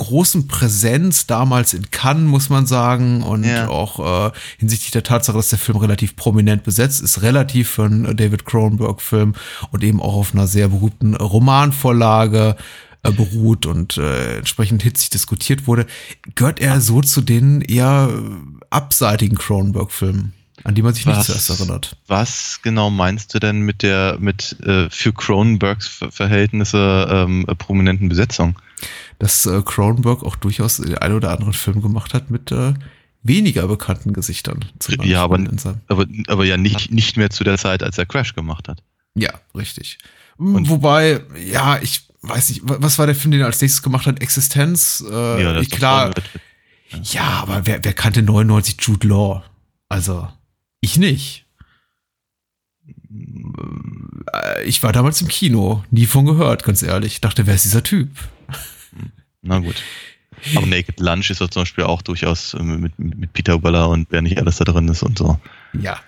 großen 0.00 0.48
Präsenz 0.48 1.26
damals 1.26 1.74
in 1.74 1.90
Cannes, 1.90 2.26
muss 2.28 2.48
man 2.48 2.66
sagen, 2.66 3.22
und 3.22 3.44
ja. 3.44 3.68
auch 3.68 4.28
äh, 4.28 4.32
hinsichtlich 4.58 4.90
der 4.92 5.02
Tatsache, 5.02 5.36
dass 5.36 5.50
der 5.50 5.58
Film 5.58 5.76
relativ 5.76 6.16
prominent 6.16 6.64
besetzt 6.64 7.02
ist, 7.02 7.20
relativ 7.20 7.68
für 7.68 7.84
einen 7.84 8.16
David 8.16 8.46
Cronenberg-Film 8.46 9.34
und 9.70 9.84
eben 9.84 10.00
auch 10.00 10.14
auf 10.14 10.34
einer 10.34 10.46
sehr 10.46 10.68
berühmten 10.68 11.14
Romanvorlage 11.14 12.56
äh, 13.02 13.10
beruht 13.12 13.66
und 13.66 13.98
äh, 13.98 14.38
entsprechend 14.38 14.82
hitzig 14.82 15.10
diskutiert 15.10 15.66
wurde, 15.66 15.86
gehört 16.34 16.60
er 16.60 16.80
so 16.80 17.02
zu 17.02 17.20
den 17.20 17.60
eher 17.60 18.08
abseitigen 18.70 19.36
Cronenberg-Filmen 19.36 20.32
an 20.62 20.74
die 20.74 20.82
man 20.82 20.92
sich 20.92 21.06
was, 21.06 21.16
nicht 21.16 21.26
zuerst 21.26 21.48
erinnert. 21.48 21.96
Was 22.06 22.60
genau 22.62 22.90
meinst 22.90 23.32
du 23.32 23.38
denn 23.38 23.60
mit 23.60 23.82
der 23.82 24.18
mit 24.20 24.60
äh, 24.60 24.90
für 24.90 25.14
Cronenbergs 25.14 26.04
Verhältnisse 26.10 27.08
ähm, 27.10 27.46
prominenten 27.56 28.10
Besetzung? 28.10 28.58
Dass 29.20 29.46
äh, 29.46 29.62
Cronenberg 29.62 30.24
auch 30.24 30.34
durchaus 30.34 30.78
den 30.78 30.98
einen 30.98 31.14
oder 31.14 31.30
anderen 31.30 31.52
Film 31.52 31.82
gemacht 31.82 32.14
hat 32.14 32.30
mit 32.30 32.50
äh, 32.50 32.74
weniger 33.22 33.68
bekannten 33.68 34.14
Gesichtern. 34.14 34.64
ja, 35.02 35.22
aber, 35.22 35.38
aber, 35.88 36.06
aber 36.26 36.44
ja 36.44 36.56
nicht, 36.56 36.90
nicht 36.90 37.16
mehr 37.18 37.30
zu 37.30 37.44
der 37.44 37.58
Zeit, 37.58 37.82
als 37.82 37.98
er 37.98 38.06
Crash 38.06 38.34
gemacht 38.34 38.66
hat. 38.66 38.82
Ja, 39.14 39.30
richtig. 39.54 39.98
Und 40.38 40.70
Wobei, 40.70 41.20
ja, 41.46 41.78
ich 41.82 42.08
weiß 42.22 42.48
nicht, 42.48 42.62
was 42.64 42.98
war 42.98 43.04
der 43.04 43.14
Film, 43.14 43.32
den 43.32 43.40
er 43.40 43.46
als 43.46 43.60
nächstes 43.60 43.82
gemacht 43.82 44.06
hat? 44.06 44.22
Existenz? 44.22 45.04
Äh, 45.06 45.42
ja, 45.42 45.62
klar. 45.64 46.12
Ja. 46.90 46.98
ja, 47.02 47.28
aber 47.42 47.66
wer, 47.66 47.84
wer 47.84 47.92
kannte 47.92 48.22
99 48.22 48.76
Jude 48.80 49.06
Law? 49.06 49.44
Also, 49.90 50.28
ich 50.80 50.96
nicht. 50.96 51.44
Äh, 54.32 54.64
ich 54.64 54.82
war 54.82 54.92
damals 54.92 55.20
im 55.20 55.28
Kino, 55.28 55.84
nie 55.90 56.06
von 56.06 56.24
gehört, 56.24 56.64
ganz 56.64 56.82
ehrlich. 56.82 57.14
Ich 57.14 57.20
dachte, 57.20 57.46
wer 57.46 57.54
ist 57.54 57.64
dieser 57.64 57.82
Typ? 57.82 58.08
Na 59.42 59.58
gut. 59.58 59.82
Aber 60.56 60.66
Naked 60.66 61.00
Lunch 61.00 61.30
ist 61.30 61.40
ja 61.40 61.48
zum 61.48 61.62
Beispiel 61.62 61.84
auch 61.84 62.02
durchaus 62.02 62.54
äh, 62.54 62.62
mit, 62.62 62.98
mit 62.98 63.32
Peter 63.32 63.62
Weller 63.62 63.88
und 63.88 64.06
wer 64.10 64.22
nicht 64.22 64.38
alles 64.38 64.56
da 64.56 64.64
drin 64.64 64.88
ist 64.88 65.02
und 65.02 65.18
so. 65.18 65.38
Ja. 65.78 65.98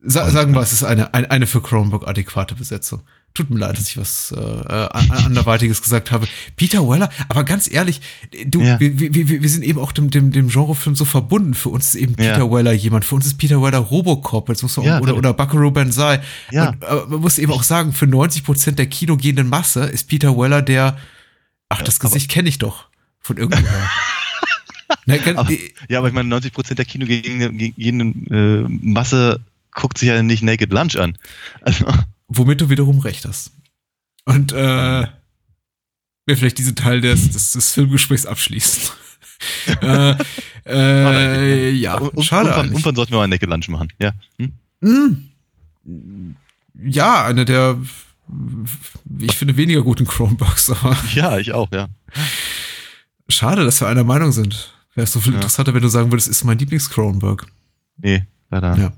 Sa 0.00 0.30
sagen 0.30 0.54
wir, 0.54 0.60
es 0.60 0.72
ist 0.72 0.84
eine, 0.84 1.12
eine, 1.12 1.30
eine 1.30 1.46
für 1.46 1.60
Chromebook 1.60 2.06
adäquate 2.06 2.54
Besetzung. 2.54 3.02
Tut 3.34 3.50
mir 3.50 3.58
leid, 3.58 3.76
dass 3.76 3.88
ich 3.88 3.98
was 3.98 4.32
äh, 4.32 4.38
anderweitiges 4.38 5.82
gesagt 5.82 6.12
habe. 6.12 6.26
Peter 6.56 6.88
Weller, 6.88 7.10
aber 7.28 7.44
ganz 7.44 7.70
ehrlich, 7.70 8.00
du, 8.46 8.62
ja. 8.62 8.78
wir, 8.78 8.98
wir, 8.98 9.28
wir 9.28 9.48
sind 9.48 9.64
eben 9.64 9.78
auch 9.80 9.92
dem, 9.92 10.10
dem, 10.10 10.30
dem 10.30 10.48
Genrefilm 10.48 10.94
so 10.94 11.04
verbunden. 11.04 11.54
Für 11.54 11.68
uns 11.70 11.88
ist 11.88 11.94
eben 11.96 12.14
Peter 12.14 12.38
ja. 12.38 12.50
Weller 12.50 12.72
jemand. 12.72 13.04
Für 13.04 13.16
uns 13.16 13.26
ist 13.26 13.38
Peter 13.38 13.60
Weller 13.60 13.78
Robocop. 13.78 14.48
Jetzt 14.48 14.62
muss 14.62 14.76
man 14.76 14.86
ja, 14.86 15.00
oder, 15.00 15.16
oder 15.16 15.34
Buckaroo 15.34 15.70
Banzai. 15.72 16.20
Ja. 16.52 16.70
Und, 16.70 16.82
äh, 16.82 17.06
man 17.08 17.20
muss 17.20 17.38
eben 17.38 17.52
auch 17.52 17.64
sagen, 17.64 17.92
für 17.92 18.06
90 18.06 18.44
Prozent 18.44 18.78
der 18.78 18.86
kinogehenden 18.86 19.48
Masse 19.48 19.84
ist 19.84 20.08
Peter 20.08 20.36
Weller 20.36 20.62
der, 20.62 20.96
ach, 21.68 21.82
das 21.82 22.00
Gesicht 22.00 22.30
kenne 22.30 22.48
ich 22.48 22.58
doch 22.58 22.88
von 23.20 23.36
irgendwoher. 23.36 23.90
Aber, 25.36 25.52
ja, 25.88 25.98
aber 25.98 26.08
ich 26.08 26.14
meine, 26.14 26.34
90% 26.34 26.74
der 26.74 26.84
kinogehenden 26.86 28.26
äh, 28.30 28.68
Masse 28.68 29.44
guckt 29.72 29.98
sich 29.98 30.08
ja 30.08 30.22
nicht 30.22 30.42
Naked 30.42 30.72
Lunch 30.72 30.96
an. 30.96 31.18
Also. 31.60 31.86
Womit 32.28 32.62
du 32.62 32.70
wiederum 32.70 32.98
recht 33.00 33.26
hast. 33.26 33.52
Und 34.24 34.52
äh, 34.52 35.06
wer 36.26 36.36
vielleicht 36.36 36.58
diesen 36.58 36.76
Teil 36.76 37.00
des, 37.00 37.30
des, 37.30 37.52
des 37.52 37.72
Filmgesprächs 37.72 38.26
abschließt. 38.26 38.96
äh, 39.82 40.14
äh, 40.66 41.70
ja, 41.70 41.96
um, 41.96 42.22
schade. 42.22 42.48
Irgendwann, 42.48 42.66
irgendwann 42.68 42.94
sollten 42.96 43.12
wir 43.12 43.18
mal 43.18 43.28
Naked 43.28 43.48
Lunch 43.48 43.68
machen, 43.68 43.92
ja. 44.00 44.12
Hm? 44.38 44.52
Hm. 44.82 46.36
Ja, 46.82 47.24
eine 47.24 47.44
der, 47.44 47.78
ich 49.20 49.36
finde, 49.36 49.56
weniger 49.56 49.82
guten 49.82 50.06
Chromebooks. 50.06 50.70
Aber 50.70 50.96
ja, 51.14 51.38
ich 51.38 51.52
auch, 51.52 51.70
ja. 51.72 51.88
Schade, 53.28 53.64
dass 53.64 53.80
wir 53.80 53.88
einer 53.88 54.04
Meinung 54.04 54.32
sind. 54.32 54.74
Wäre 54.94 55.04
es 55.04 55.12
so 55.12 55.20
viel 55.20 55.32
ja. 55.32 55.38
interessanter, 55.38 55.74
wenn 55.74 55.82
du 55.82 55.88
sagen 55.88 56.10
würdest, 56.10 56.28
ist 56.28 56.44
mein 56.44 56.58
Lieblings-Cronenberg. 56.58 57.46
Nee, 57.98 58.24
leider. 58.50 58.76
Ja. 58.76 58.92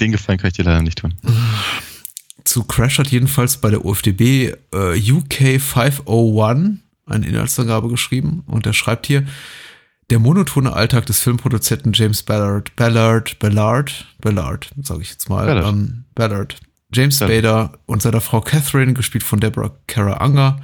Den 0.00 0.12
Gefallen 0.12 0.38
kann 0.38 0.48
ich 0.48 0.54
dir 0.54 0.64
leider 0.64 0.82
nicht 0.82 0.98
tun. 0.98 1.14
Zu 2.44 2.64
Crash 2.64 2.98
hat 2.98 3.08
jedenfalls 3.08 3.56
bei 3.56 3.70
der 3.70 3.84
UFDB 3.84 4.54
äh, 4.72 5.12
UK 5.12 5.60
501 5.60 6.78
eine 7.06 7.26
Inhaltsangabe 7.26 7.88
geschrieben 7.88 8.42
und 8.46 8.66
er 8.66 8.72
schreibt 8.72 9.06
hier, 9.06 9.26
der 10.10 10.18
monotone 10.20 10.72
Alltag 10.72 11.06
des 11.06 11.20
Filmproduzenten 11.20 11.92
James 11.92 12.22
Ballard, 12.22 12.74
Ballard, 12.76 13.38
Ballard, 13.38 14.06
Ballard, 14.20 14.70
sage 14.82 15.02
ich 15.02 15.10
jetzt 15.10 15.28
mal, 15.28 15.46
Ballard, 15.46 15.68
ähm, 15.68 16.04
Ballard 16.14 16.56
James. 16.96 17.18
Bader 17.18 17.78
und 17.86 18.02
seiner 18.02 18.20
Frau 18.20 18.40
Catherine, 18.40 18.94
gespielt 18.94 19.24
von 19.24 19.40
Deborah 19.40 19.76
Kara 19.86 20.24
Unger, 20.24 20.60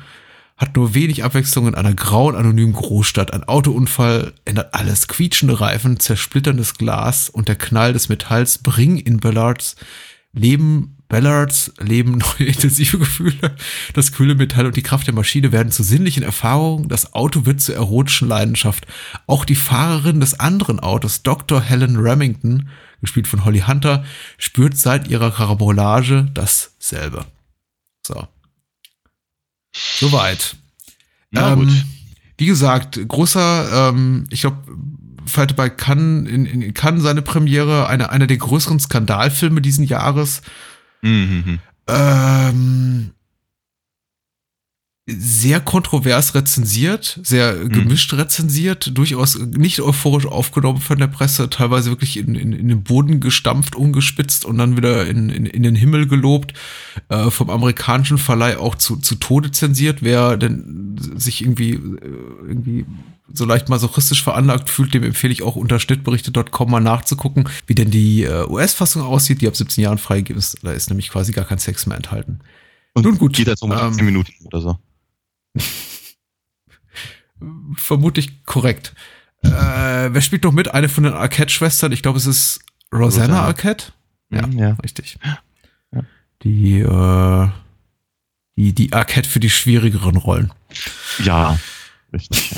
hat 0.56 0.76
nur 0.76 0.94
wenig 0.94 1.24
Abwechslung 1.24 1.66
in 1.66 1.74
einer 1.74 1.92
grauen, 1.94 2.36
anonymen 2.36 2.72
Großstadt. 2.72 3.32
Ein 3.32 3.44
Autounfall 3.44 4.32
ändert 4.44 4.74
alles. 4.74 5.08
Quietschende 5.08 5.60
Reifen, 5.60 5.98
zersplitterndes 5.98 6.74
Glas 6.74 7.28
und 7.28 7.48
der 7.48 7.56
Knall 7.56 7.92
des 7.92 8.08
Metalls 8.08 8.58
bringen 8.58 8.96
in 8.96 9.18
Ballards 9.18 9.76
Leben, 10.32 10.96
Ballards 11.08 11.72
Leben 11.78 12.18
neue 12.38 12.48
intensive 12.48 12.98
Gefühle. 12.98 13.56
Das 13.92 14.12
kühle 14.12 14.34
Metall 14.34 14.66
und 14.66 14.76
die 14.76 14.82
Kraft 14.82 15.06
der 15.06 15.14
Maschine 15.14 15.52
werden 15.52 15.72
zu 15.72 15.82
sinnlichen 15.82 16.22
Erfahrungen. 16.22 16.88
Das 16.88 17.12
Auto 17.12 17.44
wird 17.44 17.60
zur 17.60 17.74
erotischen 17.74 18.28
Leidenschaft. 18.28 18.86
Auch 19.26 19.44
die 19.44 19.56
Fahrerin 19.56 20.20
des 20.20 20.40
anderen 20.40 20.80
Autos, 20.80 21.22
Dr. 21.22 21.60
Helen 21.60 21.96
Remington, 21.96 22.68
gespielt 23.02 23.26
von 23.26 23.44
Holly 23.44 23.60
Hunter, 23.60 24.04
spürt 24.38 24.78
seit 24.78 25.08
ihrer 25.08 25.30
Karabolage 25.30 26.30
dasselbe. 26.32 27.26
So. 28.06 28.26
Soweit. 29.74 30.56
Ja, 31.32 31.52
ähm, 31.52 31.58
gut. 31.58 31.84
Wie 32.38 32.46
gesagt, 32.46 32.98
großer, 33.06 33.90
ähm, 33.90 34.24
ich 34.30 34.40
glaube, 34.40 34.58
feierte 35.26 35.54
bei 35.54 35.68
Cannes, 35.68 36.28
in, 36.28 36.46
in 36.46 36.74
Cannes 36.74 37.02
seine 37.02 37.22
Premiere, 37.22 37.86
eine, 37.88 38.10
einer 38.10 38.26
der 38.26 38.38
größeren 38.38 38.80
Skandalfilme 38.80 39.60
diesen 39.60 39.84
Jahres. 39.84 40.42
Mhm. 41.02 41.58
Ähm, 41.88 43.10
sehr 45.06 45.58
kontrovers 45.58 46.36
rezensiert, 46.36 47.18
sehr 47.24 47.54
mhm. 47.54 47.70
gemischt 47.70 48.14
rezensiert, 48.14 48.96
durchaus 48.96 49.36
nicht 49.36 49.80
euphorisch 49.80 50.26
aufgenommen 50.26 50.80
von 50.80 50.96
der 50.96 51.08
Presse, 51.08 51.50
teilweise 51.50 51.90
wirklich 51.90 52.16
in, 52.16 52.36
in, 52.36 52.52
in 52.52 52.68
den 52.68 52.84
Boden 52.84 53.18
gestampft, 53.18 53.74
umgespitzt 53.74 54.44
und 54.44 54.58
dann 54.58 54.76
wieder 54.76 55.06
in, 55.08 55.28
in, 55.28 55.44
in 55.44 55.64
den 55.64 55.74
Himmel 55.74 56.06
gelobt, 56.06 56.54
äh, 57.08 57.30
vom 57.30 57.50
amerikanischen 57.50 58.16
Verleih 58.16 58.58
auch 58.58 58.76
zu, 58.76 58.96
zu 58.96 59.16
Tode 59.16 59.50
zensiert. 59.50 60.02
Wer 60.02 60.36
denn 60.36 60.96
sich 61.16 61.42
irgendwie, 61.42 61.72
äh, 61.72 61.80
irgendwie 62.46 62.86
so 63.34 63.44
leicht 63.44 63.68
masochistisch 63.68 64.22
veranlagt 64.22 64.70
fühlt, 64.70 64.94
dem 64.94 65.02
empfehle 65.02 65.32
ich 65.32 65.42
auch 65.42 65.56
unter 65.56 65.80
schnittberichte.com 65.80 66.70
mal 66.70 66.78
nachzugucken, 66.78 67.48
wie 67.66 67.74
denn 67.74 67.90
die 67.90 68.22
äh, 68.22 68.46
US-Fassung 68.48 69.02
aussieht, 69.02 69.40
die 69.40 69.48
ab 69.48 69.56
17 69.56 69.82
Jahren 69.82 69.98
freigegeben 69.98 70.38
ist. 70.38 70.58
Da 70.62 70.70
ist 70.70 70.90
nämlich 70.90 71.08
quasi 71.08 71.32
gar 71.32 71.44
kein 71.44 71.58
Sex 71.58 71.86
mehr 71.86 71.96
enthalten. 71.96 72.38
Und 72.94 73.04
Nun 73.04 73.18
gut. 73.18 73.32
Geht 73.32 73.48
jetzt 73.48 73.62
um 73.62 73.72
ähm, 73.72 73.92
10 73.92 74.04
Minuten 74.04 74.32
oder 74.44 74.60
so. 74.60 74.78
Vermutlich 77.76 78.44
korrekt. 78.44 78.94
Äh, 79.42 79.50
wer 79.50 80.20
spielt 80.20 80.44
noch 80.44 80.52
mit? 80.52 80.72
Eine 80.72 80.88
von 80.88 81.04
den 81.04 81.14
Arquette-Schwestern. 81.14 81.92
Ich 81.92 82.02
glaube, 82.02 82.18
es 82.18 82.26
ist 82.26 82.60
Rosanna, 82.92 83.04
Rosanna. 83.04 83.42
Arquette. 83.42 83.92
Ja, 84.30 84.46
mhm, 84.46 84.58
ja. 84.58 84.76
richtig. 84.82 85.18
Ja. 85.24 85.38
Die, 86.42 86.80
äh, 86.80 87.48
die, 88.56 88.72
die 88.72 88.92
Arquette 88.92 89.28
für 89.28 89.40
die 89.40 89.50
schwierigeren 89.50 90.16
Rollen. 90.16 90.52
Ja, 91.22 91.58
richtig, 92.12 92.52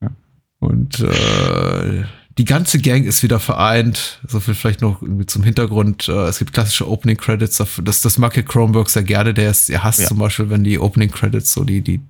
ja. 0.00 0.10
Und 0.58 1.00
äh, 1.00 2.04
die 2.38 2.44
ganze 2.44 2.78
Gang 2.78 3.04
ist 3.04 3.22
wieder 3.22 3.40
vereint. 3.40 4.20
So 4.26 4.40
viel 4.40 4.54
vielleicht 4.54 4.80
noch 4.80 5.02
irgendwie 5.02 5.26
zum 5.26 5.42
Hintergrund. 5.42 6.08
Äh, 6.08 6.28
es 6.28 6.38
gibt 6.38 6.52
klassische 6.52 6.88
Opening 6.88 7.16
Credits. 7.16 7.62
Das, 7.82 8.00
das 8.00 8.18
mag 8.18 8.36
ja 8.36 8.42
Cronenberg 8.42 8.88
sehr 8.88 9.02
gerne. 9.02 9.34
Der 9.34 9.50
ist, 9.50 9.68
er 9.68 9.84
hasst 9.84 10.00
ja. 10.00 10.06
zum 10.06 10.18
Beispiel, 10.18 10.48
wenn 10.50 10.64
die 10.64 10.78
Opening 10.78 11.10
Credits 11.10 11.52
so 11.52 11.64
die, 11.64 11.82
die 11.82 12.00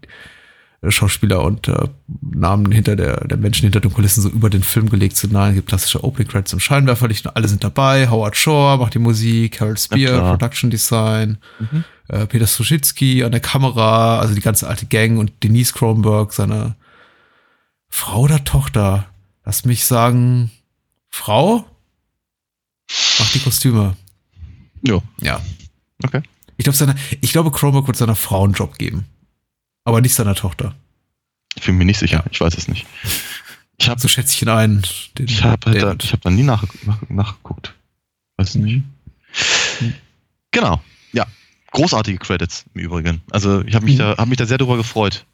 Schauspieler 0.89 1.43
und 1.43 1.69
äh, 1.69 1.89
Namen 2.21 2.73
hinter 2.73 2.97
der, 2.97 3.27
der 3.27 3.39
Menschen 3.39 3.65
hinter 3.65 3.81
den 3.81 3.93
Kulissen 3.93 4.21
so 4.21 4.29
über 4.29 4.51
den 4.51 4.63
Film 4.63 4.89
gelegt 4.89 5.17
sind. 5.17 5.33
Nein, 5.33 5.51
es 5.51 5.55
gibt 5.57 5.69
klassische 5.69 6.03
Opening 6.03 6.29
Credits 6.29 6.53
im 6.53 6.61
Scheinwerferlicht 6.61 7.27
und 7.27 7.37
alle 7.37 7.47
sind 7.47 7.63
dabei. 7.63 8.09
Howard 8.09 8.37
Shore 8.37 8.79
macht 8.79 8.95
die 8.95 8.99
Musik, 8.99 9.61
Harold 9.61 9.79
Spear, 9.79 10.15
ja, 10.15 10.31
Production 10.31 10.71
Design, 10.71 11.39
mhm. 11.61 11.85
äh, 12.09 12.27
Peter 12.27 12.47
Suschitzky 12.47 13.23
an 13.23 13.31
der 13.31 13.41
Kamera, 13.41 14.19
also 14.19 14.35
die 14.35 14.41
ganze 14.41 14.67
alte 14.67 14.87
Gang 14.87 15.19
und 15.19 15.33
Denise 15.45 15.73
Cronenberg, 15.73 16.33
seine 16.33 16.75
Frau 17.89 18.23
oder 18.23 18.43
Tochter, 18.43 19.07
Lass 19.45 19.65
mich 19.65 19.85
sagen, 19.85 20.51
Frau 21.09 21.67
macht 23.19 23.35
die 23.35 23.41
Kostüme. 23.41 23.97
Ja. 24.87 25.01
Ja. 25.21 25.41
Okay. 26.03 26.23
Ich 26.57 26.71
seine, 26.77 26.95
ich 27.21 27.33
glaube, 27.33 27.51
Chromebook 27.51 27.87
wird 27.87 27.97
seiner 27.97 28.15
Frau 28.15 28.45
einen 28.45 28.53
Job 28.53 28.79
geben. 28.79 29.07
Aber 29.85 30.01
nicht 30.01 30.15
seiner 30.15 30.35
Tochter. 30.35 30.75
Ich 31.57 31.65
bin 31.65 31.77
mir 31.77 31.85
nicht 31.85 31.99
sicher. 31.99 32.25
Ich 32.31 32.41
weiß 32.41 32.57
es 32.57 32.69
nicht. 32.69 32.87
Ich 33.79 33.89
hab, 33.89 34.01
so 34.01 34.09
schätze 34.09 34.33
ich 34.33 34.43
ihn 34.43 34.49
ein. 34.49 34.83
Den, 35.19 35.27
ich 35.27 35.43
habe 35.43 35.73
da, 35.73 35.95
ich 36.01 36.13
hab 36.13 36.21
da 36.21 36.31
nie 36.31 36.45
nach, 36.45 36.65
nach, 36.85 37.01
nachgeguckt. 37.09 37.75
Weiß 38.37 38.55
nicht. 38.57 38.85
Mhm. 39.81 39.95
Genau. 40.53 40.81
Ja. 41.13 41.27
Großartige 41.73 42.19
Credits 42.19 42.65
im 42.75 42.83
Übrigen. 42.83 43.23
Also 43.31 43.63
ich 43.63 43.75
habe 43.75 43.85
mich, 43.85 43.95
mhm. 43.95 44.01
da, 44.01 44.17
hab 44.19 44.29
mich 44.29 44.39
da 44.39 44.47
sehr 44.47 44.59
drüber 44.59 44.77
gefreut. 44.77 45.25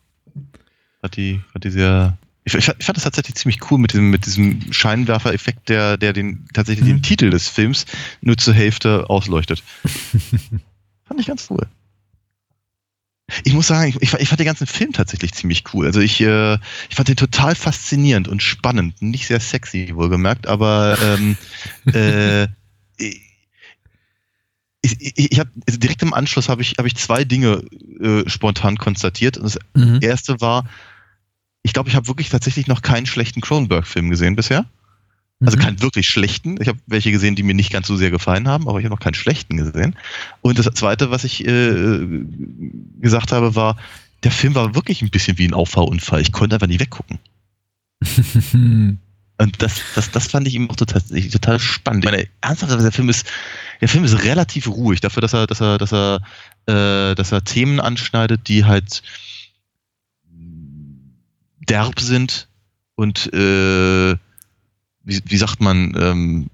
Hat 1.02 1.16
die, 1.16 1.42
hat 1.54 1.64
die 1.64 1.70
sehr, 1.70 2.16
ich, 2.55 2.68
ich, 2.68 2.84
fand 2.84 2.96
das 2.96 3.05
tatsächlich 3.05 3.36
ziemlich 3.36 3.70
cool 3.70 3.78
mit 3.78 3.92
diesem, 3.92 4.11
mit 4.11 4.26
diesem 4.26 4.72
Scheinwerfer-Effekt, 4.72 5.68
der, 5.68 5.96
der 5.96 6.12
den, 6.12 6.46
tatsächlich 6.53 6.84
mhm. 6.84 6.96
den 6.96 7.03
Titel 7.03 7.30
des 7.30 7.49
Films 7.49 7.86
nur 8.20 8.36
zur 8.36 8.55
Hälfte 8.55 9.09
ausleuchtet. 9.09 9.62
fand 11.05 11.20
ich 11.20 11.26
ganz 11.26 11.49
cool. 11.51 11.66
Ich 13.44 13.53
muss 13.53 13.66
sagen, 13.66 13.94
ich, 14.01 14.14
ich, 14.14 14.28
fand 14.28 14.40
den 14.40 14.46
ganzen 14.46 14.66
Film 14.66 14.92
tatsächlich 14.92 15.34
ziemlich 15.34 15.64
cool. 15.74 15.84
Also 15.84 16.01
ich, 16.01 16.20
äh, 16.20 16.55
ich 16.88 16.96
fand 16.96 17.09
den 17.09 17.16
total 17.16 17.55
faszinierend 17.55 18.26
und 18.26 18.42
spannend. 18.42 19.03
Nicht 19.03 19.26
sehr 19.26 19.40
sexy, 19.40 19.90
wohlgemerkt, 19.94 20.46
aber 20.46 20.96
ähm, 21.03 21.36
äh, 21.92 22.49
ich, 24.80 25.01
ich, 25.01 25.32
ich 25.32 25.38
habe 25.38 25.51
also 25.66 25.78
direkt 25.78 26.03
im 26.03 26.14
Anschluss 26.14 26.49
habe 26.49 26.62
ich, 26.62 26.76
hab 26.78 26.86
ich 26.86 26.96
zwei 26.96 27.24
Dinge 27.24 27.62
äh, 28.01 28.28
spontan 28.28 28.78
konstatiert. 28.78 29.36
Und 29.36 29.44
das 29.44 29.59
mhm. 29.74 29.99
erste 30.01 30.40
war, 30.40 30.64
ich 31.69 31.75
glaube, 31.75 31.91
ich 31.91 31.97
habe 31.97 32.09
wirklich 32.09 32.31
tatsächlich 32.31 32.66
noch 32.66 32.81
keinen 32.81 33.05
schlechten 33.05 33.43
Cronenberg-Film 33.43 34.09
gesehen 34.09 34.37
bisher. 34.37 34.64
Also 35.45 35.59
mhm. 35.59 35.61
keinen 35.61 35.83
wirklich 35.83 36.07
schlechten. 36.07 36.59
Ich 36.62 36.66
habe 36.66 36.79
welche 36.87 37.11
gesehen, 37.11 37.37
die 37.37 37.43
mir 37.43 37.55
nicht 37.55 37.71
ganz 37.71 37.87
so 37.87 37.95
sehr 37.95 38.11
gefallen 38.11 38.49
haben, 38.49 38.66
aber 38.66 38.79
ich 38.79 38.87
habe 38.87 38.95
noch 38.95 39.01
keinen 39.01 39.12
schlechten 39.12 39.59
gesehen. 39.59 39.95
Und 40.41 40.59
das 40.59 40.64
Zweite, 40.75 41.11
was 41.11 41.25
ich 41.25 41.47
äh, 41.47 42.07
gesagt 43.01 43.33
habe, 43.33 43.55
war, 43.55 43.77
der 44.23 44.31
Film 44.31 44.55
war 44.55 44.75
wirklich 44.75 45.03
ein 45.03 45.11
bisschen 45.11 45.37
wie 45.37 45.47
ein 45.47 45.53
Auffahrunfall. 45.53 46.23
Ich 46.23 46.33
konnte 46.33 46.57
einfach 46.57 46.69
nicht 46.69 46.81
weggucken. 46.81 47.19
Und 49.41 49.62
das, 49.62 49.83
das, 49.95 50.11
das 50.11 50.27
fand 50.27 50.49
ich 50.49 50.55
ihm 50.55 50.71
auch 50.71 50.77
total, 50.77 51.03
total 51.03 51.61
spannend. 51.61 52.07
Ich 52.07 52.11
meine, 52.11 52.27
ernsthaft, 52.41 52.73
der 52.73 52.93
Film 52.93 53.11
ist, 53.11 53.27
der 53.83 53.89
Film 53.89 54.05
ist 54.05 54.25
relativ 54.25 54.66
ruhig 54.66 55.01
dafür, 55.01 55.21
dass 55.21 55.35
er, 55.35 55.47
dass 55.47 55.61
er, 55.61 55.77
dass 55.77 55.93
er, 55.93 56.23
äh, 56.66 57.14
dass 57.14 57.31
er 57.31 57.45
Themen 57.45 57.79
anschneidet, 57.79 58.49
die 58.49 58.64
halt 58.64 59.03
derb 61.69 62.01
sind 62.01 62.49
und 62.95 63.33
äh, 63.33 64.16
wie, 65.05 65.23
wie 65.25 65.37
sagt 65.37 65.61
man, 65.61 65.95
ähm, 65.99 66.51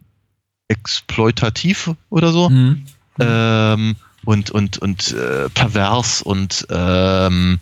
exploitativ 0.69 1.91
oder 2.11 2.33
so. 2.33 2.51
Mhm. 2.51 2.87
Ähm, 3.19 3.97
und 4.25 4.51
und, 4.51 4.79
und 4.79 5.13
äh, 5.13 5.49
pervers 5.51 6.23
und 6.23 6.67
ähm, 6.71 7.59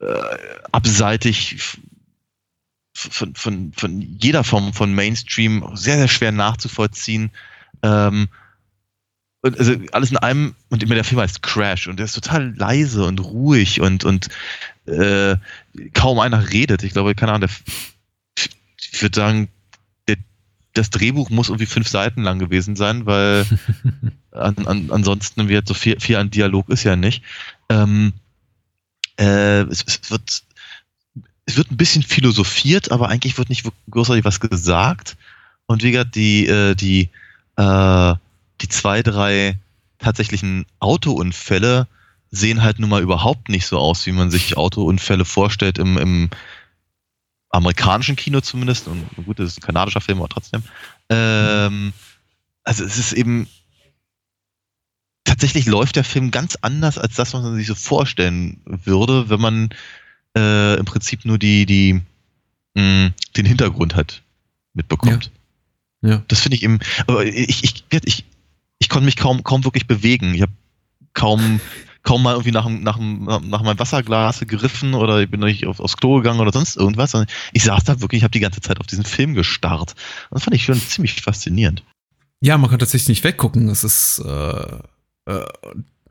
äh, 0.00 0.04
abseitig 0.72 1.78
von, 2.94 3.34
von, 3.34 3.72
von 3.74 4.00
jeder 4.00 4.44
Form 4.44 4.72
von 4.72 4.94
Mainstream 4.94 5.64
sehr, 5.74 5.96
sehr 5.98 6.08
schwer 6.08 6.32
nachzuvollziehen. 6.32 7.30
Ähm, 7.82 8.28
und 9.42 9.58
also 9.58 9.74
alles 9.92 10.10
in 10.10 10.18
einem, 10.18 10.54
und 10.68 10.82
immer 10.82 10.94
der 10.94 11.04
Film 11.04 11.20
heißt 11.20 11.42
Crash 11.42 11.88
und 11.88 11.96
der 11.96 12.04
ist 12.04 12.14
total 12.14 12.54
leise 12.56 13.04
und 13.04 13.20
ruhig 13.20 13.80
und, 13.80 14.04
und 14.04 14.28
äh, 14.86 15.36
kaum 15.94 16.18
einer 16.18 16.50
redet. 16.50 16.82
Ich 16.82 16.92
glaube, 16.92 17.14
keine 17.14 17.32
Ahnung, 17.32 17.48
der, 17.48 18.46
ich 18.78 19.02
würde 19.02 19.16
sagen, 19.16 19.48
der, 20.08 20.16
das 20.74 20.90
Drehbuch 20.90 21.30
muss 21.30 21.48
irgendwie 21.48 21.66
fünf 21.66 21.88
Seiten 21.88 22.22
lang 22.22 22.38
gewesen 22.38 22.76
sein, 22.76 23.06
weil 23.06 23.46
an, 24.32 24.66
an, 24.66 24.90
ansonsten 24.90 25.48
wird 25.48 25.66
so 25.66 25.74
viel, 25.74 25.98
viel 26.00 26.16
an 26.16 26.30
Dialog 26.30 26.68
ist 26.68 26.84
ja 26.84 26.96
nicht. 26.96 27.22
Ähm, 27.70 28.12
äh, 29.18 29.62
es, 29.62 29.84
es, 29.86 30.10
wird 30.10 30.42
es 31.46 31.56
wird 31.56 31.70
ein 31.70 31.78
bisschen 31.78 32.02
philosophiert, 32.02 32.92
aber 32.92 33.08
eigentlich 33.08 33.38
wird 33.38 33.48
nicht 33.48 33.66
großartig 33.90 34.24
was 34.24 34.38
gesagt. 34.38 35.16
Und 35.64 35.82
wie 35.82 35.92
gesagt, 35.92 36.14
die, 36.14 36.46
äh, 36.46 36.74
die, 36.74 37.08
äh, 37.56 38.14
die 38.60 38.68
zwei, 38.68 39.02
drei 39.02 39.58
tatsächlichen 39.98 40.66
Autounfälle 40.78 41.86
sehen 42.30 42.62
halt 42.62 42.78
nun 42.78 42.90
mal 42.90 43.02
überhaupt 43.02 43.48
nicht 43.48 43.66
so 43.66 43.78
aus, 43.78 44.06
wie 44.06 44.12
man 44.12 44.30
sich 44.30 44.56
Autounfälle 44.56 45.24
vorstellt 45.24 45.78
im, 45.78 45.98
im 45.98 46.30
amerikanischen 47.50 48.16
Kino 48.16 48.40
zumindest. 48.40 48.86
Und 48.88 49.04
gut, 49.24 49.38
das 49.38 49.48
ist 49.48 49.58
ein 49.58 49.66
kanadischer 49.66 50.00
Film, 50.00 50.18
aber 50.18 50.28
trotzdem. 50.28 50.62
Ähm, 51.08 51.92
also 52.62 52.84
es 52.84 52.98
ist 52.98 53.12
eben 53.12 53.48
tatsächlich 55.24 55.66
läuft 55.66 55.96
der 55.96 56.04
Film 56.04 56.30
ganz 56.30 56.56
anders 56.60 56.98
als 56.98 57.16
das, 57.16 57.34
was 57.34 57.42
man 57.42 57.56
sich 57.56 57.66
so 57.66 57.74
vorstellen 57.74 58.60
würde, 58.64 59.28
wenn 59.28 59.40
man 59.40 59.70
äh, 60.36 60.78
im 60.78 60.84
Prinzip 60.84 61.24
nur 61.24 61.38
die, 61.38 61.66
die 61.66 62.00
mh, 62.74 63.12
den 63.36 63.46
Hintergrund 63.46 63.94
hat 63.96 64.22
mitbekommt. 64.74 65.30
Ja. 66.02 66.10
ja. 66.10 66.22
Das 66.28 66.40
finde 66.40 66.56
ich 66.56 66.62
eben, 66.62 66.78
aber 67.06 67.24
ich, 67.24 67.64
ich, 67.64 67.84
ich, 67.90 68.04
ich 68.04 68.24
konnte 68.88 69.04
mich 69.04 69.16
kaum, 69.16 69.42
kaum 69.42 69.64
wirklich 69.64 69.86
bewegen. 69.86 70.34
Ich 70.34 70.42
habe 70.42 70.52
kaum 71.12 71.60
kaum 72.02 72.22
mal 72.22 72.32
irgendwie 72.32 72.52
nach, 72.52 72.68
nach, 72.68 72.98
nach 72.98 73.62
meinem 73.62 73.78
Wasserglas 73.78 74.40
gegriffen 74.40 74.94
oder 74.94 75.20
ich 75.20 75.30
bin 75.30 75.40
nicht 75.40 75.66
auf, 75.66 75.80
aufs 75.80 75.96
Klo 75.96 76.16
gegangen 76.16 76.40
oder 76.40 76.52
sonst 76.52 76.76
irgendwas. 76.76 77.14
Ich 77.52 77.64
saß 77.64 77.84
da 77.84 78.00
wirklich, 78.00 78.20
ich 78.20 78.24
habe 78.24 78.32
die 78.32 78.40
ganze 78.40 78.60
Zeit 78.60 78.80
auf 78.80 78.86
diesen 78.86 79.04
Film 79.04 79.34
gestarrt. 79.34 79.94
Das 80.30 80.44
fand 80.44 80.56
ich 80.56 80.64
schon 80.64 80.80
ziemlich 80.80 81.20
faszinierend. 81.20 81.82
Ja, 82.40 82.56
man 82.56 82.70
kann 82.70 82.78
tatsächlich 82.78 83.08
nicht 83.08 83.24
weggucken. 83.24 83.68
Es 83.68 83.84
ist 83.84 84.22
äh, 84.24 84.78
äh, 85.26 85.46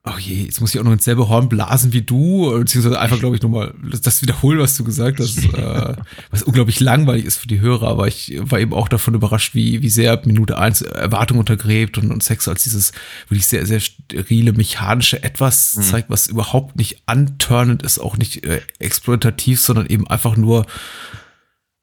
ach 0.04 0.20
je, 0.20 0.44
jetzt 0.44 0.62
muss 0.62 0.74
ich 0.74 0.80
auch 0.80 0.86
noch 0.86 0.94
ins 0.94 1.04
selbe 1.04 1.28
Horn 1.28 1.50
blasen 1.50 1.92
wie 1.94 2.02
du, 2.02 2.52
beziehungsweise 2.58 3.00
einfach, 3.00 3.20
glaube 3.20 3.36
ich, 3.36 3.42
nochmal 3.42 3.74
das 4.02 4.22
wiederholen, 4.22 4.60
was 4.60 4.78
du 4.78 4.84
gesagt 4.84 5.20
hast, 5.20 5.38
äh, 5.54 5.96
was 6.32 6.44
unglaublich 6.44 6.80
langweilig 6.80 7.26
ist 7.26 7.38
für 7.38 7.48
die 7.48 7.60
Hörer, 7.60 7.88
aber 7.88 8.08
ich 8.08 8.38
war 8.40 8.60
eben 8.60 8.74
auch 8.74 8.88
davon 8.88 9.14
überrascht, 9.14 9.56
wie, 9.56 9.82
wie 9.82 9.90
sehr 9.90 10.22
Minute 10.26 10.58
eins 10.58 10.82
Erwartung 10.82 11.40
untergräbt 11.40 11.98
und, 11.98 12.12
und 12.12 12.24
Sex 12.24 12.48
als 12.48 12.64
dieses 12.64 12.92
wirklich 13.28 13.48
sehr, 13.48 13.66
sehr 13.66 13.82
sterile, 13.82 14.54
mechanische 14.54 15.22
Etwas 15.22 15.76
mhm. 15.76 15.82
zeigt, 15.84 16.10
was 16.10 16.28
überhaupt 16.28 16.78
nicht 16.78 17.04
anturnend 17.06 17.84
ist, 17.84 18.00
auch 18.00 18.18
nicht 18.18 18.46
äh, 18.46 18.62
exploitativ, 18.80 19.60
sondern 19.60 19.86
eben 19.88 20.08
einfach 20.08 20.38
nur 20.38 20.66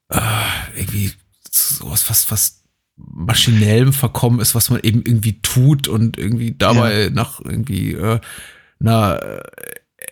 äh, 0.09 0.19
irgendwie 0.75 1.11
sowas 1.51 2.01
fast, 2.01 2.25
fast 2.25 2.56
maschinellem 2.97 3.93
verkommen 3.93 4.39
ist, 4.39 4.55
was 4.55 4.69
man 4.69 4.79
eben 4.81 5.03
irgendwie 5.05 5.39
tut 5.41 5.87
und 5.87 6.17
irgendwie 6.17 6.55
dabei 6.57 7.03
ja. 7.03 7.09
nach 7.09 7.39
irgendwie 7.39 7.93
äh, 7.93 8.19
einer 8.79 9.21
äh, 9.21 9.41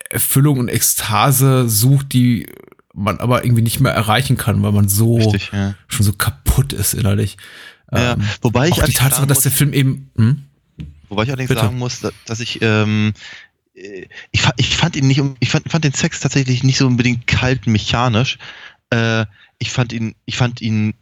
Erfüllung 0.09 0.59
und 0.59 0.69
Ekstase 0.69 1.67
sucht, 1.67 2.13
die 2.13 2.47
man 2.93 3.19
aber 3.19 3.43
irgendwie 3.43 3.61
nicht 3.61 3.79
mehr 3.79 3.91
erreichen 3.91 4.37
kann, 4.37 4.63
weil 4.63 4.71
man 4.71 4.87
so 4.87 5.17
Richtig, 5.17 5.51
ja. 5.51 5.75
schon 5.87 6.05
so 6.05 6.13
kaputt 6.13 6.73
ist 6.73 6.93
innerlich. 6.93 7.37
Ja, 7.91 8.13
ähm, 8.13 8.23
wobei 8.41 8.67
ich 8.67 8.81
auch 8.81 8.85
die 8.85 8.93
Tatsache, 8.93 9.27
dass 9.27 9.41
der 9.41 9.51
Film 9.51 9.73
eben. 9.73 10.09
Hm? 10.15 10.43
Wobei 11.09 11.23
ich 11.23 11.29
allerdings 11.29 11.49
Bitte. 11.49 11.61
sagen 11.61 11.77
muss, 11.77 12.01
dass 12.25 12.39
ich 12.39 12.59
ähm, 12.61 13.13
ich, 13.75 14.41
ich 14.57 14.75
fand 14.75 14.95
ihn 14.95 15.07
nicht, 15.07 15.21
ich 15.39 15.49
fand, 15.49 15.69
fand 15.69 15.83
den 15.83 15.93
Sex 15.93 16.19
tatsächlich 16.21 16.63
nicht 16.63 16.77
so 16.77 16.87
unbedingt 16.87 17.27
kalt 17.27 17.67
mechanisch. 17.67 18.37
Äh, 18.89 19.25
ich 19.59 19.71
fand 19.71 19.93
ihn, 19.93 20.15
ich 20.25 20.37
fand 20.37 20.61
ihn, 20.61 20.93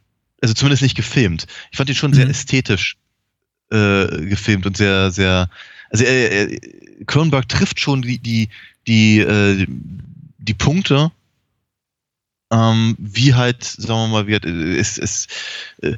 also 0.43 0.53
zumindest 0.53 0.83
nicht 0.83 0.95
gefilmt. 0.95 1.47
Ich 1.71 1.77
fand 1.77 1.89
ihn 1.89 1.95
schon 1.95 2.11
mhm. 2.11 2.15
sehr 2.15 2.29
ästhetisch 2.29 2.97
äh, 3.71 4.05
gefilmt 4.25 4.65
und 4.65 4.75
sehr, 4.75 5.09
sehr, 5.09 5.49
also 5.89 6.03
äh, 6.03 6.59
Cronenberg 7.07 7.47
trifft 7.47 7.79
schon 7.79 8.01
die, 8.01 8.19
die, 8.19 8.49
die, 8.85 9.19
äh, 9.19 9.65
die 10.37 10.53
Punkte, 10.53 11.11
ähm, 12.51 12.95
wie 12.99 13.33
halt, 13.33 13.63
sagen 13.63 14.01
wir 14.01 14.07
mal, 14.09 14.27
wie 14.27 14.33
halt, 14.33 14.45
es, 14.45 14.97
es, 14.97 15.27
äh, 15.81 15.95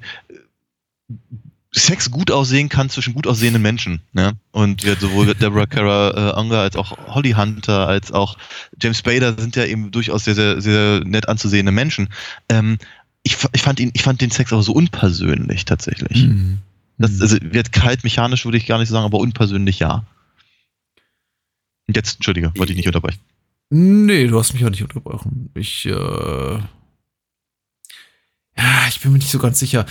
Sex 1.78 2.10
gut 2.10 2.32
aussehen 2.32 2.70
kann 2.70 2.90
zwischen 2.90 3.14
gut 3.14 3.28
aussehenden 3.28 3.62
Menschen. 3.62 4.00
Ne? 4.14 4.38
Und 4.52 4.84
ja, 4.84 4.96
sowohl 4.96 5.26
Deborah 5.36 5.66
Kara 5.66 6.32
äh, 6.32 6.40
Unger 6.40 6.60
als 6.60 6.78
auch 6.78 6.98
Holly 7.08 7.32
Hunter 7.32 7.88
als 7.88 8.14
auch 8.14 8.38
James 8.80 9.00
Spader 9.00 9.36
sind 9.38 9.58
ja 9.58 9.66
eben 9.66 9.92
durchaus 9.92 10.24
sehr, 10.24 10.36
sehr, 10.36 10.62
sehr 10.62 11.02
nett 11.04 11.28
anzusehende 11.28 11.74
Menschen. 11.74 12.08
Ähm, 12.48 12.78
ich, 13.26 13.38
ich, 13.54 13.62
fand 13.62 13.80
ihn, 13.80 13.92
ich 13.94 14.04
fand 14.04 14.22
den 14.22 14.30
Sex 14.30 14.54
aber 14.54 14.62
so 14.62 14.72
unpersönlich 14.72 15.66
tatsächlich. 15.66 16.28
Mhm. 16.28 16.60
Das, 16.98 17.12
mhm. 17.12 17.22
also 17.24 17.38
wird 17.42 17.72
kalt 17.72 18.04
mechanisch, 18.04 18.46
würde 18.46 18.58
ich 18.58 18.68
gar 18.68 18.78
nicht 18.78 18.90
sagen, 18.90 19.06
aber 19.06 19.18
unpersönlich 19.18 19.80
ja. 19.80 20.06
Und 21.88 21.98
jetzt, 21.98 22.16
Entschuldige, 22.16 22.54
wollte 22.56 22.72
ich 22.72 22.78
nicht 22.78 22.88
unterbrechen. 22.88 23.20
Nee, 23.72 24.28
du 24.28 24.38
hast 24.40 24.54
mich 24.54 24.64
auch 24.64 24.70
nicht 24.70 24.84
unterbrochen. 24.84 25.50
Ich, 25.56 25.88
äh, 25.88 25.90
ja, 25.92 26.68
ich 28.88 29.02
bin 29.02 29.12
mir 29.12 29.18
nicht 29.18 29.32
so 29.32 29.40
ganz 29.40 29.60
sicher. 29.60 29.88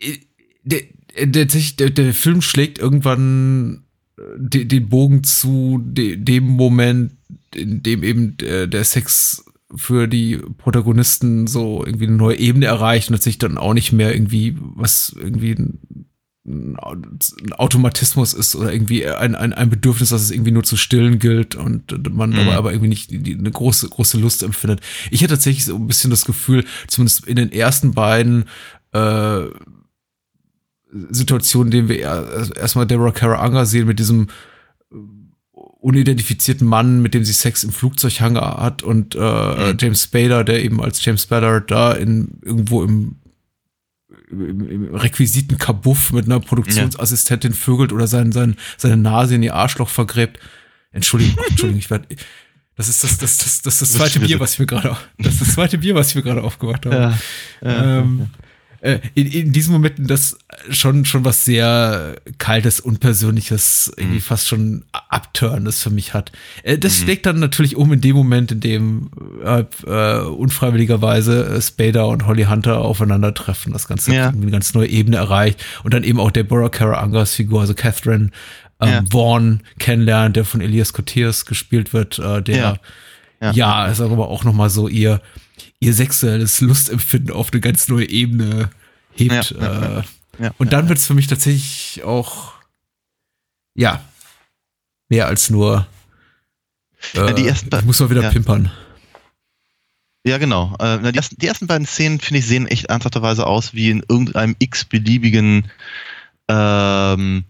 Äh, 0.00 0.18
der, 0.62 0.82
der, 1.24 1.46
der, 1.46 1.90
der 1.90 2.14
Film 2.14 2.42
schlägt 2.42 2.78
irgendwann 2.78 3.84
äh, 4.18 4.22
de, 4.36 4.66
den 4.66 4.90
Bogen 4.90 5.24
zu 5.24 5.80
de, 5.82 6.16
dem 6.16 6.44
Moment, 6.44 7.12
in 7.54 7.82
dem 7.82 8.02
eben 8.02 8.36
der 8.36 8.84
Sex 8.84 9.46
für 9.76 10.08
die 10.08 10.38
Protagonisten 10.58 11.46
so 11.46 11.84
irgendwie 11.84 12.06
eine 12.06 12.16
neue 12.16 12.38
Ebene 12.38 12.66
erreicht 12.66 13.10
und 13.10 13.22
sich 13.22 13.38
dann 13.38 13.58
auch 13.58 13.74
nicht 13.74 13.92
mehr 13.92 14.12
irgendwie 14.12 14.56
was 14.58 15.14
irgendwie 15.18 15.52
ein, 15.52 16.06
ein 16.46 17.52
Automatismus 17.52 18.32
ist 18.32 18.56
oder 18.56 18.72
irgendwie 18.72 19.06
ein, 19.06 19.34
ein, 19.34 19.52
ein 19.52 19.70
Bedürfnis, 19.70 20.10
dass 20.10 20.22
es 20.22 20.30
irgendwie 20.30 20.52
nur 20.52 20.62
zu 20.62 20.76
stillen 20.76 21.18
gilt 21.18 21.54
und 21.56 22.14
man 22.14 22.30
mhm. 22.30 22.38
aber, 22.40 22.54
aber 22.54 22.72
irgendwie 22.72 22.88
nicht 22.88 23.10
die, 23.10 23.18
die, 23.18 23.34
eine 23.36 23.50
große, 23.50 23.88
große 23.88 24.18
Lust 24.18 24.42
empfindet. 24.42 24.80
Ich 25.10 25.22
hatte 25.22 25.34
tatsächlich 25.34 25.64
so 25.64 25.76
ein 25.76 25.86
bisschen 25.86 26.10
das 26.10 26.24
Gefühl, 26.24 26.64
zumindest 26.86 27.26
in 27.26 27.36
den 27.36 27.52
ersten 27.52 27.92
beiden 27.92 28.44
äh, 28.92 29.46
Situation, 31.10 31.66
in 31.66 31.70
denen 31.72 31.88
wir 31.88 31.98
erstmal 31.98 32.86
Deborah 32.86 33.12
Kara 33.12 33.44
Unger 33.44 33.66
sehen 33.66 33.86
mit 33.86 33.98
diesem 33.98 34.28
unidentifizierten 35.86 36.66
Mann, 36.66 37.00
mit 37.00 37.14
dem 37.14 37.24
sie 37.24 37.32
Sex 37.32 37.62
im 37.62 37.70
Flugzeughanger 37.70 38.56
hat 38.58 38.82
und 38.82 39.14
äh, 39.14 39.18
mhm. 39.20 39.76
James 39.78 40.02
Spader, 40.02 40.42
der 40.42 40.64
eben 40.64 40.82
als 40.82 41.04
James 41.04 41.22
Spader 41.22 41.60
da 41.60 41.92
in 41.92 42.40
irgendwo 42.42 42.82
im, 42.82 43.14
im, 44.28 44.68
im 44.68 44.94
Requisiten 44.96 45.58
Kabuff 45.58 46.12
mit 46.12 46.24
einer 46.24 46.40
Produktionsassistentin 46.40 47.52
ja. 47.52 47.56
vögelt 47.56 47.92
oder 47.92 48.08
sein, 48.08 48.32
sein, 48.32 48.56
seine 48.76 48.96
Nase 48.96 49.36
in 49.36 49.44
ihr 49.44 49.54
Arschloch 49.54 49.88
vergräbt. 49.88 50.40
Entschuldigung, 50.90 51.38
Entschuldigung, 51.50 51.78
ich 51.78 51.88
werde 51.88 52.08
das 52.74 52.88
ist 52.88 53.04
das, 53.04 53.16
das, 53.16 53.38
das, 53.38 53.62
das, 53.62 53.78
das 53.78 53.92
zweite 53.92 54.20
Bier, 54.20 54.38
was 54.40 54.54
ich 54.54 54.58
mir 54.58 54.66
gerade, 54.66 54.96
das 55.18 55.34
ist 55.34 55.40
das 55.40 55.54
zweite 55.54 55.78
Bier, 55.78 55.94
was 55.94 56.10
ich 56.10 56.16
mir 56.16 56.22
gerade 56.22 56.42
aufgemacht 56.42 56.84
habe. 56.84 56.94
Ja, 56.94 57.18
ja, 57.62 58.00
ähm, 58.00 58.26
äh, 58.80 58.98
in, 59.14 59.26
in 59.26 59.52
diesen 59.52 59.72
Momenten 59.72 60.06
das 60.06 60.38
schon, 60.70 61.04
schon 61.04 61.24
was 61.24 61.44
sehr 61.44 62.16
kaltes, 62.38 62.80
unpersönliches, 62.80 63.92
irgendwie 63.96 64.16
mhm. 64.16 64.22
fast 64.22 64.48
schon 64.48 64.84
abturnendes 64.92 65.82
für 65.82 65.90
mich 65.90 66.14
hat. 66.14 66.32
Äh, 66.62 66.78
das 66.78 66.98
mhm. 66.98 67.04
schlägt 67.04 67.26
dann 67.26 67.38
natürlich 67.38 67.76
um 67.76 67.92
in 67.92 68.00
dem 68.00 68.16
Moment, 68.16 68.52
in 68.52 68.60
dem 68.60 69.10
äh, 69.44 69.64
äh, 69.86 70.20
unfreiwilligerweise 70.20 71.60
Spader 71.60 72.08
und 72.08 72.26
Holly 72.26 72.44
Hunter 72.44 72.78
aufeinandertreffen, 72.78 73.72
das 73.72 73.88
Ganze 73.88 74.14
ja. 74.14 74.26
irgendwie 74.26 74.44
eine 74.44 74.52
ganz 74.52 74.74
neue 74.74 74.88
Ebene 74.88 75.16
erreicht 75.16 75.64
und 75.82 75.94
dann 75.94 76.04
eben 76.04 76.20
auch 76.20 76.30
Deborah 76.30 76.68
Kara 76.68 77.00
Angers 77.00 77.34
Figur, 77.34 77.60
also 77.60 77.74
Catherine 77.74 78.30
ähm, 78.80 78.88
ja. 78.88 79.04
Vaughn 79.10 79.60
kennenlernt, 79.78 80.36
der 80.36 80.44
von 80.44 80.60
Elias 80.60 80.92
Cotiers 80.92 81.46
gespielt 81.46 81.92
wird, 81.92 82.18
äh, 82.18 82.42
der 82.42 82.56
ja, 82.56 82.76
ja. 83.40 83.50
ja 83.52 83.86
ist 83.86 84.00
aber 84.00 84.28
auch 84.28 84.44
nochmal 84.44 84.70
so 84.70 84.88
ihr 84.88 85.20
ihr 85.86 85.94
sexuelles 85.94 86.60
Lustempfinden 86.60 87.34
auf 87.34 87.52
eine 87.52 87.60
ganz 87.60 87.88
neue 87.88 88.08
Ebene 88.08 88.70
hebt. 89.12 89.50
Ja, 89.52 89.98
äh, 89.98 90.02
ja, 90.38 90.50
und 90.58 90.72
dann 90.72 90.88
wird 90.88 90.98
es 90.98 91.06
für 91.06 91.14
mich 91.14 91.28
tatsächlich 91.28 92.02
auch, 92.02 92.54
ja, 93.74 94.04
mehr 95.08 95.28
als 95.28 95.48
nur, 95.48 95.86
äh, 97.14 97.32
die 97.34 97.46
ersten 97.46 97.74
ich 97.74 97.84
muss 97.84 98.00
mal 98.00 98.10
wieder 98.10 98.30
pimpern. 98.30 98.72
Ja, 100.24 100.38
genau. 100.38 100.74
Äh, 100.80 101.12
die, 101.12 101.16
ersten, 101.16 101.36
die 101.38 101.46
ersten 101.46 101.68
beiden 101.68 101.86
Szenen, 101.86 102.18
finde 102.18 102.40
ich, 102.40 102.46
sehen 102.46 102.66
echt 102.66 102.86
ernsthafterweise 102.86 103.46
aus 103.46 103.72
wie 103.72 103.90
in 103.90 104.04
irgendeinem 104.08 104.56
x-beliebigen 104.58 105.70
ähm, 106.48 107.44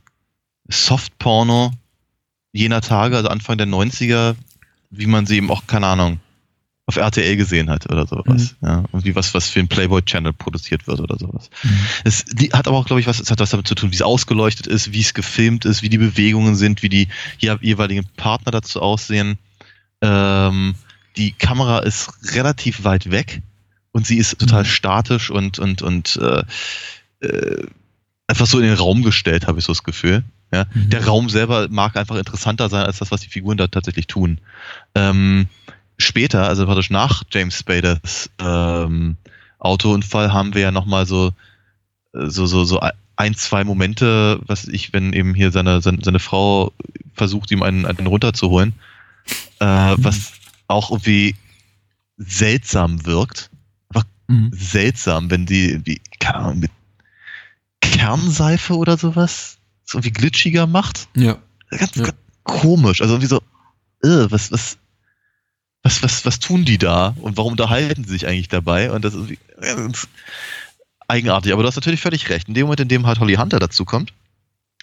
Softporno 0.69 1.73
jener 2.53 2.83
Tage, 2.83 3.17
also 3.17 3.29
Anfang 3.31 3.57
der 3.57 3.67
90er, 3.67 4.37
wie 4.91 5.07
man 5.07 5.25
sie 5.25 5.37
eben 5.37 5.51
auch, 5.51 5.67
keine 5.67 5.87
Ahnung, 5.87 6.21
auf 6.87 6.97
RTL 6.97 7.37
gesehen 7.37 7.69
hat 7.69 7.91
oder 7.91 8.07
sowas. 8.07 8.55
Mhm. 8.61 8.69
Ja, 8.69 8.85
irgendwie 8.93 9.17
was, 9.17 9.35
was 9.35 9.49
für 9.49 9.59
ein 9.59 9.67
Playboy 9.67 10.03
Channel 10.03 10.33
produziert 10.33 10.87
wird 10.87 11.01
oder 11.01 11.19
sowas. 11.19 11.51
Mhm. 11.65 11.79
Es 12.05 12.25
die 12.25 12.53
hat 12.53 12.69
aber 12.69 12.79
auch, 12.79 12.87
glaube 12.87 13.01
ich, 13.01 13.09
was, 13.09 13.19
es 13.19 13.31
hat 13.31 13.41
was 13.41 13.51
damit 13.51 13.67
zu 13.67 13.75
tun, 13.75 13.91
wie 13.91 13.97
es 13.97 14.03
ausgeleuchtet 14.03 14.69
ist, 14.69 14.93
wie 14.93 15.01
es 15.01 15.13
gefilmt 15.13 15.65
ist, 15.65 15.83
wie 15.83 15.89
die 15.89 15.99
Bewegungen 15.99 16.55
sind, 16.55 16.83
wie 16.83 16.89
die 16.89 17.09
jeweiligen 17.39 18.07
Partner 18.17 18.53
dazu 18.53 18.81
aussehen. 18.81 19.37
Ähm, 20.01 20.77
die 21.17 21.33
Kamera 21.33 21.81
ist 21.81 22.09
relativ 22.35 22.85
weit 22.85 23.11
weg 23.11 23.43
und 23.91 24.07
sie 24.07 24.19
ist 24.19 24.39
total 24.39 24.63
mhm. 24.63 24.69
statisch 24.69 25.31
und, 25.31 25.59
und, 25.59 25.83
und 25.83 26.17
äh, 26.23 26.45
äh, 27.27 27.67
einfach 28.29 28.47
so 28.47 28.59
in 28.59 28.65
den 28.65 28.75
Raum 28.75 29.03
gestellt, 29.03 29.49
habe 29.49 29.59
ich 29.59 29.65
so 29.65 29.73
das 29.73 29.83
Gefühl. 29.83 30.23
Ja? 30.53 30.67
Mhm. 30.73 30.91
Der 30.91 31.05
Raum 31.05 31.31
selber 31.31 31.67
mag 31.69 31.97
einfach 31.97 32.17
interessanter 32.17 32.69
sein 32.69 32.87
als 32.87 32.99
das, 32.99 33.11
was 33.11 33.23
die 33.23 33.29
Figuren 33.29 33.57
da 33.57 33.67
tatsächlich 33.67 34.07
tun. 34.07 34.39
Ähm, 34.95 35.49
später, 35.99 36.49
also 36.49 36.67
praktisch 36.67 36.91
nach 36.91 37.23
James 37.31 37.59
Spaders 37.59 38.31
ähm, 38.39 39.17
Autounfall, 39.59 40.33
haben 40.33 40.55
wir 40.55 40.63
ja 40.63 40.71
nochmal 40.71 41.07
so, 41.07 41.33
so, 42.13 42.47
so, 42.47 42.65
so 42.65 42.81
ein, 43.17 43.35
zwei 43.35 43.65
Momente, 43.65 44.41
was 44.47 44.69
ich, 44.69 44.93
wenn 44.93 45.13
eben 45.13 45.35
hier 45.35 45.51
seine, 45.51 45.81
seine, 45.81 46.03
seine 46.03 46.19
Frau 46.19 46.73
versucht, 47.15 47.51
ihm 47.51 47.63
einen, 47.63 47.87
einen 47.87 48.07
runterzuholen, 48.07 48.75
äh, 49.61 49.97
mhm. 49.97 50.05
was 50.05 50.33
auch 50.69 50.91
irgendwie 50.91 51.35
seltsam 52.19 53.05
wirkt. 53.07 53.51
Einfach 53.89 54.07
mhm. 54.29 54.51
seltsam, 54.53 55.31
wenn 55.31 55.47
die, 55.47 55.83
die, 55.83 56.01
keine 56.21 56.37
Ahnung, 56.37 56.59
mit 56.61 56.71
Kernseife 57.81 58.77
oder 58.77 58.97
sowas 58.99 59.59
so 59.85 59.99
irgendwie 59.99 60.13
glitschiger 60.13 60.67
macht. 60.67 61.09
Ja. 61.17 61.39
Ganz, 61.71 61.95
ja. 61.95 62.05
ganz 62.05 62.17
komisch. 62.45 63.01
Also 63.01 63.15
irgendwie 63.15 63.29
so, 63.29 63.39
äh, 64.03 64.31
was, 64.31 64.53
was, 64.53 64.79
was, 65.87 66.03
was, 66.03 66.27
was 66.27 66.41
tun 66.41 66.65
die 66.65 66.79
da 66.79 67.15
und 67.21 67.37
warum 67.37 67.53
unterhalten 67.53 68.03
sie 68.05 68.11
sich 68.11 68.27
eigentlich 68.27 68.49
dabei? 68.49 68.91
Und 68.91 69.05
das 69.05 69.15
ist, 69.15 69.31
eigenartig. 71.07 71.53
Aber 71.53 71.63
du 71.63 71.69
hast 71.69 71.77
natürlich 71.77 72.01
völlig 72.01 72.29
recht. 72.29 72.49
In 72.49 72.55
dem 72.55 72.65
Moment, 72.65 72.81
in 72.81 72.89
dem 72.89 73.07
halt 73.07 73.21
Holly 73.21 73.35
Hunter 73.35 73.61
dazu 73.61 73.85
kommt 73.85 74.13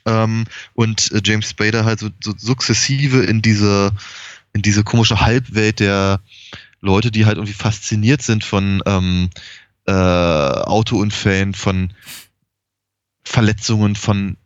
ähm, 0.05 0.45
und 0.73 1.11
äh, 1.11 1.21
James 1.23 1.49
Spader 1.49 1.83
halt 1.83 1.99
so, 1.99 2.09
so 2.23 2.33
sukzessive 2.37 3.23
in 3.23 3.41
diese, 3.41 3.91
in 4.53 4.61
diese 4.61 4.85
komische 4.85 5.19
Halbwelt 5.19 5.81
der 5.81 6.21
Leute, 6.79 7.11
die 7.11 7.25
halt 7.25 7.35
irgendwie 7.35 7.53
fasziniert 7.53 8.21
sind 8.21 8.45
von 8.45 8.81
ähm, 8.85 9.29
äh, 9.85 9.91
Autounfällen, 9.91 11.53
von 11.53 11.91
Verletzungen, 13.25 13.97
von 13.97 14.37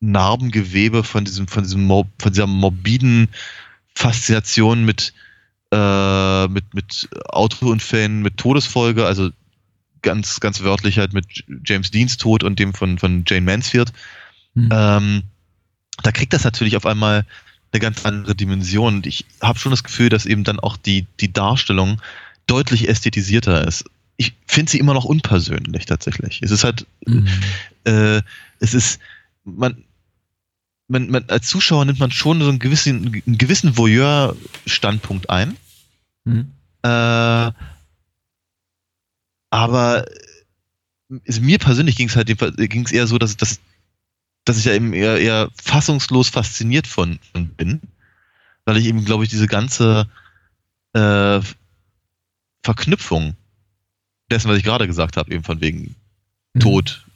Narbengewebe, 0.00 1.04
von 1.04 1.26
diesem, 1.26 1.46
von 1.46 1.64
diesem, 1.64 1.88
von 1.88 2.32
dieser 2.32 2.46
morbiden 2.46 3.28
Faszination 3.94 4.86
mit 4.86 5.12
äh, 5.74 6.48
mit, 6.48 6.72
mit 6.72 7.08
Autounfällen, 7.28 8.22
mit 8.22 8.36
Todesfolge, 8.36 9.06
also 9.06 9.30
ganz, 10.02 10.38
ganz 10.38 10.62
wörtlich 10.62 10.98
halt 10.98 11.14
mit 11.14 11.26
James 11.64 11.90
Deans 11.90 12.16
Tod 12.16 12.44
und 12.44 12.58
dem 12.60 12.74
von, 12.74 12.98
von 12.98 13.24
Jane 13.26 13.44
Mansfield. 13.44 13.92
Mhm. 14.54 14.68
Ähm, 14.70 15.22
da 16.02 16.12
kriegt 16.12 16.32
das 16.32 16.44
natürlich 16.44 16.76
auf 16.76 16.86
einmal 16.86 17.26
eine 17.72 17.80
ganz 17.80 18.04
andere 18.04 18.36
Dimension. 18.36 18.96
Und 18.96 19.06
ich 19.06 19.24
habe 19.40 19.58
schon 19.58 19.70
das 19.70 19.82
Gefühl, 19.82 20.10
dass 20.10 20.26
eben 20.26 20.44
dann 20.44 20.60
auch 20.60 20.76
die, 20.76 21.06
die 21.20 21.32
Darstellung 21.32 22.00
deutlich 22.46 22.88
ästhetisierter 22.88 23.66
ist. 23.66 23.84
Ich 24.16 24.34
finde 24.46 24.70
sie 24.70 24.78
immer 24.78 24.94
noch 24.94 25.04
unpersönlich 25.04 25.86
tatsächlich. 25.86 26.40
Es 26.42 26.52
ist 26.52 26.62
halt, 26.62 26.86
mhm. 27.04 27.26
äh, 27.84 28.20
es 28.60 28.74
ist, 28.74 29.00
man, 29.44 29.82
man, 30.86 31.10
man, 31.10 31.24
als 31.28 31.48
Zuschauer 31.48 31.84
nimmt 31.84 31.98
man 31.98 32.12
schon 32.12 32.40
so 32.40 32.48
einen 32.48 32.60
gewissen, 32.60 33.22
einen 33.26 33.38
gewissen 33.38 33.76
Voyeur-Standpunkt 33.76 35.30
ein. 35.30 35.56
Mhm. 36.24 36.52
Äh, 36.82 37.52
aber 39.50 40.04
also 41.26 41.40
mir 41.40 41.58
persönlich 41.58 41.96
ging 41.96 42.08
es 42.08 42.16
halt 42.16 42.26
ging 42.26 42.84
es 42.84 42.92
eher 42.92 43.06
so, 43.06 43.18
dass, 43.18 43.36
dass, 43.36 43.60
dass 44.44 44.58
ich 44.58 44.64
ja 44.64 44.72
eben 44.72 44.92
eher, 44.92 45.18
eher 45.18 45.50
fassungslos 45.62 46.28
fasziniert 46.28 46.86
von, 46.86 47.18
von 47.32 47.48
bin, 47.48 47.80
weil 48.64 48.76
ich 48.78 48.86
eben, 48.86 49.04
glaube 49.04 49.24
ich, 49.24 49.30
diese 49.30 49.46
ganze 49.46 50.08
äh, 50.92 51.40
Verknüpfung 52.62 53.36
dessen, 54.30 54.48
was 54.48 54.58
ich 54.58 54.64
gerade 54.64 54.86
gesagt 54.86 55.16
habe, 55.16 55.32
eben 55.32 55.44
von 55.44 55.60
wegen 55.60 55.94
mhm. 56.54 56.60
Tod, 56.60 57.06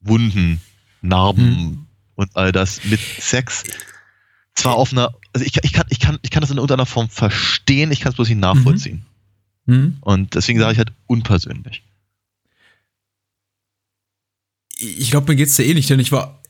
Wunden, 0.00 0.60
Narben 1.02 1.50
mhm. 1.50 1.86
und 2.14 2.36
all 2.36 2.52
das 2.52 2.84
mit 2.84 3.00
Sex. 3.00 3.64
Zwar 4.54 4.76
auf 4.76 4.92
einer, 4.92 5.14
also 5.32 5.46
ich, 5.46 5.56
ich, 5.62 5.72
kann, 5.72 5.86
ich, 5.90 6.00
kann, 6.00 6.18
ich 6.22 6.30
kann 6.30 6.40
das 6.40 6.50
in 6.50 6.56
irgendeiner 6.56 6.86
Form 6.86 7.08
verstehen, 7.08 7.92
ich 7.92 8.00
kann 8.00 8.10
es 8.10 8.16
bloß 8.16 8.28
nicht 8.28 8.38
nachvollziehen. 8.38 9.04
Mhm. 9.66 9.74
mhm. 9.74 9.96
Und 10.00 10.34
deswegen 10.34 10.58
sage 10.58 10.72
ich 10.72 10.78
halt 10.78 10.92
unpersönlich. 11.06 11.82
Ich 14.78 15.10
glaube, 15.10 15.30
mir 15.30 15.36
geht 15.36 15.48
es 15.48 15.58
ja 15.58 15.64
ähnlich, 15.64 15.86
denn 15.86 16.00
ich 16.00 16.10
war 16.10 16.40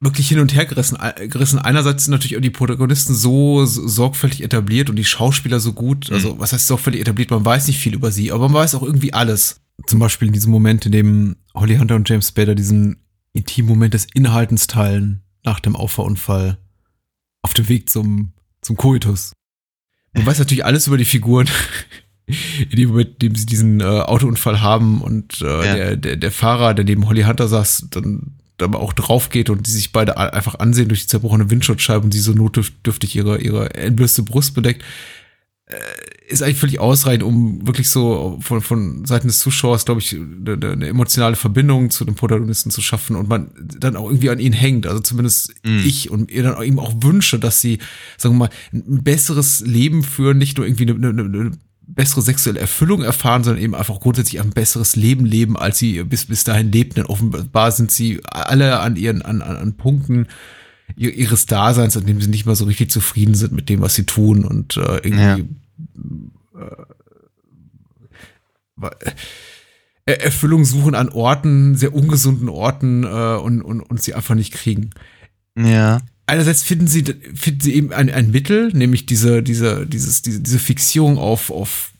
wirklich 0.00 0.28
hin 0.28 0.38
und 0.38 0.54
her 0.54 0.64
gerissen. 0.64 0.96
gerissen. 1.28 1.58
Einerseits 1.58 2.04
sind 2.04 2.12
natürlich 2.12 2.36
auch 2.36 2.42
die 2.42 2.50
Protagonisten 2.50 3.14
so, 3.14 3.64
so 3.64 3.86
sorgfältig 3.88 4.42
etabliert 4.42 4.90
und 4.90 4.96
die 4.96 5.04
Schauspieler 5.04 5.58
so 5.58 5.72
gut. 5.72 6.12
Also, 6.12 6.34
mhm. 6.34 6.38
was 6.38 6.52
heißt 6.52 6.68
sorgfältig 6.68 7.00
etabliert? 7.00 7.30
Man 7.30 7.44
weiß 7.44 7.66
nicht 7.66 7.78
viel 7.78 7.94
über 7.94 8.12
sie, 8.12 8.30
aber 8.30 8.48
man 8.48 8.62
weiß 8.62 8.76
auch 8.76 8.82
irgendwie 8.82 9.12
alles. 9.12 9.60
Zum 9.86 9.98
Beispiel 9.98 10.28
in 10.28 10.34
diesem 10.34 10.52
Moment, 10.52 10.86
in 10.86 10.92
dem 10.92 11.36
Holly 11.54 11.76
Hunter 11.76 11.96
und 11.96 12.08
James 12.08 12.28
Spader 12.28 12.54
diesen 12.54 12.98
intimen 13.32 13.68
Moment 13.68 13.94
des 13.94 14.06
Inhaltens 14.14 14.66
teilen 14.66 15.22
nach 15.44 15.60
dem 15.60 15.76
Auffahrunfall 15.76 16.58
auf 17.42 17.54
dem 17.54 17.68
Weg 17.68 17.88
zum, 17.88 18.32
zum 18.60 18.76
Koitus. 18.76 19.32
Man 20.12 20.26
weiß 20.26 20.38
natürlich 20.38 20.64
alles 20.64 20.86
über 20.86 20.96
die 20.96 21.04
Figuren. 21.04 21.48
in 22.70 22.76
dem 22.76 22.90
Moment, 22.90 23.10
in 23.22 23.30
dem 23.30 23.34
sie 23.36 23.46
diesen 23.46 23.80
äh, 23.80 23.84
Autounfall 23.84 24.60
haben 24.60 25.00
und 25.00 25.40
äh, 25.40 25.46
ja. 25.46 25.74
der, 25.74 25.96
der, 25.96 26.16
der 26.16 26.30
Fahrer, 26.30 26.74
der 26.74 26.84
neben 26.84 27.06
Holly 27.08 27.22
Hunter 27.22 27.48
saß, 27.48 27.88
dann 27.90 28.38
aber 28.60 28.80
auch 28.80 28.92
drauf 28.92 29.30
geht 29.30 29.50
und 29.50 29.66
die 29.66 29.70
sich 29.70 29.92
beide 29.92 30.16
einfach 30.16 30.58
ansehen 30.58 30.88
durch 30.88 31.02
die 31.02 31.06
zerbrochene 31.06 31.48
Windschutzscheibe 31.48 32.04
und 32.04 32.12
sie 32.12 32.20
so 32.20 32.32
notdürftig 32.32 33.14
ihre, 33.14 33.40
ihre 33.40 33.74
entblößte 33.74 34.24
Brust 34.24 34.54
bedeckt, 34.54 34.84
ist 36.26 36.42
eigentlich 36.42 36.58
völlig 36.58 36.78
ausreichend, 36.78 37.22
um 37.22 37.66
wirklich 37.66 37.90
so 37.90 38.38
von, 38.40 38.60
von 38.60 39.04
Seiten 39.04 39.28
des 39.28 39.38
Zuschauers, 39.38 39.84
glaube 39.84 40.00
ich, 40.00 40.14
eine, 40.14 40.52
eine, 40.52 40.88
emotionale 40.88 41.36
Verbindung 41.36 41.90
zu 41.90 42.04
dem 42.04 42.14
Protagonisten 42.14 42.70
zu 42.70 42.80
schaffen 42.80 43.16
und 43.16 43.28
man 43.28 43.50
dann 43.78 43.96
auch 43.96 44.08
irgendwie 44.08 44.30
an 44.30 44.38
ihn 44.38 44.52
hängt. 44.54 44.86
Also 44.86 45.00
zumindest 45.00 45.54
mm. 45.64 45.80
ich 45.84 46.10
und 46.10 46.30
ihr 46.30 46.42
dann 46.42 46.54
auch 46.54 46.64
eben 46.64 46.78
auch 46.78 46.94
wünsche, 47.02 47.38
dass 47.38 47.60
sie, 47.60 47.78
sagen 48.16 48.36
wir 48.36 48.46
mal, 48.46 48.50
ein 48.72 49.02
besseres 49.02 49.60
Leben 49.60 50.02
führen, 50.02 50.38
nicht 50.38 50.56
nur 50.56 50.66
irgendwie 50.66 50.90
eine, 50.90 51.08
eine, 51.08 51.22
eine 51.22 51.50
bessere 51.86 52.22
sexuelle 52.22 52.60
Erfüllung 52.60 53.02
erfahren, 53.02 53.44
sondern 53.44 53.62
eben 53.62 53.74
einfach 53.74 54.00
grundsätzlich 54.00 54.40
ein 54.40 54.50
besseres 54.50 54.96
Leben 54.96 55.26
leben, 55.26 55.56
als 55.56 55.78
sie 55.78 56.02
bis, 56.04 56.26
bis 56.26 56.44
dahin 56.44 56.72
lebten. 56.72 56.96
Denn 56.96 57.06
offenbar 57.06 57.72
sind 57.72 57.90
sie 57.90 58.20
alle 58.24 58.80
an 58.80 58.96
ihren, 58.96 59.22
an, 59.22 59.42
an, 59.42 59.56
an 59.56 59.76
Punkten 59.76 60.28
ihres 60.96 61.46
Daseins, 61.46 61.96
an 61.96 62.06
dem 62.06 62.20
sie 62.20 62.28
nicht 62.28 62.46
mal 62.46 62.56
so 62.56 62.64
richtig 62.64 62.90
zufrieden 62.90 63.34
sind 63.34 63.52
mit 63.52 63.68
dem, 63.68 63.80
was 63.80 63.94
sie 63.94 64.04
tun 64.04 64.44
und 64.44 64.76
äh, 64.76 64.96
irgendwie 64.96 65.48
ja. 68.80 68.90
äh, 70.06 70.12
Erfüllung 70.12 70.64
suchen 70.64 70.94
an 70.94 71.08
Orten, 71.08 71.76
sehr 71.76 71.94
ungesunden 71.94 72.48
Orten 72.48 73.04
äh, 73.04 73.36
und, 73.36 73.62
und, 73.62 73.80
und 73.80 74.02
sie 74.02 74.14
einfach 74.14 74.34
nicht 74.34 74.52
kriegen. 74.52 74.90
Ja 75.56 76.00
einerseits 76.28 76.62
finden 76.62 76.86
sie, 76.86 77.04
finden 77.34 77.60
sie 77.60 77.74
eben 77.74 77.92
ein, 77.92 78.10
ein 78.10 78.30
Mittel, 78.30 78.70
nämlich 78.72 79.06
diese, 79.06 79.42
diese, 79.42 79.86
dieses, 79.86 80.22
diese, 80.22 80.40
diese 80.40 80.58
Fixierung 80.58 81.18
auf, 81.18 81.50
auf 81.50 81.92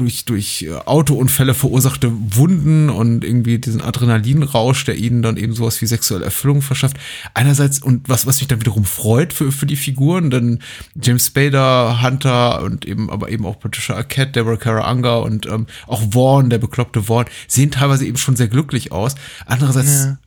durch, 0.00 0.24
durch 0.24 0.62
äh, 0.62 0.72
Autounfälle 0.86 1.54
verursachte 1.54 2.10
Wunden 2.12 2.88
und 2.88 3.24
irgendwie 3.24 3.58
diesen 3.58 3.82
Adrenalinrausch, 3.82 4.84
der 4.86 4.96
ihnen 4.96 5.22
dann 5.22 5.36
eben 5.36 5.52
sowas 5.52 5.80
wie 5.82 5.86
sexuelle 5.86 6.24
Erfüllung 6.24 6.62
verschafft. 6.62 6.96
Einerseits, 7.34 7.80
und 7.80 8.08
was, 8.08 8.26
was 8.26 8.40
mich 8.40 8.48
dann 8.48 8.60
wiederum 8.60 8.84
freut 8.84 9.32
für, 9.32 9.52
für 9.52 9.66
die 9.66 9.76
Figuren, 9.76 10.30
denn 10.30 10.60
James 11.00 11.26
Spader, 11.26 12.02
Hunter 12.02 12.62
und 12.62 12.86
eben, 12.86 13.10
aber 13.10 13.28
eben 13.28 13.44
auch 13.44 13.60
Patricia 13.60 13.94
Arquette, 13.94 14.32
Deborah 14.32 14.56
Kara 14.56 14.90
Unger 14.90 15.22
und 15.22 15.46
ähm, 15.46 15.66
auch 15.86 16.02
Vaughn, 16.12 16.48
der 16.48 16.58
bekloppte 16.58 17.04
Vaughn, 17.04 17.26
sehen 17.46 17.70
teilweise 17.70 18.06
eben 18.06 18.16
schon 18.16 18.36
sehr 18.36 18.48
glücklich 18.48 18.92
aus. 18.92 19.14
Andererseits 19.46 20.04
ja 20.04 20.18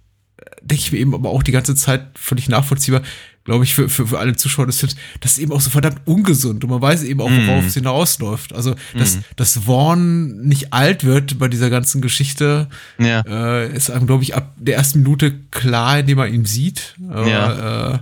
denke 0.61 0.82
ich 0.82 0.91
mir 0.91 0.99
eben 0.99 1.13
aber 1.13 1.30
auch 1.30 1.43
die 1.43 1.51
ganze 1.51 1.76
Zeit 1.76 2.07
völlig 2.15 2.49
nachvollziehbar, 2.49 3.01
glaube 3.44 3.66
ich, 3.66 3.76
für, 3.76 3.89
für, 3.89 4.08
für 4.08 4.20
alle 4.20 4.36
Zuschauer 4.36 4.68
des 4.68 4.80
Films, 4.80 4.96
das 5.20 5.34
ist 5.34 5.38
eben 5.39 5.52
auch 5.52 5.62
so 5.62 5.70
verdammt 5.70 6.02
ungesund 6.06 6.64
und 6.64 6.70
man 6.70 6.82
weiß 6.82 7.04
eben 7.04 7.20
auch, 7.20 7.30
worauf 7.30 7.64
mm. 7.64 7.68
es 7.68 7.74
hinausläuft. 7.74 8.54
Also, 8.54 8.76
dass, 8.96 9.18
mm. 9.18 9.20
dass 9.36 9.58
Vaughn 9.66 10.41
nicht 10.48 10.72
alt 10.72 11.04
wird 11.04 11.39
bei 11.39 11.50
dieser 11.50 11.70
ganzen 11.70 12.02
Geschichte, 12.02 12.70
ja. 13.00 13.22
äh, 13.28 13.76
ist 13.76 13.89
einem, 13.89 14.08
glaube 14.08 14.24
ich, 14.24 14.36
ab 14.36 14.54
der 14.58 14.76
ersten 14.76 15.00
Minute 15.00 15.34
klar, 15.52 16.00
indem 16.00 16.18
man 16.18 16.34
ihn 16.34 16.46
sieht. 16.46 16.96
Aber, 17.10 17.28
ja. 17.28 17.94
äh, 17.96 18.00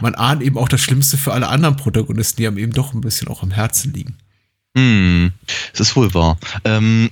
man 0.00 0.14
ahnt 0.14 0.42
eben 0.42 0.58
auch 0.58 0.68
das 0.68 0.80
Schlimmste 0.80 1.16
für 1.16 1.32
alle 1.32 1.48
anderen 1.48 1.76
Protagonisten, 1.76 2.36
die 2.36 2.46
einem 2.46 2.58
eben 2.58 2.72
doch 2.72 2.92
ein 2.92 3.00
bisschen 3.00 3.28
auch 3.28 3.42
am 3.42 3.50
Herzen 3.50 3.92
liegen. 3.92 4.16
Mm, 4.74 5.32
das 5.72 5.88
ist 5.88 5.96
wohl 5.96 6.12
wahr. 6.14 6.38
Ähm, 6.64 7.10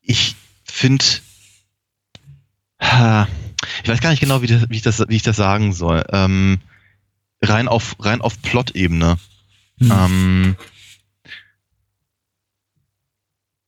ich 0.00 0.34
finde, 0.64 1.04
ich 3.82 3.88
weiß 3.88 4.00
gar 4.00 4.10
nicht 4.10 4.20
genau, 4.20 4.42
wie, 4.42 4.46
das, 4.46 4.68
wie, 4.68 4.76
ich, 4.76 4.82
das, 4.82 5.00
wie 5.08 5.16
ich 5.16 5.22
das 5.22 5.36
sagen 5.36 5.72
soll. 5.72 6.04
Ähm, 6.10 6.60
rein 7.42 7.68
auf, 7.68 7.96
rein 8.00 8.20
auf 8.20 8.40
Plot-Ebene. 8.42 9.18
Hm. 9.78 9.90
Ähm, 9.90 10.56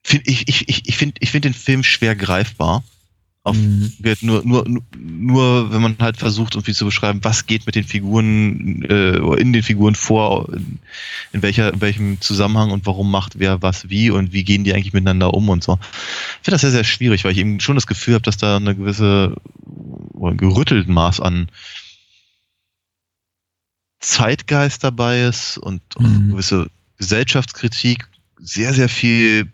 find, 0.02 0.28
ich 0.28 0.48
ich, 0.48 0.68
ich, 0.68 0.88
ich 0.88 0.96
finde 0.96 1.16
ich 1.20 1.30
find 1.30 1.44
den 1.44 1.54
Film 1.54 1.82
schwer 1.82 2.14
greifbar. 2.14 2.84
Auf, 3.46 3.58
mhm. 3.58 3.92
wird 3.98 4.22
nur, 4.22 4.42
nur, 4.42 4.64
nur, 4.96 5.70
wenn 5.70 5.82
man 5.82 5.96
halt 6.00 6.16
versucht, 6.16 6.54
irgendwie 6.54 6.72
zu 6.72 6.86
beschreiben, 6.86 7.20
was 7.24 7.44
geht 7.44 7.66
mit 7.66 7.74
den 7.74 7.84
Figuren, 7.84 8.82
äh, 8.84 9.18
in 9.38 9.52
den 9.52 9.62
Figuren 9.62 9.94
vor, 9.94 10.50
in, 10.50 10.78
in, 11.32 11.42
welcher, 11.42 11.74
in 11.74 11.80
welchem 11.82 12.20
Zusammenhang 12.22 12.70
und 12.70 12.86
warum 12.86 13.10
macht 13.10 13.38
wer 13.38 13.60
was 13.60 13.90
wie 13.90 14.08
und 14.08 14.32
wie 14.32 14.44
gehen 14.44 14.64
die 14.64 14.72
eigentlich 14.72 14.94
miteinander 14.94 15.34
um 15.34 15.50
und 15.50 15.62
so. 15.62 15.78
Ich 15.82 16.44
finde 16.44 16.52
das 16.52 16.62
sehr, 16.62 16.70
sehr 16.70 16.84
schwierig, 16.84 17.24
weil 17.24 17.32
ich 17.32 17.38
eben 17.38 17.60
schon 17.60 17.74
das 17.74 17.86
Gefühl 17.86 18.14
habe, 18.14 18.22
dass 18.22 18.38
da 18.38 18.56
eine 18.56 18.74
gewisse, 18.74 19.36
ein 20.18 20.38
gerüttelt 20.38 20.88
Maß 20.88 21.20
an 21.20 21.50
Zeitgeist 24.00 24.84
dabei 24.84 25.24
ist 25.24 25.58
und 25.58 25.82
mhm. 25.98 26.30
gewisse 26.30 26.70
Gesellschaftskritik, 26.96 28.08
sehr, 28.38 28.72
sehr 28.72 28.88
viel 28.88 29.52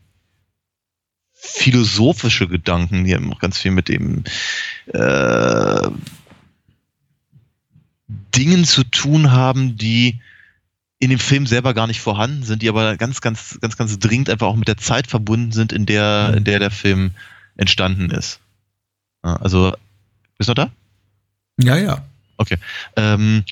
philosophische 1.42 2.48
Gedanken, 2.48 3.04
die 3.04 3.14
haben 3.14 3.32
auch 3.32 3.38
ganz 3.38 3.58
viel 3.58 3.70
mit 3.70 3.88
dem 3.88 4.24
äh, 4.88 5.88
Dingen 8.34 8.64
zu 8.64 8.84
tun 8.84 9.32
haben, 9.32 9.76
die 9.76 10.20
in 10.98 11.08
dem 11.08 11.18
Film 11.18 11.46
selber 11.46 11.72
gar 11.72 11.86
nicht 11.86 12.00
vorhanden 12.00 12.42
sind, 12.42 12.60
die 12.60 12.68
aber 12.68 12.96
ganz, 12.98 13.22
ganz, 13.22 13.58
ganz, 13.60 13.76
ganz 13.78 13.98
dringend 13.98 14.28
einfach 14.28 14.46
auch 14.46 14.56
mit 14.56 14.68
der 14.68 14.76
Zeit 14.76 15.06
verbunden 15.06 15.52
sind, 15.52 15.72
in 15.72 15.86
der, 15.86 16.34
in 16.36 16.44
der 16.44 16.58
der 16.58 16.70
Film 16.70 17.12
entstanden 17.56 18.10
ist. 18.10 18.40
Also, 19.22 19.74
bist 20.36 20.48
du 20.48 20.52
noch 20.52 20.66
da? 20.66 20.70
Ja, 21.58 21.76
ja. 21.76 22.04
Okay. 22.36 22.58
Ähm, 22.96 23.44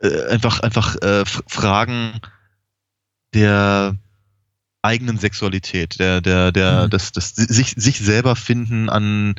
äh, 0.00 0.26
einfach, 0.28 0.60
einfach 0.60 0.96
äh, 0.96 1.24
Fragen 1.24 2.20
der 3.34 3.96
eigenen 4.82 5.16
Sexualität, 5.18 5.98
der, 5.98 6.20
der, 6.20 6.52
der, 6.52 6.84
mhm. 6.84 6.90
das, 6.90 7.12
das 7.12 7.34
sich, 7.34 7.74
sich 7.76 7.98
selber 7.98 8.34
finden 8.36 8.88
an, 8.88 9.36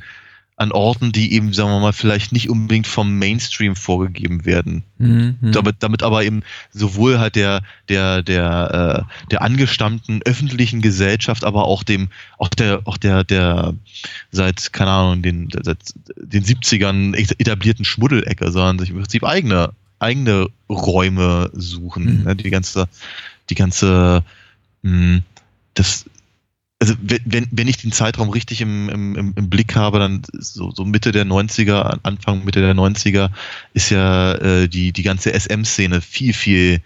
an 0.55 0.71
Orten, 0.71 1.11
die 1.11 1.33
eben, 1.33 1.51
sagen 1.51 1.69
wir 1.69 1.79
mal, 1.79 1.93
vielleicht 1.93 2.31
nicht 2.31 2.49
unbedingt 2.49 2.87
vom 2.87 3.17
Mainstream 3.17 3.75
vorgegeben 3.75 4.45
werden. 4.45 4.83
Mhm. 4.99 5.37
Damit, 5.41 5.77
damit 5.79 6.03
aber 6.03 6.23
eben 6.23 6.43
sowohl 6.71 7.19
halt 7.19 7.35
der, 7.35 7.61
der, 7.89 8.21
der, 8.21 9.05
äh, 9.05 9.29
der 9.31 9.41
angestammten 9.41 10.21
öffentlichen 10.23 10.81
Gesellschaft, 10.81 11.43
aber 11.43 11.65
auch 11.65 11.83
dem, 11.83 12.09
auch 12.37 12.49
der, 12.49 12.81
auch 12.85 12.97
der, 12.97 13.23
der 13.23 13.73
seit, 14.31 14.71
keine 14.71 14.91
Ahnung, 14.91 15.23
den, 15.23 15.49
seit 15.51 15.79
den 16.15 16.43
70ern 16.43 17.15
etablierten 17.15 17.83
Schmuddelecke, 17.83 18.51
sondern 18.51 18.79
sich 18.79 18.91
im 18.91 18.97
Prinzip 18.97 19.23
eigene, 19.25 19.71
eigene 19.99 20.47
Räume 20.69 21.49
suchen. 21.53 22.19
Mhm. 22.19 22.23
Ne? 22.23 22.35
Die 22.35 22.49
ganze, 22.51 22.87
die 23.49 23.55
ganze, 23.55 24.23
mh, 24.83 24.91
hm, 24.91 25.23
das, 25.73 26.05
also 26.79 26.95
wenn, 26.99 27.47
wenn 27.51 27.67
ich 27.67 27.77
den 27.77 27.91
Zeitraum 27.91 28.29
richtig 28.29 28.61
im, 28.61 28.89
im, 28.89 29.33
im 29.35 29.49
Blick 29.49 29.75
habe, 29.75 29.99
dann 29.99 30.23
so, 30.33 30.71
so 30.71 30.85
Mitte 30.85 31.11
der 31.11 31.25
90er, 31.25 31.99
Anfang 32.03 32.43
Mitte 32.43 32.61
der 32.61 32.75
90er 32.75 33.29
ist 33.73 33.89
ja 33.89 34.33
äh, 34.33 34.67
die, 34.67 34.91
die 34.91 35.03
ganze 35.03 35.33
SM-Szene 35.33 36.01
viel, 36.01 36.33
viel 36.33 36.81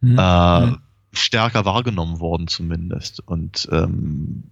mhm. 0.00 0.18
äh, 0.18 0.72
stärker 1.12 1.64
wahrgenommen 1.64 2.20
worden 2.20 2.48
zumindest. 2.48 3.20
Und 3.20 3.68
ähm, 3.70 4.44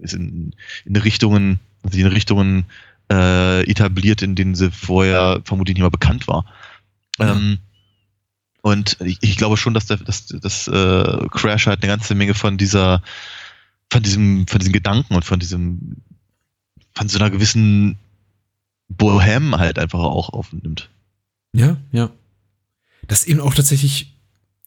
ist 0.00 0.14
in, 0.14 0.54
in 0.84 0.96
Richtungen, 0.96 1.60
also 1.82 1.98
in 1.98 2.06
Richtungen 2.06 2.64
äh, 3.10 3.68
etabliert, 3.68 4.22
in 4.22 4.34
denen 4.34 4.54
sie 4.54 4.70
vorher 4.70 5.40
vermutlich 5.44 5.74
nicht 5.74 5.82
mal 5.82 5.90
bekannt 5.90 6.28
war. 6.28 6.46
Ja. 7.18 7.32
Ähm, 7.32 7.58
und 8.62 8.96
ich, 9.00 9.18
ich, 9.20 9.36
glaube 9.36 9.56
schon, 9.56 9.74
dass 9.74 9.86
der, 9.86 9.98
dass, 9.98 10.26
dass 10.26 10.68
äh, 10.68 11.28
Crash 11.30 11.66
halt 11.66 11.82
eine 11.82 11.90
ganze 11.90 12.14
Menge 12.14 12.34
von 12.34 12.56
dieser, 12.56 13.02
von 13.90 14.02
diesem, 14.02 14.46
von 14.46 14.60
diesen 14.60 14.72
Gedanken 14.72 15.14
und 15.16 15.24
von 15.24 15.40
diesem, 15.40 15.96
von 16.94 17.08
so 17.08 17.18
einer 17.18 17.30
gewissen 17.30 17.98
Bohem 18.88 19.56
halt 19.56 19.80
einfach 19.80 19.98
auch 19.98 20.28
aufnimmt. 20.32 20.90
Ja, 21.52 21.76
ja. 21.90 22.10
Das 23.08 23.24
eben 23.24 23.40
auch 23.40 23.52
tatsächlich 23.52 24.14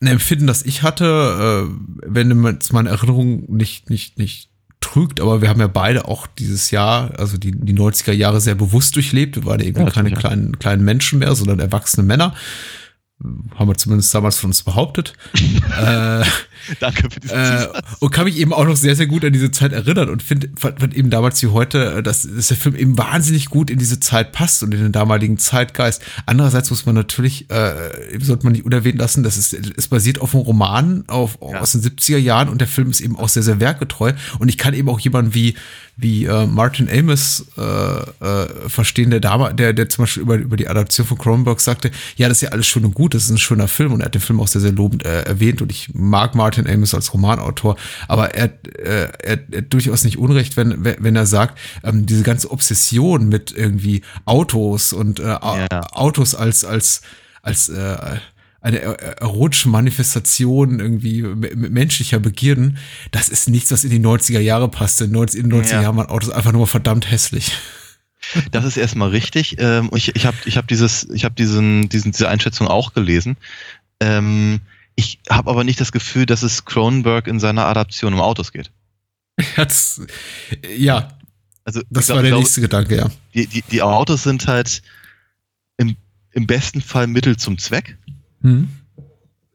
ein 0.01 0.07
Empfinden, 0.07 0.45
das 0.45 0.63
ich 0.63 0.83
hatte, 0.83 1.69
äh, 1.69 2.01
wenn 2.05 2.43
jetzt 2.43 2.73
meine 2.73 2.89
Erinnerung 2.89 3.49
nicht, 3.49 3.89
nicht, 3.89 4.17
nicht 4.17 4.49
trügt, 4.81 5.21
aber 5.21 5.41
wir 5.41 5.47
haben 5.47 5.61
ja 5.61 5.67
beide 5.67 6.05
auch 6.05 6.27
dieses 6.27 6.69
Jahr, 6.69 7.17
also 7.17 7.37
die, 7.37 7.51
die 7.51 7.73
90er 7.73 8.11
Jahre 8.11 8.41
sehr 8.41 8.55
bewusst 8.55 8.95
durchlebt. 8.97 9.37
Wir 9.37 9.45
waren 9.45 9.61
eben 9.61 9.79
ja, 9.79 9.89
keine 9.89 10.11
kleinen, 10.11 10.59
kleinen 10.59 10.83
Menschen 10.83 11.19
mehr, 11.19 11.33
sondern 11.33 11.59
erwachsene 11.59 12.05
Männer 12.05 12.35
haben 13.55 13.69
wir 13.69 13.75
zumindest 13.75 14.13
damals 14.13 14.37
von 14.37 14.49
uns 14.49 14.61
behauptet. 14.61 15.13
äh, 15.35 16.23
Danke 16.79 17.09
für 17.09 17.19
diesen 17.19 17.37
äh, 17.37 17.67
Und 17.99 18.11
kann 18.11 18.25
mich 18.25 18.37
eben 18.37 18.51
auch 18.51 18.65
noch 18.65 18.75
sehr, 18.75 18.95
sehr 18.95 19.07
gut 19.07 19.23
an 19.23 19.31
diese 19.31 19.51
Zeit 19.51 19.71
erinnern 19.71 20.09
und 20.09 20.21
finde 20.21 20.49
fand, 20.57 20.93
eben 20.93 21.09
damals 21.09 21.41
wie 21.41 21.47
heute, 21.47 22.03
dass, 22.03 22.23
dass 22.23 22.49
der 22.49 22.57
Film 22.57 22.75
eben 22.75 22.97
wahnsinnig 22.97 23.49
gut 23.49 23.69
in 23.69 23.79
diese 23.79 24.01
Zeit 24.01 24.33
passt 24.33 24.63
und 24.63 24.73
in 24.73 24.81
den 24.81 24.91
damaligen 24.91 25.37
Zeitgeist. 25.37 26.01
Andererseits 26.25 26.69
muss 26.69 26.85
man 26.85 26.95
natürlich, 26.95 27.49
äh, 27.49 27.91
sollte 28.19 28.43
man 28.43 28.53
nicht 28.53 28.65
unerwähnt 28.65 28.99
lassen, 28.99 29.23
dass 29.23 29.37
es, 29.37 29.53
es 29.53 29.87
basiert 29.87 30.19
auf 30.19 30.35
einem 30.35 30.43
Roman 30.43 31.03
auf, 31.07 31.37
ja. 31.41 31.61
aus 31.61 31.71
den 31.71 31.81
70er 31.81 32.17
Jahren 32.17 32.49
und 32.49 32.59
der 32.59 32.67
Film 32.67 32.89
ist 32.89 32.99
eben 32.99 33.17
auch 33.17 33.29
sehr, 33.29 33.43
sehr 33.43 33.61
werkgetreu. 33.61 34.11
Und 34.39 34.49
ich 34.49 34.57
kann 34.57 34.73
eben 34.73 34.89
auch 34.89 34.99
jemanden 34.99 35.33
wie 35.33 35.55
wie 35.97 36.25
äh, 36.25 36.45
Martin 36.45 36.89
Amos 36.89 37.45
äh, 37.57 37.61
äh, 37.61 38.69
verstehen, 38.69 39.11
der 39.11 39.21
Dame, 39.21 39.53
der, 39.53 39.73
der 39.73 39.87
zum 39.87 40.03
Beispiel 40.03 40.23
über, 40.23 40.35
über 40.35 40.57
die 40.57 40.67
Adaption 40.67 41.07
von 41.07 41.17
Cronenberg 41.17 41.61
sagte, 41.61 41.91
ja, 42.17 42.27
das 42.27 42.39
ist 42.39 42.41
ja 42.41 42.49
alles 42.49 42.67
schön 42.67 42.83
und 42.83 42.93
gut, 42.93 43.04
das 43.13 43.25
ist 43.25 43.29
ein 43.29 43.37
schöner 43.37 43.67
Film 43.67 43.93
und 43.93 44.01
er 44.01 44.05
hat 44.05 44.15
den 44.15 44.21
Film 44.21 44.39
auch 44.39 44.47
sehr, 44.47 44.61
sehr 44.61 44.71
lobend 44.71 45.05
äh, 45.05 45.23
erwähnt 45.23 45.61
und 45.61 45.71
ich 45.71 45.93
mag 45.93 46.35
Martin 46.35 46.67
Amos 46.67 46.93
als 46.93 47.13
Romanautor, 47.13 47.75
aber 48.07 48.35
er, 48.35 48.45
äh, 48.77 49.09
er, 49.23 49.39
er 49.51 49.61
durchaus 49.61 50.03
nicht 50.03 50.17
unrecht, 50.17 50.57
wenn, 50.57 50.83
wenn 50.83 51.15
er 51.15 51.25
sagt, 51.25 51.57
ähm, 51.83 52.05
diese 52.05 52.23
ganze 52.23 52.51
Obsession 52.51 53.29
mit 53.29 53.51
irgendwie 53.51 54.01
Autos 54.25 54.93
und 54.93 55.19
äh, 55.19 55.23
ja. 55.23 55.81
Autos 55.93 56.35
als, 56.35 56.65
als, 56.65 57.01
als 57.41 57.69
äh, 57.69 57.97
eine 58.65 58.79
erotische 58.79 59.69
Manifestation 59.69 60.79
irgendwie 60.79 61.21
menschlicher 61.21 62.17
Begierden, 62.17 62.77
das 63.11 63.29
ist 63.29 63.47
nichts, 63.47 63.71
was 63.71 63.83
in 63.83 63.91
die 63.91 63.99
90er 63.99 64.39
Jahre 64.39 64.69
passte. 64.69 65.03
In 65.03 65.13
den 65.13 65.21
90er 65.21 65.71
ja. 65.71 65.81
Jahren 65.83 65.97
waren 65.97 66.09
Autos 66.09 66.31
einfach 66.31 66.51
nur 66.51 66.65
verdammt 66.65 67.11
hässlich. 67.11 67.51
Das 68.51 68.65
ist 68.65 68.77
erstmal 68.77 69.09
richtig. 69.09 69.57
Ähm, 69.59 69.89
ich 69.93 70.15
ich 70.15 70.25
habe 70.25 70.37
ich 70.45 70.57
hab 70.57 70.67
dieses, 70.67 71.07
ich 71.09 71.25
habe 71.25 71.35
diesen, 71.35 71.89
diesen, 71.89 72.11
diese 72.11 72.29
Einschätzung 72.29 72.67
auch 72.67 72.93
gelesen. 72.93 73.37
Ähm, 73.99 74.61
ich 74.95 75.19
habe 75.29 75.49
aber 75.49 75.63
nicht 75.63 75.79
das 75.81 75.91
Gefühl, 75.91 76.25
dass 76.25 76.41
es 76.41 76.65
Cronenberg 76.65 77.27
in 77.27 77.39
seiner 77.39 77.65
Adaption 77.65 78.13
um 78.13 78.21
Autos 78.21 78.51
geht. 78.51 78.71
Das, 79.55 80.01
ja. 80.77 81.09
Also, 81.65 81.81
das 81.89 82.05
glaub, 82.05 82.17
war 82.17 82.21
der 82.21 82.31
glaub, 82.31 82.41
nächste 82.41 82.61
Gedanke, 82.61 82.95
ja. 82.95 83.09
Die, 83.33 83.47
die, 83.47 83.63
die 83.63 83.81
Autos 83.81 84.23
sind 84.23 84.47
halt 84.47 84.81
im, 85.77 85.97
im 86.31 86.47
besten 86.47 86.81
Fall 86.81 87.07
Mittel 87.07 87.35
zum 87.35 87.57
Zweck. 87.57 87.97
Mhm. 88.41 88.69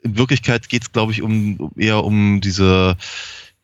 In 0.02 0.18
Wirklichkeit 0.18 0.68
geht 0.68 0.82
es, 0.82 0.92
glaube 0.92 1.12
ich, 1.12 1.22
um 1.22 1.70
eher 1.76 2.04
um 2.04 2.40
diese, 2.40 2.96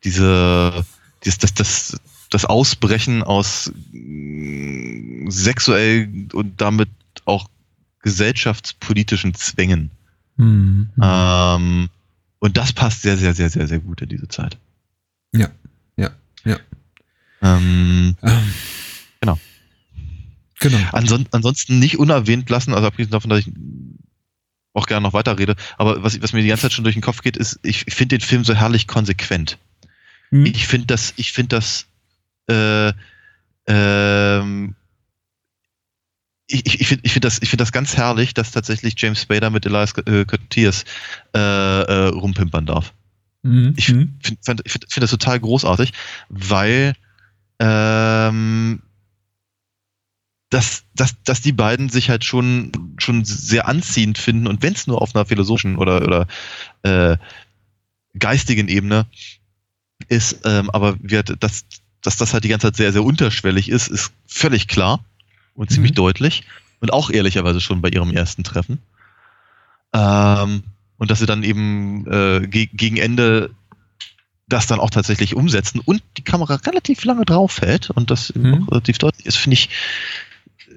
diese, 0.04 0.86
das, 1.24 1.38
das, 1.38 1.54
das, 1.54 1.96
das 2.36 2.44
Ausbrechen 2.44 3.22
aus 3.22 3.72
mm, 3.92 5.30
sexuell 5.30 6.28
und 6.34 6.60
damit 6.60 6.90
auch 7.24 7.48
gesellschaftspolitischen 8.02 9.32
Zwängen. 9.32 9.90
Mhm. 10.36 10.90
Ähm, 11.00 11.88
und 12.38 12.56
das 12.58 12.74
passt 12.74 13.00
sehr, 13.00 13.16
sehr, 13.16 13.32
sehr, 13.32 13.48
sehr, 13.48 13.66
sehr 13.66 13.78
gut 13.78 14.02
in 14.02 14.10
diese 14.10 14.28
Zeit. 14.28 14.58
Ja, 15.32 15.48
ja, 15.96 16.10
ja. 16.44 16.58
Ähm, 17.40 18.16
ähm. 18.22 18.52
Genau. 19.20 19.38
Genau. 20.60 20.78
Anson 20.92 21.26
ansonsten 21.30 21.78
nicht 21.78 21.98
unerwähnt 21.98 22.50
lassen, 22.50 22.74
also 22.74 22.86
abgesehen 22.86 23.12
davon, 23.12 23.30
dass 23.30 23.40
ich 23.40 23.52
auch 24.74 24.86
gerne 24.86 25.04
noch 25.04 25.14
weiterrede. 25.14 25.56
Aber 25.78 26.02
was, 26.02 26.20
was 26.20 26.34
mir 26.34 26.42
die 26.42 26.48
ganze 26.48 26.64
Zeit 26.64 26.74
schon 26.74 26.84
durch 26.84 26.96
den 26.96 27.02
Kopf 27.02 27.22
geht, 27.22 27.38
ist, 27.38 27.60
ich, 27.62 27.86
finde 27.86 28.18
den 28.18 28.26
Film 28.26 28.44
so 28.44 28.54
herrlich 28.54 28.86
konsequent. 28.86 29.56
Hm. 30.28 30.44
Ich 30.44 30.66
finde 30.66 30.88
das, 30.88 31.14
ich 31.16 31.32
finde 31.32 31.56
das, 31.56 31.86
äh, 32.48 32.92
ähm, 33.66 34.74
ich, 36.48 36.80
ich, 36.80 36.86
finde 36.86 37.02
ich 37.04 37.12
find 37.12 37.24
das, 37.24 37.42
ich 37.42 37.48
find 37.48 37.60
das 37.60 37.72
ganz 37.72 37.96
herrlich, 37.96 38.32
dass 38.34 38.52
tatsächlich 38.52 38.94
James 38.96 39.20
Spader 39.20 39.50
mit 39.50 39.66
Elias 39.66 39.92
äh, 39.98 40.24
Curtiers 40.24 40.84
äh, 41.34 41.38
äh, 41.38 42.06
rumpimpern 42.08 42.66
darf. 42.66 42.94
Mhm. 43.42 43.74
Ich 43.76 43.86
finde 43.86 44.08
find, 44.22 44.38
find, 44.44 44.62
find 44.66 45.02
das 45.02 45.10
total 45.10 45.40
großartig, 45.40 45.92
weil 46.28 46.94
ähm, 47.58 48.82
dass, 50.50 50.84
dass, 50.94 51.20
dass 51.24 51.40
die 51.40 51.52
beiden 51.52 51.88
sich 51.88 52.08
halt 52.08 52.24
schon, 52.24 52.94
schon 52.98 53.24
sehr 53.24 53.66
anziehend 53.66 54.18
finden 54.18 54.46
und 54.46 54.62
wenn 54.62 54.74
es 54.74 54.86
nur 54.86 55.02
auf 55.02 55.14
einer 55.14 55.26
philosophischen 55.26 55.76
oder, 55.76 56.02
oder 56.02 56.26
äh, 56.82 57.16
geistigen 58.18 58.68
Ebene 58.68 59.06
ist, 60.08 60.40
ähm, 60.44 60.70
aber 60.70 60.96
wird, 61.00 61.42
dass, 61.42 61.64
dass 62.06 62.16
das 62.16 62.32
halt 62.32 62.44
die 62.44 62.48
ganze 62.48 62.68
Zeit 62.68 62.76
sehr, 62.76 62.92
sehr 62.92 63.04
unterschwellig 63.04 63.68
ist, 63.68 63.88
ist 63.88 64.12
völlig 64.26 64.68
klar 64.68 65.04
und 65.54 65.70
ziemlich 65.70 65.92
mhm. 65.92 65.96
deutlich 65.96 66.44
und 66.80 66.92
auch 66.92 67.10
ehrlicherweise 67.10 67.60
schon 67.60 67.82
bei 67.82 67.88
ihrem 67.88 68.12
ersten 68.12 68.44
Treffen. 68.44 68.78
Ähm, 69.92 70.62
und 70.98 71.10
dass 71.10 71.18
sie 71.18 71.26
dann 71.26 71.42
eben 71.42 72.06
äh, 72.06 72.46
ge 72.46 72.68
gegen 72.72 72.96
Ende 72.96 73.50
das 74.48 74.68
dann 74.68 74.78
auch 74.78 74.90
tatsächlich 74.90 75.34
umsetzen 75.34 75.80
und 75.84 76.02
die 76.16 76.22
Kamera 76.22 76.54
relativ 76.54 77.04
lange 77.04 77.24
drauf 77.24 77.60
hält 77.60 77.90
und 77.90 78.12
das 78.12 78.32
mhm. 78.34 78.68
relativ 78.70 78.98
deutlich 78.98 79.26
ist, 79.26 79.36
finde 79.36 79.54
ich, 79.54 79.68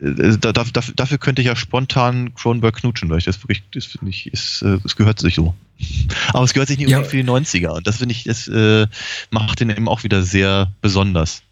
da, 0.01 0.51
da, 0.51 0.63
dafür 0.95 1.17
könnte 1.17 1.41
ich 1.41 1.47
ja 1.47 1.55
spontan 1.55 2.33
Cronenberg 2.33 2.75
knutschen, 2.77 3.09
weil 3.09 3.17
ich 3.17 3.25
das 3.25 3.41
wirklich, 3.43 3.63
das 3.71 3.85
finde 3.85 4.09
ich, 4.09 4.31
ist, 4.31 4.61
äh, 4.61 4.77
es 4.83 4.95
gehört 4.95 5.19
sich 5.19 5.35
so. 5.35 5.53
Aber 6.33 6.43
es 6.43 6.53
gehört 6.53 6.69
sich 6.69 6.77
nicht 6.77 6.89
ja. 6.89 7.03
für 7.03 7.17
die 7.17 7.29
90er 7.29 7.69
und 7.69 7.87
das 7.87 7.97
finde 7.97 8.13
ich, 8.13 8.23
das 8.23 8.47
äh, 8.47 8.87
macht 9.31 9.59
den 9.59 9.69
eben 9.69 9.87
auch 9.87 10.03
wieder 10.03 10.23
sehr 10.23 10.71
besonders. 10.81 11.43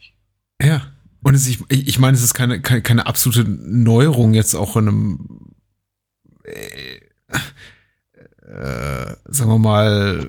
Ja. 0.62 0.88
Und 1.24 1.34
es, 1.34 1.48
ich, 1.48 1.60
ich 1.70 2.00
meine, 2.00 2.16
es 2.16 2.24
ist 2.24 2.34
keine, 2.34 2.62
keine, 2.62 2.82
keine 2.82 3.06
absolute 3.06 3.44
Neuerung 3.50 4.34
jetzt 4.34 4.56
auch 4.56 4.78
in 4.78 4.88
einem, 4.88 5.20
äh, 6.44 6.98
äh, 8.48 9.16
sagen 9.26 9.50
wir 9.50 9.58
mal, 9.58 10.28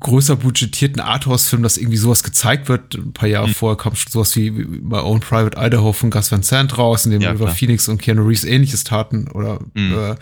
größer 0.00 0.36
budgetierten 0.36 1.00
Arthouse-Film, 1.00 1.62
dass 1.62 1.76
irgendwie 1.76 1.96
sowas 1.96 2.22
gezeigt 2.22 2.68
wird. 2.68 2.94
Ein 2.94 3.12
paar 3.12 3.28
Jahre 3.28 3.48
mhm. 3.48 3.54
vorher 3.54 3.76
kam 3.76 3.94
schon 3.94 4.12
sowas 4.12 4.36
wie 4.36 4.50
My 4.50 4.98
Own 4.98 5.20
Private 5.20 5.56
Idaho 5.58 5.92
von 5.92 6.10
Gus 6.10 6.30
Van 6.30 6.42
Sant 6.42 6.76
raus, 6.76 7.06
in 7.06 7.12
dem 7.12 7.22
ja, 7.22 7.32
über 7.32 7.48
Phoenix 7.48 7.88
und 7.88 8.00
Keanu 8.00 8.26
Reeves 8.26 8.44
ähnliches 8.44 8.84
taten. 8.84 9.28
Oder 9.28 9.60
mhm. 9.74 9.94
äh, 9.94 10.16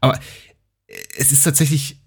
aber 0.00 0.18
es 1.16 1.32
ist 1.32 1.42
tatsächlich, 1.42 2.00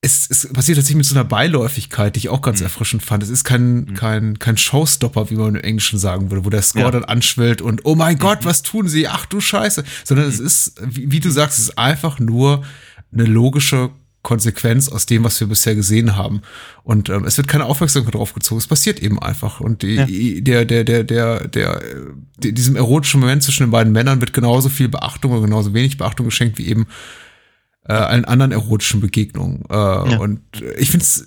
es, 0.00 0.28
es 0.28 0.48
passiert 0.52 0.76
tatsächlich 0.76 0.96
mit 0.96 1.06
so 1.06 1.14
einer 1.14 1.24
Beiläufigkeit, 1.24 2.16
die 2.16 2.20
ich 2.20 2.28
auch 2.28 2.42
ganz 2.42 2.60
mhm. 2.60 2.66
erfrischend 2.66 3.02
fand. 3.02 3.22
Es 3.22 3.28
ist 3.28 3.44
kein, 3.44 3.84
mhm. 3.84 3.94
kein, 3.94 4.38
kein 4.38 4.56
Showstopper, 4.56 5.30
wie 5.30 5.36
man 5.36 5.54
im 5.54 5.62
Englischen 5.62 5.98
sagen 5.98 6.30
würde, 6.30 6.44
wo 6.44 6.50
der 6.50 6.62
Score 6.62 6.86
ja. 6.86 6.90
dann 6.90 7.04
anschwillt 7.04 7.62
und 7.62 7.84
oh 7.84 7.94
mein 7.94 8.18
Gott, 8.18 8.42
mhm. 8.42 8.44
was 8.46 8.62
tun 8.62 8.88
sie? 8.88 9.06
Ach 9.06 9.26
du 9.26 9.40
Scheiße. 9.40 9.84
Sondern 10.04 10.26
es 10.26 10.40
mhm. 10.40 10.46
ist, 10.46 10.74
wie, 10.82 11.12
wie 11.12 11.20
du 11.20 11.30
sagst, 11.30 11.58
es 11.58 11.64
ist 11.66 11.78
einfach 11.78 12.18
nur 12.18 12.64
eine 13.12 13.24
logische 13.24 13.90
Konsequenz 14.22 14.88
aus 14.88 15.06
dem, 15.06 15.24
was 15.24 15.40
wir 15.40 15.48
bisher 15.48 15.74
gesehen 15.74 16.16
haben. 16.16 16.42
Und 16.84 17.08
ähm, 17.08 17.24
es 17.24 17.36
wird 17.36 17.48
keine 17.48 17.64
Aufmerksamkeit 17.64 18.14
drauf 18.14 18.34
gezogen. 18.34 18.58
Es 18.58 18.68
passiert 18.68 19.02
eben 19.02 19.20
einfach. 19.20 19.60
Und 19.60 19.82
die, 19.82 19.96
ja. 19.96 20.06
der, 20.40 20.64
der, 20.64 20.84
der, 20.84 21.04
der, 21.04 21.48
der, 21.48 21.80
der, 22.38 22.52
diesem 22.52 22.76
erotischen 22.76 23.20
Moment 23.20 23.42
zwischen 23.42 23.64
den 23.64 23.72
beiden 23.72 23.92
Männern 23.92 24.20
wird 24.20 24.32
genauso 24.32 24.68
viel 24.68 24.88
Beachtung 24.88 25.32
oder 25.32 25.42
genauso 25.42 25.74
wenig 25.74 25.98
Beachtung 25.98 26.26
geschenkt 26.26 26.58
wie 26.58 26.68
eben 26.68 26.86
äh, 27.88 27.94
allen 27.94 28.24
anderen 28.24 28.52
erotischen 28.52 29.00
Begegnungen. 29.00 29.64
Äh, 29.68 29.74
ja. 29.74 30.18
Und 30.18 30.40
ich 30.78 30.90
finde 30.90 31.04
es 31.04 31.26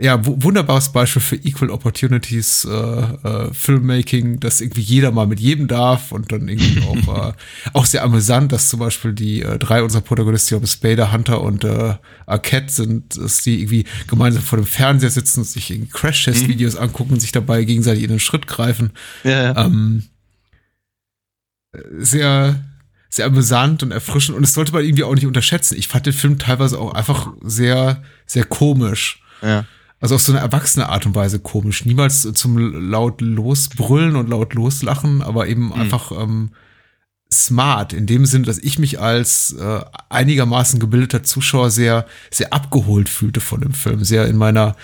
ja, 0.00 0.18
wunderbares 0.24 0.90
Beispiel 0.90 1.22
für 1.22 1.36
Equal 1.36 1.70
Opportunities 1.70 2.64
äh, 2.64 2.72
äh, 2.72 3.54
Filmmaking, 3.54 4.40
dass 4.40 4.60
irgendwie 4.60 4.80
jeder 4.80 5.12
mal 5.12 5.28
mit 5.28 5.38
jedem 5.38 5.68
darf 5.68 6.10
und 6.10 6.32
dann 6.32 6.48
irgendwie 6.48 6.82
auch, 7.08 7.28
äh, 7.28 7.32
auch 7.72 7.86
sehr 7.86 8.02
amüsant, 8.02 8.50
dass 8.50 8.68
zum 8.68 8.80
Beispiel 8.80 9.12
die 9.12 9.42
äh, 9.42 9.56
drei 9.56 9.84
unserer 9.84 10.02
Protagonisten, 10.02 10.56
ob 10.56 10.66
Spader, 10.66 11.12
Hunter 11.12 11.42
und 11.42 11.62
äh, 11.62 11.94
Arquette 12.26 12.72
sind, 12.72 13.16
dass 13.16 13.42
die 13.42 13.60
irgendwie 13.60 13.84
gemeinsam 14.08 14.42
vor 14.42 14.58
dem 14.58 14.66
Fernseher 14.66 15.10
sitzen 15.10 15.40
und 15.40 15.46
sich 15.46 15.72
Crash-Test-Videos 15.92 16.74
mhm. 16.74 16.80
angucken 16.80 17.12
und 17.14 17.20
sich 17.20 17.32
dabei 17.32 17.62
gegenseitig 17.62 18.02
in 18.02 18.10
den 18.10 18.20
Schritt 18.20 18.48
greifen. 18.48 18.90
Ja, 19.22 19.44
ja. 19.44 19.64
Ähm, 19.64 20.04
sehr, 21.98 22.64
sehr 23.10 23.26
amüsant 23.26 23.84
und 23.84 23.92
erfrischend 23.92 24.36
und 24.36 24.42
das 24.42 24.54
sollte 24.54 24.72
man 24.72 24.84
irgendwie 24.84 25.04
auch 25.04 25.14
nicht 25.14 25.26
unterschätzen. 25.26 25.76
Ich 25.78 25.86
fand 25.86 26.06
den 26.06 26.12
Film 26.12 26.40
teilweise 26.40 26.80
auch 26.80 26.94
einfach 26.94 27.32
sehr, 27.42 28.02
sehr 28.26 28.44
komisch. 28.44 29.20
Ja. 29.40 29.64
Also 30.04 30.16
auf 30.16 30.20
so 30.20 30.32
eine 30.32 30.42
erwachsene 30.42 30.90
Art 30.90 31.06
und 31.06 31.14
Weise 31.14 31.38
komisch. 31.38 31.86
Niemals 31.86 32.30
zum 32.34 32.58
laut 32.58 33.22
losbrüllen 33.22 34.16
und 34.16 34.28
laut 34.28 34.52
loslachen, 34.52 35.22
aber 35.22 35.48
eben 35.48 35.68
mhm. 35.68 35.72
einfach 35.72 36.12
ähm, 36.12 36.50
smart 37.32 37.94
in 37.94 38.04
dem 38.04 38.26
Sinne, 38.26 38.44
dass 38.44 38.58
ich 38.58 38.78
mich 38.78 39.00
als 39.00 39.52
äh, 39.58 39.80
einigermaßen 40.10 40.78
gebildeter 40.78 41.22
Zuschauer 41.22 41.70
sehr, 41.70 42.04
sehr 42.30 42.52
abgeholt 42.52 43.08
fühlte 43.08 43.40
von 43.40 43.62
dem 43.62 43.72
Film, 43.72 44.04
sehr 44.04 44.26
in 44.26 44.36
meiner 44.36 44.76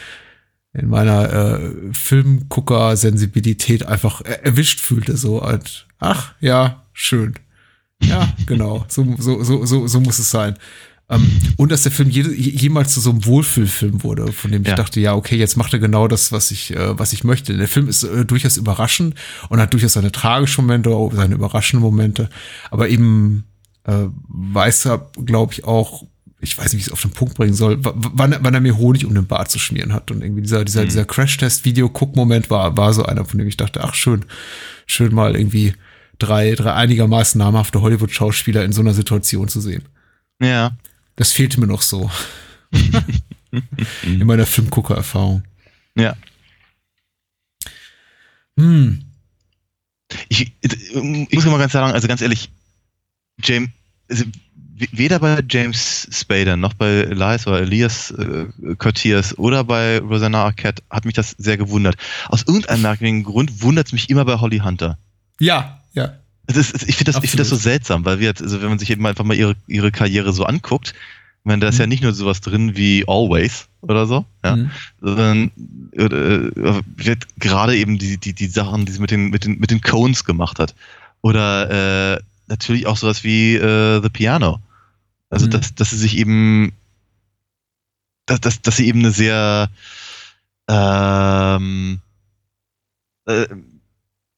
in 0.73 0.89
meiner 0.89 1.31
äh, 1.31 1.71
Filmgucker-Sensibilität 1.93 3.85
einfach 3.85 4.23
erwischt 4.23 4.81
fühlte, 4.81 5.18
so 5.18 5.43
als, 5.43 5.85
ach 5.99 6.33
ja, 6.41 6.87
schön. 6.95 7.35
Ja, 8.03 8.33
genau, 8.47 8.87
so, 8.89 9.16
so, 9.18 9.43
so, 9.43 9.66
so, 9.66 9.87
so 9.87 10.01
muss 10.01 10.18
es 10.18 10.31
sein. 10.31 10.57
Ähm, 11.11 11.29
und 11.57 11.73
dass 11.73 11.83
der 11.83 11.93
Film 11.93 12.09
je, 12.09 12.23
jemals 12.23 12.95
zu 12.95 13.01
so 13.01 13.11
einem 13.11 13.27
Wohlfühlfilm 13.27 14.05
wurde, 14.05 14.33
von 14.33 14.53
dem 14.53 14.63
ich 14.63 14.69
ja. 14.69 14.77
dachte, 14.77 15.01
ja, 15.01 15.15
okay, 15.15 15.37
jetzt 15.37 15.57
macht 15.57 15.73
er 15.73 15.81
genau 15.81 16.07
das, 16.07 16.31
was 16.31 16.53
ich, 16.53 16.75
äh, 16.75 16.99
was 16.99 17.13
ich 17.13 17.25
möchte. 17.25 17.57
Der 17.57 17.69
Film 17.69 17.89
ist 17.89 18.05
äh, 18.05 18.25
durchaus 18.25 18.57
überraschend 18.57 19.17
und 19.49 19.61
hat 19.61 19.73
durchaus 19.73 19.95
seine 19.95 20.13
tragischen 20.13 20.65
Momente, 20.65 20.97
seine 21.13 21.35
überraschenden 21.35 21.83
Momente, 21.83 22.31
aber 22.71 22.89
eben 22.89 23.45
äh, 23.85 24.07
weiß 24.29 24.87
er, 24.87 25.11
glaube 25.27 25.53
ich, 25.53 25.65
auch, 25.65 26.05
ich 26.41 26.57
weiß 26.57 26.73
nicht, 26.73 26.75
wie 26.75 26.79
ich 26.79 26.87
es 26.87 26.93
auf 26.93 27.03
den 27.03 27.11
Punkt 27.11 27.35
bringen 27.35 27.55
soll, 27.55 27.79
wann, 27.83 28.37
wann 28.41 28.55
er 28.55 28.61
mir 28.61 28.79
Honig 28.79 29.05
um 29.05 29.15
den 29.15 29.27
Bart 29.27 29.51
zu 29.51 29.59
schmieren 29.59 29.93
hat. 29.93 30.11
Und 30.11 30.23
irgendwie 30.23 30.43
dieser, 30.43 30.65
dieser, 30.65 30.83
mhm. 30.83 30.87
dieser 30.87 31.05
Crash-Test-Video-Guck-Moment 31.05 32.51
war, 32.51 32.77
war 32.77 32.95
so 32.95 33.05
einer, 33.05 33.25
von 33.25 33.39
dem 33.39 33.49
ich 33.49 33.57
dachte, 33.57 33.83
ach 33.83 33.95
schön, 33.95 34.25
schön 34.87 35.13
mal 35.13 35.35
irgendwie 35.35 35.75
drei, 36.19 36.55
drei 36.55 36.73
einigermaßen 36.73 37.39
namhafte 37.39 37.81
Hollywood-Schauspieler 37.81 38.65
in 38.65 38.73
so 38.73 38.81
einer 38.81 38.95
Situation 38.95 39.49
zu 39.49 39.61
sehen. 39.61 39.83
Ja. 40.41 40.77
Das 41.21 41.33
fehlte 41.33 41.61
mir 41.61 41.66
noch 41.66 41.83
so. 41.83 42.11
in 44.03 44.25
meiner 44.25 44.47
Filmgucker-Erfahrung. 44.47 45.43
Ja. 45.95 46.16
Hm. 48.59 49.05
Ich, 50.31 50.51
ich 50.62 50.95
muss 50.95 51.45
mal 51.45 51.59
ganz 51.59 51.73
sagen, 51.73 51.93
also 51.93 52.09
ganz 52.09 52.23
ehrlich, 52.23 52.49
James, 53.43 53.68
also 54.09 54.25
weder 54.93 55.18
bei 55.18 55.43
James 55.47 56.09
Spader 56.11 56.57
noch 56.57 56.73
bei 56.73 56.89
Elias 56.89 57.47
oder 57.47 57.61
Elias 57.61 58.12
äh, 58.12 58.47
Curtiers 58.79 59.37
oder 59.37 59.62
bei 59.62 59.99
Rosanna 59.99 60.45
Arquette 60.45 60.83
hat 60.89 61.05
mich 61.05 61.16
das 61.16 61.33
sehr 61.37 61.59
gewundert. 61.59 61.97
Aus 62.31 62.45
irgendeinem 62.47 62.81
merkwürdigen 62.81 63.25
Grund 63.25 63.61
wundert 63.62 63.89
es 63.89 63.93
mich 63.93 64.09
immer 64.09 64.25
bei 64.25 64.41
Holly 64.41 64.61
Hunter. 64.61 64.97
Ja, 65.39 65.83
ja. 65.93 66.20
Ist, 66.57 66.88
ich 66.88 66.96
finde 66.96 67.12
das, 67.12 67.20
find 67.20 67.38
das 67.38 67.48
so 67.48 67.57
seltsam, 67.57 68.05
weil 68.05 68.18
wir, 68.18 68.32
also 68.38 68.62
wenn 68.62 68.68
man 68.68 68.78
sich 68.78 68.90
eben 68.90 69.07
einfach 69.07 69.24
mal 69.24 69.34
ihre, 69.36 69.57
ihre 69.66 69.90
Karriere 69.92 70.32
so 70.32 70.44
anguckt, 70.44 70.94
ich 71.40 71.46
meine, 71.46 71.61
da 71.61 71.68
ist 71.68 71.76
mhm. 71.76 71.80
ja 71.80 71.86
nicht 71.86 72.03
nur 72.03 72.12
sowas 72.12 72.42
drin 72.42 72.76
wie 72.76 73.05
Always 73.07 73.68
oder 73.80 74.07
so, 74.07 74.26
ja, 74.44 74.57
mhm. 74.57 74.70
sondern 75.01 75.51
äh, 75.92 76.05
äh, 76.05 76.82
wird 76.96 77.26
gerade 77.38 77.76
eben 77.76 77.98
die, 77.98 78.18
die, 78.18 78.34
die 78.34 78.46
Sachen, 78.46 78.84
die 78.84 78.92
sie 78.92 79.01
mit 79.01 79.11
den, 79.11 79.30
mit 79.30 79.44
den, 79.44 79.59
mit 79.59 79.70
den 79.70 79.80
Cones 79.80 80.24
gemacht 80.24 80.59
hat. 80.59 80.74
Oder 81.22 82.16
äh, 82.16 82.20
natürlich 82.46 82.86
auch 82.86 82.98
sowas 82.98 83.24
wie 83.24 83.55
äh, 83.55 84.03
The 84.03 84.11
Piano. 84.11 84.61
Also, 85.30 85.46
mhm. 85.46 85.51
dass, 85.51 85.74
dass 85.74 85.90
sie 85.90 85.96
sich 85.96 86.18
eben, 86.18 86.72
dass, 88.26 88.40
dass, 88.40 88.61
dass 88.61 88.76
sie 88.76 88.88
eben 88.88 88.98
eine 88.98 89.12
sehr, 89.12 89.70
ähm, 90.68 92.01
äh, 93.26 93.46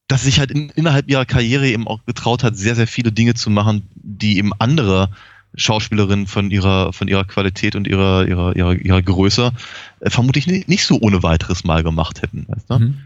dass 0.07 0.21
sie 0.21 0.25
sich 0.25 0.39
halt 0.39 0.51
in, 0.51 0.69
innerhalb 0.69 1.09
ihrer 1.09 1.25
Karriere 1.25 1.67
eben 1.67 1.87
auch 1.87 2.05
getraut 2.05 2.43
hat, 2.43 2.57
sehr, 2.57 2.75
sehr 2.75 2.87
viele 2.87 3.11
Dinge 3.11 3.33
zu 3.33 3.49
machen, 3.49 3.89
die 3.95 4.37
eben 4.37 4.51
andere 4.59 5.09
Schauspielerinnen 5.55 6.27
von 6.27 6.51
ihrer, 6.51 6.93
von 6.93 7.07
ihrer 7.07 7.25
Qualität 7.25 7.75
und 7.75 7.87
ihrer, 7.87 8.27
ihrer, 8.27 8.55
ihrer, 8.55 8.73
ihrer 8.73 9.01
Größe 9.01 9.51
äh, 9.99 10.09
vermutlich 10.09 10.47
nicht, 10.47 10.67
nicht 10.67 10.85
so 10.85 10.99
ohne 10.99 11.23
weiteres 11.23 11.63
Mal 11.63 11.83
gemacht 11.83 12.21
hätten. 12.21 12.45
Weißt 12.47 12.69
du? 12.69 12.79
Mhm. 12.79 12.97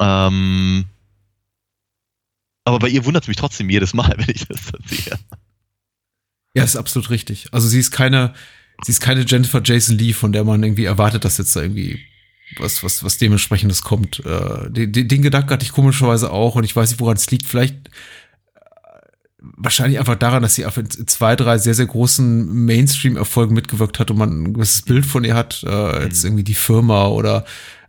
ähm, 0.00 0.84
aber 2.64 2.78
bei 2.78 2.88
ihr 2.88 3.04
wundert 3.04 3.24
es 3.24 3.28
mich 3.28 3.36
trotzdem 3.36 3.68
jedes 3.68 3.94
Mal, 3.94 4.14
wenn 4.16 4.34
ich 4.34 4.46
das 4.46 4.60
sehe. 4.86 5.18
Ja, 6.54 6.62
ist 6.64 6.76
absolut 6.76 7.10
richtig. 7.10 7.48
Also 7.52 7.66
sie 7.66 7.80
ist 7.80 7.90
keine, 7.90 8.34
sie 8.84 8.92
ist 8.92 9.00
keine 9.00 9.24
Jennifer 9.26 9.60
Jason 9.64 9.98
Lee, 9.98 10.12
von 10.12 10.32
der 10.32 10.44
man 10.44 10.62
irgendwie 10.62 10.84
erwartet, 10.84 11.24
dass 11.24 11.38
jetzt 11.38 11.56
da 11.56 11.62
irgendwie 11.62 12.00
was, 12.58 12.82
was, 12.82 13.04
was 13.04 13.18
dementsprechendes 13.18 13.82
kommt. 13.82 14.24
Äh, 14.24 14.70
den, 14.70 15.08
den 15.08 15.22
Gedanken 15.22 15.50
hatte 15.50 15.64
ich 15.64 15.72
komischerweise 15.72 16.30
auch 16.30 16.54
und 16.54 16.64
ich 16.64 16.74
weiß 16.74 16.90
nicht, 16.90 17.00
woran 17.00 17.16
es 17.16 17.30
liegt. 17.30 17.46
Vielleicht 17.46 17.74
äh, 18.54 18.60
wahrscheinlich 19.40 19.98
einfach 19.98 20.16
daran, 20.16 20.42
dass 20.42 20.54
sie 20.54 20.66
auf 20.66 20.80
zwei, 21.06 21.36
drei 21.36 21.58
sehr, 21.58 21.74
sehr 21.74 21.86
großen 21.86 22.64
Mainstream-Erfolgen 22.64 23.54
mitgewirkt 23.54 23.98
hat 23.98 24.10
und 24.10 24.18
man 24.18 24.42
ein 24.42 24.54
gewisses 24.54 24.82
Bild 24.82 25.06
von 25.06 25.24
ihr 25.24 25.34
hat. 25.34 25.64
Äh, 25.66 26.04
jetzt 26.04 26.22
mhm. 26.22 26.28
irgendwie 26.28 26.44
die 26.44 26.54
Firma 26.54 27.06
oder 27.06 27.44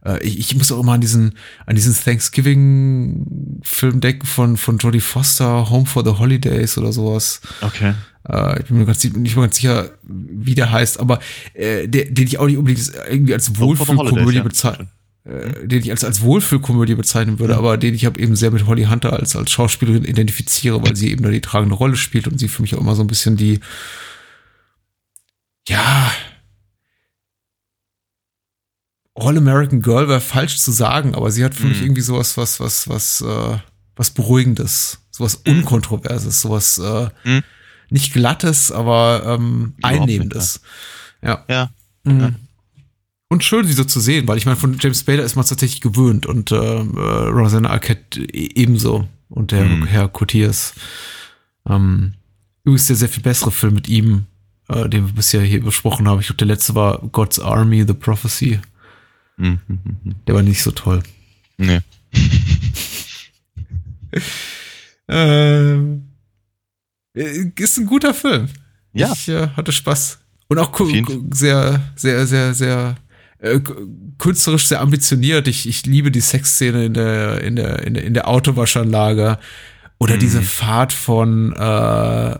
äh, 0.05 0.23
ich, 0.23 0.39
ich 0.39 0.55
muss 0.55 0.71
auch 0.71 0.79
immer 0.79 0.93
an 0.93 1.01
diesen, 1.01 1.33
an 1.65 1.75
diesen 1.75 1.95
Thanksgiving-Film 1.95 4.01
denken 4.01 4.25
von, 4.25 4.57
von 4.57 4.77
Jodie 4.77 5.01
Foster, 5.01 5.69
Home 5.69 5.85
for 5.85 6.03
the 6.03 6.19
Holidays 6.19 6.77
oder 6.77 6.91
sowas. 6.91 7.41
Okay. 7.61 7.93
Äh, 8.29 8.61
ich 8.61 8.67
bin 8.67 8.77
mir 8.77 8.85
ganz, 8.85 9.03
nicht 9.03 9.35
mal 9.35 9.43
ganz 9.43 9.57
sicher, 9.57 9.91
wie 10.03 10.55
der 10.55 10.71
heißt, 10.71 10.99
aber 10.99 11.19
äh, 11.53 11.87
der, 11.87 12.05
den 12.05 12.27
ich 12.27 12.39
auch 12.39 12.47
nicht 12.47 12.57
unbedingt 12.57 12.91
irgendwie 13.09 13.33
als 13.33 13.59
Wohlfühlkomödie 13.59 14.37
ja. 14.37 14.43
bezeichne. 14.43 14.87
Äh, 15.25 15.67
den 15.67 15.79
ich 15.79 15.89
als, 15.89 16.03
als 16.03 16.21
Wohlfühlkomödie 16.21 16.95
bezeichnen 16.95 17.39
würde, 17.39 17.53
ja. 17.53 17.59
aber 17.59 17.77
den 17.77 17.93
ich 17.93 18.05
habe 18.05 18.19
eben 18.19 18.35
sehr 18.35 18.51
mit 18.51 18.65
Holly 18.65 18.85
Hunter 18.85 19.13
als, 19.13 19.37
als 19.37 19.51
Schauspielerin 19.51 20.03
identifiziere, 20.03 20.83
weil 20.83 20.97
sie 20.97 21.11
eben 21.11 21.23
da 21.23 21.29
die 21.29 21.39
tragende 21.39 21.75
Rolle 21.75 21.95
spielt 21.95 22.27
und 22.27 22.39
sie 22.39 22.49
für 22.49 22.61
mich 22.61 22.75
auch 22.75 22.81
immer 22.81 22.95
so 22.95 23.03
ein 23.03 23.07
bisschen 23.07 23.37
die, 23.37 23.61
ja, 25.67 26.11
All 29.23 29.37
American 29.37 29.81
Girl 29.81 30.07
wäre 30.07 30.21
falsch 30.21 30.57
zu 30.57 30.71
sagen, 30.71 31.15
aber 31.15 31.31
sie 31.31 31.43
hat 31.43 31.53
für 31.53 31.63
mhm. 31.63 31.69
mich 31.69 31.81
irgendwie 31.81 32.01
sowas, 32.01 32.37
was, 32.37 32.59
was, 32.59 32.89
was, 32.89 33.21
äh, 33.21 33.57
was 33.95 34.11
Beruhigendes, 34.11 34.99
sowas 35.11 35.41
mhm. 35.45 35.59
Unkontroverses, 35.59 36.41
sowas 36.41 36.77
äh, 36.77 37.09
mhm 37.23 37.43
nicht 37.93 38.11
glattes, 38.11 38.71
aber 38.71 39.23
ähm, 39.25 39.73
einnehmendes. 39.83 40.61
Ja. 41.21 41.45
Ja. 41.47 41.69
Mhm. 42.03 42.19
ja. 42.19 42.31
Und 43.29 43.43
schön, 43.43 43.65
sie 43.65 43.73
so 43.73 43.83
zu 43.83 43.99
sehen, 43.99 44.27
weil 44.27 44.37
ich 44.37 44.45
meine, 44.45 44.57
von 44.57 44.77
James 44.79 44.99
Spader 44.99 45.23
ist 45.23 45.35
man 45.35 45.45
tatsächlich 45.45 45.81
gewöhnt 45.81 46.25
und 46.25 46.51
äh, 46.51 46.55
äh 46.55 47.29
Rosanna 47.29 47.69
Arquette 47.69 48.21
e-, 48.21 48.49
ebenso 48.55 49.07
und 49.29 49.51
der 49.51 49.63
mhm. 49.63 49.85
Herr 49.85 50.07
Cotiers. 50.07 50.73
Ähm, 51.69 52.13
übrigens 52.63 52.87
der 52.87 52.95
sehr 52.95 53.09
viel 53.09 53.23
bessere 53.23 53.51
Film 53.51 53.75
mit 53.75 53.87
ihm, 53.87 54.25
äh, 54.69 54.89
den 54.89 55.05
wir 55.07 55.13
bisher 55.13 55.41
hier 55.41 55.63
besprochen 55.63 56.07
haben. 56.07 56.19
Ich 56.19 56.27
glaube, 56.27 56.37
der 56.37 56.47
letzte 56.47 56.75
war 56.75 56.99
God's 57.11 57.39
Army, 57.39 57.85
The 57.87 57.93
Prophecy. 57.93 58.59
Mhm. 59.37 59.59
Der 60.27 60.35
war 60.35 60.41
nicht 60.41 60.61
so 60.61 60.71
toll. 60.71 61.01
Nee. 61.57 61.79
ähm, 65.07 66.09
äh, 67.15 67.51
ist 67.57 67.77
ein 67.77 67.85
guter 67.85 68.13
Film. 68.13 68.47
Ja. 68.93 69.11
Ich 69.11 69.27
äh, 69.27 69.49
hatte 69.49 69.71
Spaß. 69.71 70.19
Und 70.47 70.59
auch 70.59 70.79
sehr, 71.31 71.81
sehr, 71.95 72.27
sehr, 72.27 72.53
sehr 72.53 72.95
äh, 73.39 73.59
künstlerisch 74.19 74.67
sehr 74.67 74.81
ambitioniert. 74.81 75.47
Ich, 75.47 75.67
ich 75.67 75.85
liebe 75.85 76.11
die 76.11 76.21
Sexszene 76.21 76.85
in 76.85 76.93
der, 76.93 77.41
in 77.41 77.55
der, 77.55 77.83
in 77.83 77.93
der, 77.93 78.03
in 78.03 78.13
der 78.13 78.27
Autowaschanlage. 78.27 79.39
Oder 79.99 80.15
mhm. 80.15 80.19
diese 80.19 80.41
Fahrt 80.41 80.93
von 80.93 81.53
äh, 81.53 82.35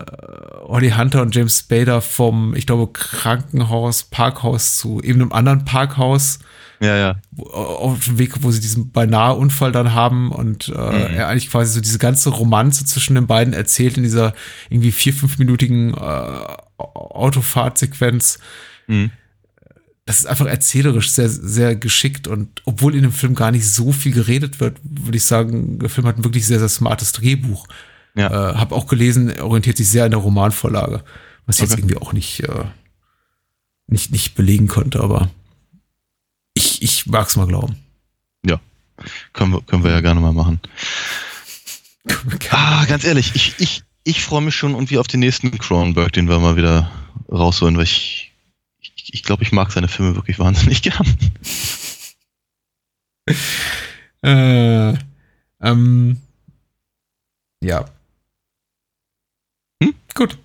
Holly 0.62 0.90
Hunter 0.90 1.22
und 1.22 1.34
James 1.34 1.60
Spader 1.60 2.00
vom, 2.00 2.54
ich 2.54 2.66
glaube, 2.66 2.92
Krankenhaus, 2.92 4.04
Parkhaus 4.04 4.76
zu 4.76 5.00
eben 5.00 5.20
einem 5.20 5.32
anderen 5.32 5.64
Parkhaus. 5.64 6.38
Ja, 6.84 6.96
ja. 6.96 7.16
Auf 7.38 8.04
dem 8.04 8.18
Weg, 8.18 8.42
wo 8.42 8.50
sie 8.50 8.60
diesen 8.60 8.90
beinahe 8.90 9.34
Unfall 9.34 9.72
dann 9.72 9.94
haben 9.94 10.30
und 10.32 10.68
äh, 10.68 10.72
mhm. 10.72 11.16
er 11.16 11.28
eigentlich 11.28 11.50
quasi 11.50 11.72
so 11.72 11.80
diese 11.80 11.98
ganze 11.98 12.30
Romanze 12.30 12.84
zwischen 12.84 13.14
den 13.14 13.26
beiden 13.26 13.54
erzählt 13.54 13.96
in 13.96 14.02
dieser 14.02 14.34
irgendwie 14.68 14.92
vier, 14.92 15.14
fünfminütigen 15.14 15.94
äh, 15.94 16.56
Autofahrtsequenz. 16.76 18.38
Mhm. 18.86 19.10
Das 20.06 20.18
ist 20.18 20.26
einfach 20.26 20.46
erzählerisch 20.46 21.10
sehr, 21.12 21.30
sehr 21.30 21.74
geschickt 21.76 22.28
und 22.28 22.60
obwohl 22.66 22.94
in 22.94 23.02
dem 23.02 23.12
Film 23.12 23.34
gar 23.34 23.50
nicht 23.50 23.66
so 23.66 23.90
viel 23.90 24.12
geredet 24.12 24.60
wird, 24.60 24.76
würde 24.82 25.16
ich 25.16 25.24
sagen, 25.24 25.78
der 25.78 25.88
Film 25.88 26.06
hat 26.06 26.18
ein 26.18 26.24
wirklich 26.24 26.46
sehr, 26.46 26.58
sehr 26.58 26.68
smartes 26.68 27.12
Drehbuch. 27.12 27.66
Ja. 28.14 28.50
Äh, 28.50 28.54
hab 28.56 28.72
auch 28.72 28.86
gelesen, 28.86 29.40
orientiert 29.40 29.78
sich 29.78 29.88
sehr 29.88 30.04
an 30.04 30.10
der 30.10 30.20
Romanvorlage, 30.20 31.02
was 31.46 31.56
ich 31.56 31.62
okay. 31.62 31.70
jetzt 31.70 31.78
irgendwie 31.78 31.96
auch 31.96 32.12
nicht, 32.12 32.40
äh, 32.40 32.64
nicht, 33.86 34.12
nicht 34.12 34.34
belegen 34.34 34.68
konnte, 34.68 35.00
aber 35.00 35.30
ich, 36.84 37.00
ich 37.00 37.06
mag's 37.06 37.36
mal 37.36 37.46
glauben. 37.46 37.76
Ja, 38.44 38.60
können 39.32 39.52
wir, 39.52 39.62
können 39.62 39.82
wir 39.84 39.90
ja 39.90 40.00
gerne 40.00 40.20
mal 40.20 40.32
machen. 40.32 40.60
ah, 42.50 42.84
ganz 42.84 43.04
ehrlich, 43.04 43.32
ich, 43.34 43.54
ich, 43.58 43.82
ich 44.04 44.22
freue 44.22 44.42
mich 44.42 44.54
schon 44.54 44.72
irgendwie 44.72 44.98
auf 44.98 45.06
den 45.06 45.20
nächsten 45.20 45.50
Cronenberg, 45.56 46.12
den 46.12 46.28
wir 46.28 46.38
mal 46.38 46.56
wieder 46.56 46.90
rausholen, 47.32 47.76
weil 47.76 47.84
ich, 47.84 48.32
ich, 48.80 49.14
ich 49.14 49.22
glaube, 49.22 49.42
ich 49.42 49.52
mag 49.52 49.72
seine 49.72 49.88
Filme 49.88 50.14
wirklich 50.14 50.38
wahnsinnig 50.38 50.82
gern. 50.82 51.16
äh, 54.22 54.98
ähm, 55.60 56.20
ja. 57.62 57.86
Hm? 59.82 59.94
Gut. 60.14 60.38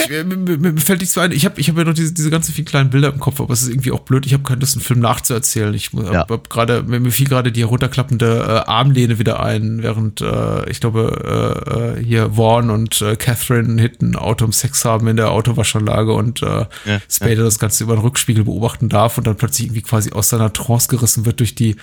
Okay. 0.00 0.20
Ich, 0.20 0.26
mir, 0.26 0.58
mir, 0.58 0.80
fällt 0.80 1.00
nichts 1.00 1.14
so 1.14 1.20
ein. 1.20 1.32
Ich 1.32 1.44
habe 1.44 1.60
ich 1.60 1.68
hab 1.68 1.76
ja 1.76 1.84
noch 1.84 1.94
diese, 1.94 2.12
diese 2.12 2.30
ganzen 2.30 2.52
vielen 2.52 2.66
kleinen 2.66 2.90
Bilder 2.90 3.12
im 3.12 3.20
Kopf, 3.20 3.40
aber 3.40 3.52
es 3.52 3.62
ist 3.62 3.68
irgendwie 3.68 3.92
auch 3.92 4.00
blöd. 4.00 4.26
Ich 4.26 4.32
habe 4.32 4.42
keine 4.42 4.60
Lust, 4.60 4.74
einen 4.74 4.84
Film 4.84 5.00
nachzuerzählen. 5.00 5.72
Ich 5.74 5.90
ja. 5.92 6.12
hab, 6.14 6.30
hab 6.30 6.50
gerade, 6.50 6.82
mir, 6.82 7.10
fiel 7.10 7.28
gerade 7.28 7.52
die 7.52 7.60
herunterklappende 7.60 8.64
äh, 8.66 8.70
Armlehne 8.70 9.18
wieder 9.18 9.42
ein, 9.42 9.82
während 9.82 10.20
äh, 10.20 10.68
ich 10.70 10.80
glaube, 10.80 11.96
äh, 11.98 12.00
äh 12.00 12.04
hier 12.04 12.32
Vaughn 12.36 12.70
und 12.70 13.00
äh, 13.02 13.16
Catherine 13.16 13.80
hinten 13.80 14.16
Auto 14.16 14.44
um 14.44 14.52
Sex 14.52 14.84
haben 14.84 15.06
in 15.08 15.16
der 15.16 15.30
Autowaschanlage 15.30 16.12
und 16.12 16.42
äh, 16.42 16.66
ja, 16.84 17.00
Spader 17.08 17.34
ja. 17.34 17.44
das 17.44 17.58
Ganze 17.58 17.84
über 17.84 17.96
den 17.96 18.02
Rückspiegel 18.02 18.44
beobachten 18.44 18.88
darf 18.88 19.18
und 19.18 19.26
dann 19.26 19.36
plötzlich 19.36 19.68
irgendwie 19.68 19.82
quasi 19.82 20.12
aus 20.12 20.28
seiner 20.28 20.52
Trance 20.52 20.88
gerissen 20.88 21.26
wird 21.26 21.40
durch 21.40 21.54
die 21.54 21.76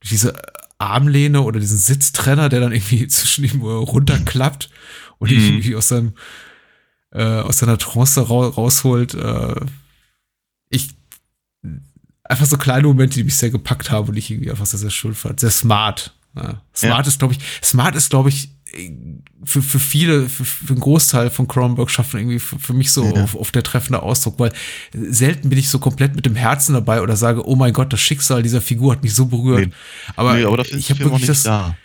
durch 0.00 0.10
diese 0.10 0.34
Armlehne 0.78 1.42
oder 1.42 1.60
diesen 1.60 1.78
Sitztrenner, 1.78 2.48
der 2.48 2.60
dann 2.60 2.72
irgendwie 2.72 3.06
zwischen 3.08 3.44
ihm 3.44 3.62
runterklappt 3.62 4.70
und 5.18 5.30
mhm. 5.30 5.38
irgendwie 5.38 5.76
aus 5.76 5.88
seinem 5.88 6.14
äh, 7.12 7.22
aus 7.22 7.58
seiner 7.58 7.78
Trance 7.78 8.28
ra 8.28 8.48
rausholt. 8.48 9.14
Äh, 9.14 9.54
ich 10.68 10.90
einfach 12.24 12.46
so 12.46 12.56
kleine 12.56 12.86
Momente, 12.86 13.16
die 13.16 13.24
mich 13.24 13.36
sehr 13.36 13.50
gepackt 13.50 13.90
haben 13.90 14.08
und 14.08 14.16
ich 14.16 14.30
irgendwie 14.30 14.50
einfach 14.50 14.66
sehr, 14.66 14.80
sehr 14.80 14.90
schön 14.90 15.14
fand. 15.14 15.40
Sehr 15.40 15.50
smart. 15.50 16.14
Ja. 16.34 16.62
Smart 16.74 17.06
ja. 17.06 17.08
ist, 17.08 17.18
glaube 17.18 17.34
ich, 17.34 17.40
smart 17.62 17.96
ist, 17.96 18.10
glaube 18.10 18.28
ich, 18.28 18.50
für, 19.44 19.62
für 19.62 19.78
viele, 19.78 20.28
für, 20.28 20.44
für 20.44 20.72
einen 20.72 20.80
Großteil 20.80 21.30
von 21.30 21.48
Cronenberg 21.48 21.90
schaffen 21.90 22.18
irgendwie 22.20 22.38
für, 22.38 22.58
für 22.58 22.72
mich 22.72 22.90
so 22.92 23.04
ja. 23.04 23.22
auf, 23.22 23.34
auf 23.34 23.52
der 23.52 23.62
treffende 23.62 24.02
Ausdruck, 24.02 24.38
weil 24.38 24.52
selten 24.92 25.48
bin 25.48 25.58
ich 25.58 25.68
so 25.68 25.78
komplett 25.78 26.14
mit 26.14 26.26
dem 26.26 26.34
Herzen 26.34 26.74
dabei 26.74 27.00
oder 27.00 27.16
sage, 27.16 27.46
oh 27.46 27.56
mein 27.56 27.72
Gott, 27.72 27.92
das 27.92 28.00
Schicksal 28.00 28.42
dieser 28.42 28.60
Figur 28.60 28.92
hat 28.92 29.02
mich 29.02 29.14
so 29.14 29.26
berührt. 29.26 29.68
Nee. 29.68 29.72
Aber, 30.16 30.34
nee, 30.34 30.44
aber 30.44 30.66
ich 30.66 30.90
habe 30.90 31.00
wirklich 31.00 31.26
das. 31.26 31.44
Da. 31.44 31.76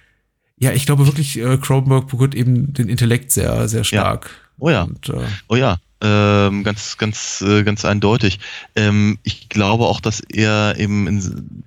Ja, 0.58 0.72
ich 0.74 0.86
glaube 0.86 1.08
wirklich, 1.08 1.40
äh, 1.40 1.58
Cronenberg 1.58 2.08
berührt 2.08 2.36
eben 2.36 2.74
den 2.74 2.90
Intellekt 2.90 3.32
sehr, 3.32 3.68
sehr 3.68 3.84
stark. 3.84 4.30
Oh 4.62 4.70
ja. 4.70 4.84
Und, 4.84 5.10
äh, 5.10 5.28
oh 5.48 5.56
ja. 5.56 5.80
Ähm, 6.02 6.64
ganz, 6.64 6.98
ganz, 6.98 7.42
äh, 7.42 7.64
ganz 7.64 7.84
eindeutig. 7.84 8.40
Ähm, 8.76 9.18
ich 9.24 9.50
glaube 9.50 9.86
auch, 9.86 10.00
dass 10.00 10.22
er 10.22 10.76
eben, 10.78 11.08
in, 11.08 11.64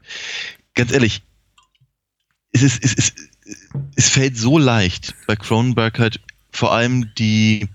ganz 0.75 0.93
ehrlich, 0.93 1.23
es 2.53 2.63
ist, 2.63 2.85
es 2.85 2.95
ist, 2.95 3.17
es 3.97 4.09
fällt 4.09 4.39
so 4.39 4.59
leicht 4.59 5.15
bei 5.27 5.35
Cronenberg 5.35 5.99
halt 5.99 6.21
vor 6.53 6.73
allem 6.73 7.13
die, 7.17 7.69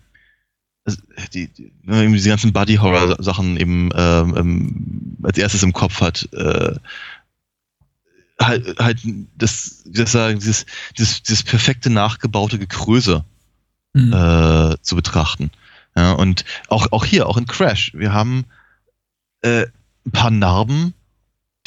die, 1.34 1.48
die 1.48 1.72
diese 1.84 2.30
ganzen 2.30 2.54
Body 2.54 2.76
Horror 2.76 3.22
Sachen 3.22 3.58
eben 3.58 3.90
ähm, 3.94 4.36
ähm, 4.38 5.18
als 5.24 5.38
erstes 5.38 5.64
im 5.64 5.74
Kopf 5.74 6.00
hat. 6.00 6.30
Äh, 6.32 6.76
halt, 8.42 8.80
halt 8.80 9.00
das, 9.38 9.84
das 9.86 10.14
sagen, 10.14 10.40
dieses, 10.40 10.66
dieses, 10.98 11.24
dieses 11.24 11.44
perfekte 11.44 11.90
nachgebaute 11.90 12.58
Gekröse 12.58 13.26
mhm. 13.94 14.14
äh, 14.14 14.82
zu 14.82 14.96
betrachten. 14.96 15.52
Ja, 15.96 16.14
und 16.14 16.46
auch, 16.68 16.92
auch 16.92 17.06
hier, 17.06 17.28
auch 17.28 17.38
in 17.38 17.48
Crash, 17.48 17.94
wir 17.94 18.14
haben 18.14 18.46
äh, 19.42 19.66
ein 20.06 20.12
paar 20.12 20.32
Narben, 20.32 20.94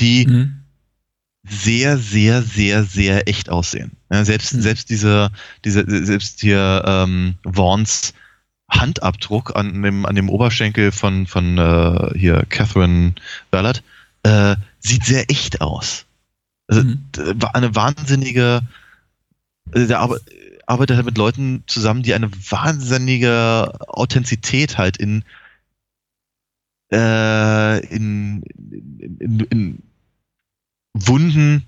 die 0.00 0.26
mhm. 0.26 0.62
sehr, 1.42 1.98
sehr, 1.98 2.42
sehr, 2.42 2.84
sehr 2.84 3.28
echt 3.28 3.50
aussehen. 3.50 3.92
Ja, 4.10 4.24
selbst, 4.24 4.54
mhm. 4.54 4.62
selbst 4.62 4.90
diese, 4.90 5.30
diese, 5.64 5.84
selbst 5.86 6.40
hier 6.40 6.82
ähm, 6.86 7.34
Vaughns 7.44 8.14
Handabdruck 8.70 9.54
an 9.54 9.82
dem, 9.82 10.06
an 10.06 10.14
dem 10.14 10.30
Oberschenkel 10.30 10.92
von, 10.92 11.26
von 11.26 11.58
äh, 11.58 12.18
hier 12.18 12.44
Catherine 12.48 13.14
Ballard 13.50 13.82
äh, 14.22 14.56
sieht 14.80 15.04
sehr 15.04 15.30
echt 15.30 15.60
aus. 15.60 16.06
Also 16.68 16.84
mhm. 16.84 17.04
eine 17.52 17.74
wahnsinnige, 17.74 18.62
also 19.72 19.86
der, 19.86 20.08
arbeitet 20.66 20.96
halt 20.96 21.06
mit 21.06 21.18
Leuten 21.18 21.64
zusammen, 21.66 22.02
die 22.02 22.14
eine 22.14 22.30
wahnsinnige 22.50 23.72
Authentizität 23.88 24.78
halt 24.78 24.96
in, 24.96 25.24
äh, 26.92 27.84
in, 27.86 28.42
in, 29.18 29.40
in, 29.50 29.82
Wunden 30.94 31.64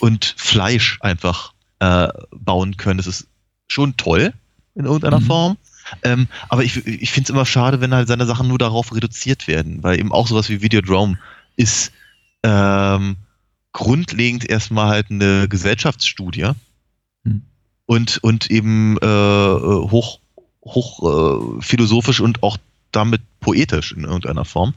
und 0.00 0.34
Fleisch 0.38 0.98
einfach 1.02 1.52
äh, 1.80 2.08
bauen 2.30 2.76
können. 2.78 2.96
Das 2.96 3.06
ist 3.06 3.26
schon 3.68 3.96
toll 3.98 4.32
in 4.74 4.86
irgendeiner 4.86 5.20
mhm. 5.20 5.26
Form. 5.26 5.56
Ähm, 6.02 6.28
aber 6.48 6.64
ich, 6.64 6.86
ich 6.86 7.10
finde 7.10 7.26
es 7.26 7.30
immer 7.30 7.46
schade, 7.46 7.80
wenn 7.80 7.94
halt 7.94 8.08
seine 8.08 8.26
Sachen 8.26 8.48
nur 8.48 8.58
darauf 8.58 8.94
reduziert 8.94 9.48
werden, 9.48 9.82
weil 9.82 9.98
eben 9.98 10.12
auch 10.12 10.26
sowas 10.26 10.48
wie 10.48 10.62
Videodrome 10.62 11.18
ist 11.56 11.92
ähm, 12.42 13.16
grundlegend 13.72 14.48
erstmal 14.48 14.88
halt 14.88 15.10
eine 15.10 15.48
Gesellschaftsstudie. 15.48 16.52
Mhm 17.24 17.42
und, 17.88 18.18
und 18.22 18.50
eben 18.50 18.98
äh, 18.98 19.06
hoch, 19.90 20.20
hoch 20.62 21.58
äh, 21.58 21.62
philosophisch 21.62 22.20
und 22.20 22.42
auch 22.42 22.58
damit 22.92 23.22
poetisch 23.40 23.92
in 23.92 24.04
irgendeiner 24.04 24.44
Form. 24.44 24.74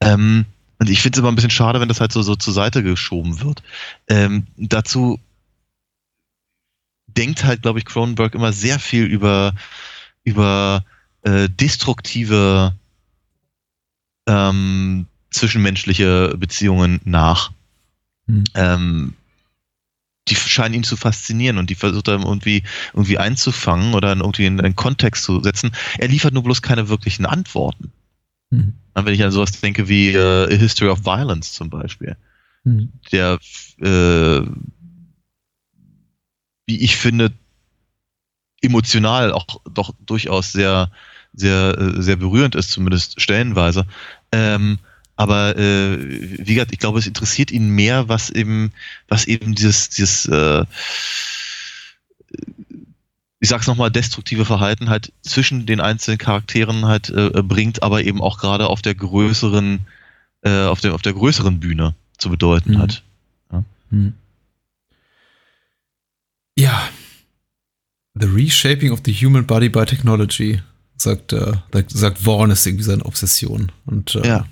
Ähm, 0.00 0.46
und 0.78 0.88
ich 0.88 1.02
finde 1.02 1.16
es 1.16 1.20
immer 1.20 1.30
ein 1.30 1.34
bisschen 1.34 1.50
schade, 1.50 1.78
wenn 1.78 1.88
das 1.88 2.00
halt 2.00 2.10
so, 2.10 2.22
so 2.22 2.34
zur 2.34 2.54
Seite 2.54 2.82
geschoben 2.82 3.42
wird. 3.42 3.62
Ähm, 4.08 4.46
dazu 4.56 5.20
denkt 7.06 7.44
halt, 7.44 7.60
glaube 7.60 7.80
ich, 7.80 7.84
Cronenberg 7.84 8.34
immer 8.34 8.54
sehr 8.54 8.78
viel 8.78 9.04
über, 9.04 9.54
über 10.24 10.86
äh, 11.24 11.50
destruktive 11.50 12.74
ähm, 14.26 15.06
zwischenmenschliche 15.30 16.34
Beziehungen 16.38 16.98
nach. 17.04 17.52
Mhm. 18.26 18.44
Ähm, 18.54 19.14
die 20.28 20.36
scheinen 20.36 20.74
ihn 20.74 20.84
zu 20.84 20.96
faszinieren 20.96 21.58
und 21.58 21.70
die 21.70 21.74
versucht 21.74 22.08
er 22.08 22.20
irgendwie, 22.20 22.62
irgendwie 22.92 23.18
einzufangen 23.18 23.94
oder 23.94 24.14
irgendwie 24.14 24.46
in 24.46 24.60
einen 24.60 24.76
Kontext 24.76 25.24
zu 25.24 25.42
setzen. 25.42 25.72
Er 25.98 26.08
liefert 26.08 26.32
nur 26.32 26.44
bloß 26.44 26.62
keine 26.62 26.88
wirklichen 26.88 27.26
Antworten. 27.26 27.92
Mhm. 28.50 28.74
Wenn 28.94 29.14
ich 29.14 29.24
an 29.24 29.32
sowas 29.32 29.60
denke 29.60 29.88
wie 29.88 30.10
äh, 30.10 30.54
A 30.54 30.56
History 30.56 30.90
of 30.90 31.04
Violence 31.04 31.52
zum 31.54 31.70
Beispiel, 31.70 32.16
mhm. 32.64 32.92
der, 33.10 33.38
äh, 33.80 34.42
wie 36.66 36.80
ich 36.80 36.96
finde, 36.96 37.32
emotional 38.60 39.32
auch 39.32 39.46
doch 39.68 39.92
durchaus 40.06 40.52
sehr, 40.52 40.92
sehr, 41.32 41.76
äh, 41.78 42.00
sehr 42.00 42.16
berührend 42.16 42.54
ist, 42.54 42.70
zumindest 42.70 43.20
stellenweise. 43.20 43.86
Ähm, 44.30 44.78
aber 45.16 45.56
äh, 45.56 45.98
wie 46.00 46.54
gesagt, 46.54 46.72
ich 46.72 46.78
glaube, 46.78 46.98
es 46.98 47.06
interessiert 47.06 47.50
ihn 47.50 47.68
mehr, 47.68 48.08
was 48.08 48.30
eben, 48.30 48.72
was 49.08 49.26
eben 49.26 49.54
dieses, 49.54 49.88
dieses 49.90 50.26
äh, 50.26 50.64
ich 53.42 53.48
sag's 53.48 53.66
nochmal, 53.66 53.90
destruktive 53.90 54.44
Verhalten 54.44 54.88
halt 54.88 55.12
zwischen 55.22 55.66
den 55.66 55.80
einzelnen 55.80 56.16
Charakteren 56.16 56.86
halt 56.86 57.10
äh, 57.10 57.42
bringt, 57.42 57.82
aber 57.82 58.04
eben 58.04 58.22
auch 58.22 58.38
gerade 58.38 58.68
auf 58.68 58.82
der 58.82 58.94
größeren, 58.94 59.80
äh, 60.42 60.66
auf 60.66 60.80
der, 60.80 60.94
auf 60.94 61.02
der 61.02 61.12
größeren 61.12 61.58
Bühne 61.58 61.96
zu 62.18 62.30
bedeuten 62.30 62.74
mhm. 62.74 62.78
hat. 62.78 63.02
Ja. 63.50 63.64
Mhm. 63.90 64.14
ja. 66.56 66.88
The 68.14 68.26
Reshaping 68.26 68.92
of 68.92 69.00
the 69.04 69.12
Human 69.12 69.44
Body 69.44 69.68
by 69.68 69.86
Technology, 69.86 70.62
sagt, 70.96 71.32
äh, 71.32 71.54
sagt 71.88 72.18
Vaughn, 72.18 72.52
ist 72.52 72.64
irgendwie 72.64 72.84
seine 72.84 73.04
Obsession. 73.04 73.72
Und 73.86 74.14
äh, 74.14 74.24
ja. 74.24 74.46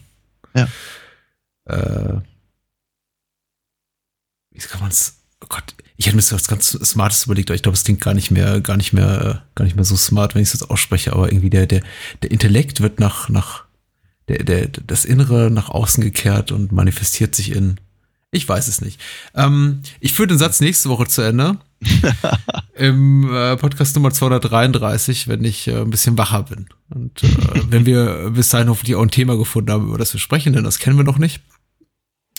Ja. 0.55 0.69
Äh, 1.67 2.21
wie 4.51 4.59
kann 4.59 4.81
man 4.81 4.91
es? 4.91 5.23
Oh 5.43 5.47
Gott, 5.49 5.75
ich 5.97 6.07
hätte 6.07 6.17
mir 6.17 6.23
das 6.23 6.49
ganz 6.49 6.71
Smartes 6.71 7.25
überlegt, 7.25 7.51
aber 7.51 7.57
ich 7.57 7.63
glaube, 7.63 7.77
es 7.77 7.85
klingt 7.85 8.01
gar 8.01 8.15
nicht 8.15 8.31
mehr, 8.31 8.61
gar 8.61 8.77
nicht 8.77 8.93
mehr, 8.93 9.45
gar 9.55 9.65
nicht 9.65 9.77
mehr 9.77 9.85
so 9.85 9.97
smart, 9.97 10.35
wenn 10.35 10.43
ich 10.43 10.49
es 10.49 10.61
jetzt 10.61 10.71
ausspreche, 10.71 11.13
aber 11.13 11.31
irgendwie 11.31 11.51
der, 11.51 11.67
der, 11.67 11.83
der 12.23 12.31
Intellekt 12.31 12.81
wird 12.81 13.01
nach, 13.01 13.29
nach, 13.29 13.65
der, 14.29 14.45
der, 14.45 14.69
das 14.69 15.05
Innere 15.05 15.51
nach 15.51 15.69
außen 15.69 16.03
gekehrt 16.03 16.53
und 16.53 16.73
manifestiert 16.73 17.35
sich 17.35 17.53
in, 17.53 17.79
ich 18.33 18.49
weiß 18.49 18.69
es 18.69 18.81
nicht. 18.81 19.01
Ähm, 19.35 19.83
ich 19.99 20.13
führe 20.13 20.29
den 20.29 20.39
Satz 20.39 20.61
nächste 20.61 20.89
Woche 20.89 21.07
zu 21.07 21.23
Ende. 21.23 21.59
Im 22.75 23.33
äh, 23.35 23.57
Podcast 23.57 23.97
Nummer 23.97 24.13
233, 24.13 25.29
wenn 25.29 25.45
ich 25.45 25.67
äh, 25.67 25.81
ein 25.81 25.91
bisschen 25.91 26.17
wacher 26.17 26.45
bin. 26.45 26.67
Und 26.91 27.23
äh, 27.25 27.29
wenn 27.69 27.87
wir 27.87 28.31
bis 28.31 28.51
dahin 28.51 28.69
hoffentlich 28.69 28.97
auch 28.97 29.03
ein 29.03 29.11
Thema 29.11 29.37
gefunden 29.37 29.73
haben, 29.73 29.89
über 29.89 29.99
das 29.99 30.13
wir 30.13 30.21
sprechen, 30.21 30.53
denn 30.53 30.65
das 30.65 30.79
kennen 30.79 30.97
wir 30.97 31.05
noch 31.05 31.19
nicht. 31.19 31.41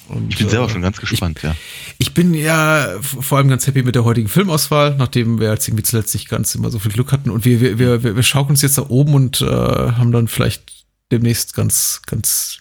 Und, 0.08 0.30
ich 0.30 0.38
bin 0.40 0.50
selber 0.50 0.70
schon 0.70 0.82
ganz 0.82 1.00
gespannt, 1.00 1.38
ich, 1.38 1.44
ja. 1.44 1.56
Ich 1.98 2.14
bin 2.14 2.34
ja 2.34 2.88
vor 3.02 3.38
allem 3.38 3.48
ganz 3.48 3.66
happy 3.68 3.84
mit 3.84 3.96
der 3.96 4.04
heutigen 4.04 4.28
Filmauswahl, 4.28 4.96
nachdem 4.98 5.40
wir 5.40 5.52
jetzt 5.52 5.68
irgendwie 5.68 5.84
zuletzt 5.84 6.14
nicht 6.14 6.28
ganz 6.28 6.54
immer 6.56 6.70
so 6.70 6.80
viel 6.80 6.92
Glück 6.92 7.12
hatten. 7.12 7.30
Und 7.30 7.46
wir, 7.46 7.62
wir, 7.62 7.80
wir, 8.04 8.16
wir 8.16 8.24
schaukeln 8.24 8.52
uns 8.52 8.62
jetzt 8.62 8.78
da 8.78 8.86
oben 8.90 9.14
und 9.14 9.42
äh, 9.42 9.46
haben 9.46 10.12
dann 10.12 10.28
vielleicht 10.28 10.86
demnächst 11.12 11.54
ganz, 11.54 12.02
ganz 12.06 12.60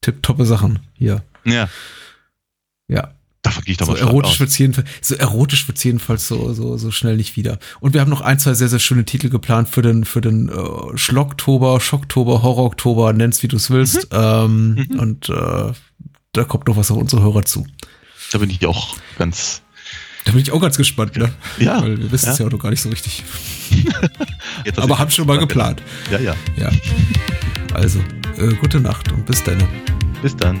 tipptoppe 0.00 0.44
Sachen 0.44 0.80
hier. 0.94 1.22
Ja. 1.44 1.68
Ja. 2.88 3.12
Davon 3.42 3.62
gehe 3.62 3.72
ich 3.72 3.78
doch 3.78 3.86
so 3.86 3.92
mal 3.92 4.00
erotisch 4.00 4.40
wird's 4.40 4.58
jedenfalls, 4.58 4.88
so 5.02 5.14
erotisch 5.14 5.68
wird's 5.68 5.84
jedenfalls 5.84 6.26
so, 6.26 6.52
so, 6.52 6.76
so 6.76 6.90
schnell 6.90 7.16
nicht 7.16 7.36
wieder. 7.36 7.58
Und 7.78 7.94
wir 7.94 8.00
haben 8.00 8.10
noch 8.10 8.20
ein, 8.20 8.40
zwei 8.40 8.54
sehr, 8.54 8.68
sehr 8.68 8.80
schöne 8.80 9.04
Titel 9.04 9.28
geplant 9.28 9.68
für 9.68 9.82
den, 9.82 10.04
für 10.04 10.20
den 10.20 10.48
äh, 10.48 10.98
Schlocktober, 10.98 11.78
Schocktober, 11.78 12.42
Horroroktober, 12.42 13.12
nenn's 13.12 13.44
wie 13.44 13.48
du's 13.48 13.70
willst. 13.70 14.12
Mhm. 14.12 14.18
Ähm, 14.18 14.74
mhm. 14.74 14.98
Und 14.98 15.28
äh, 15.28 15.72
da 16.32 16.44
kommt 16.44 16.66
noch 16.66 16.76
was 16.76 16.90
auf 16.90 16.96
unsere 16.96 17.22
Hörer 17.22 17.44
zu. 17.44 17.66
Da 18.32 18.38
bin 18.38 18.50
ich 18.50 18.66
auch 18.66 18.96
ganz, 19.16 19.62
Da 20.24 20.32
bin 20.32 20.40
ich 20.40 20.50
auch 20.50 20.60
ganz 20.60 20.76
gespannt, 20.76 21.16
ne? 21.16 21.32
Ja. 21.58 21.80
Weil 21.82 21.98
wir 21.98 22.10
wissen 22.10 22.30
es 22.30 22.38
ja. 22.38 22.44
ja 22.44 22.48
auch 22.48 22.52
noch 22.52 22.62
gar 22.62 22.70
nicht 22.70 22.82
so 22.82 22.88
richtig. 22.88 23.22
Aber 24.76 24.98
haben 24.98 25.10
schon 25.10 25.26
mal 25.26 25.38
geplant. 25.38 25.82
Ja, 26.10 26.18
ja. 26.18 26.34
Ja. 26.56 26.70
Also, 27.74 28.00
äh, 28.36 28.52
gute 28.54 28.80
Nacht 28.80 29.12
und 29.12 29.24
bis 29.24 29.44
dann. 29.44 29.62
Bis 30.20 30.36
dann. 30.36 30.60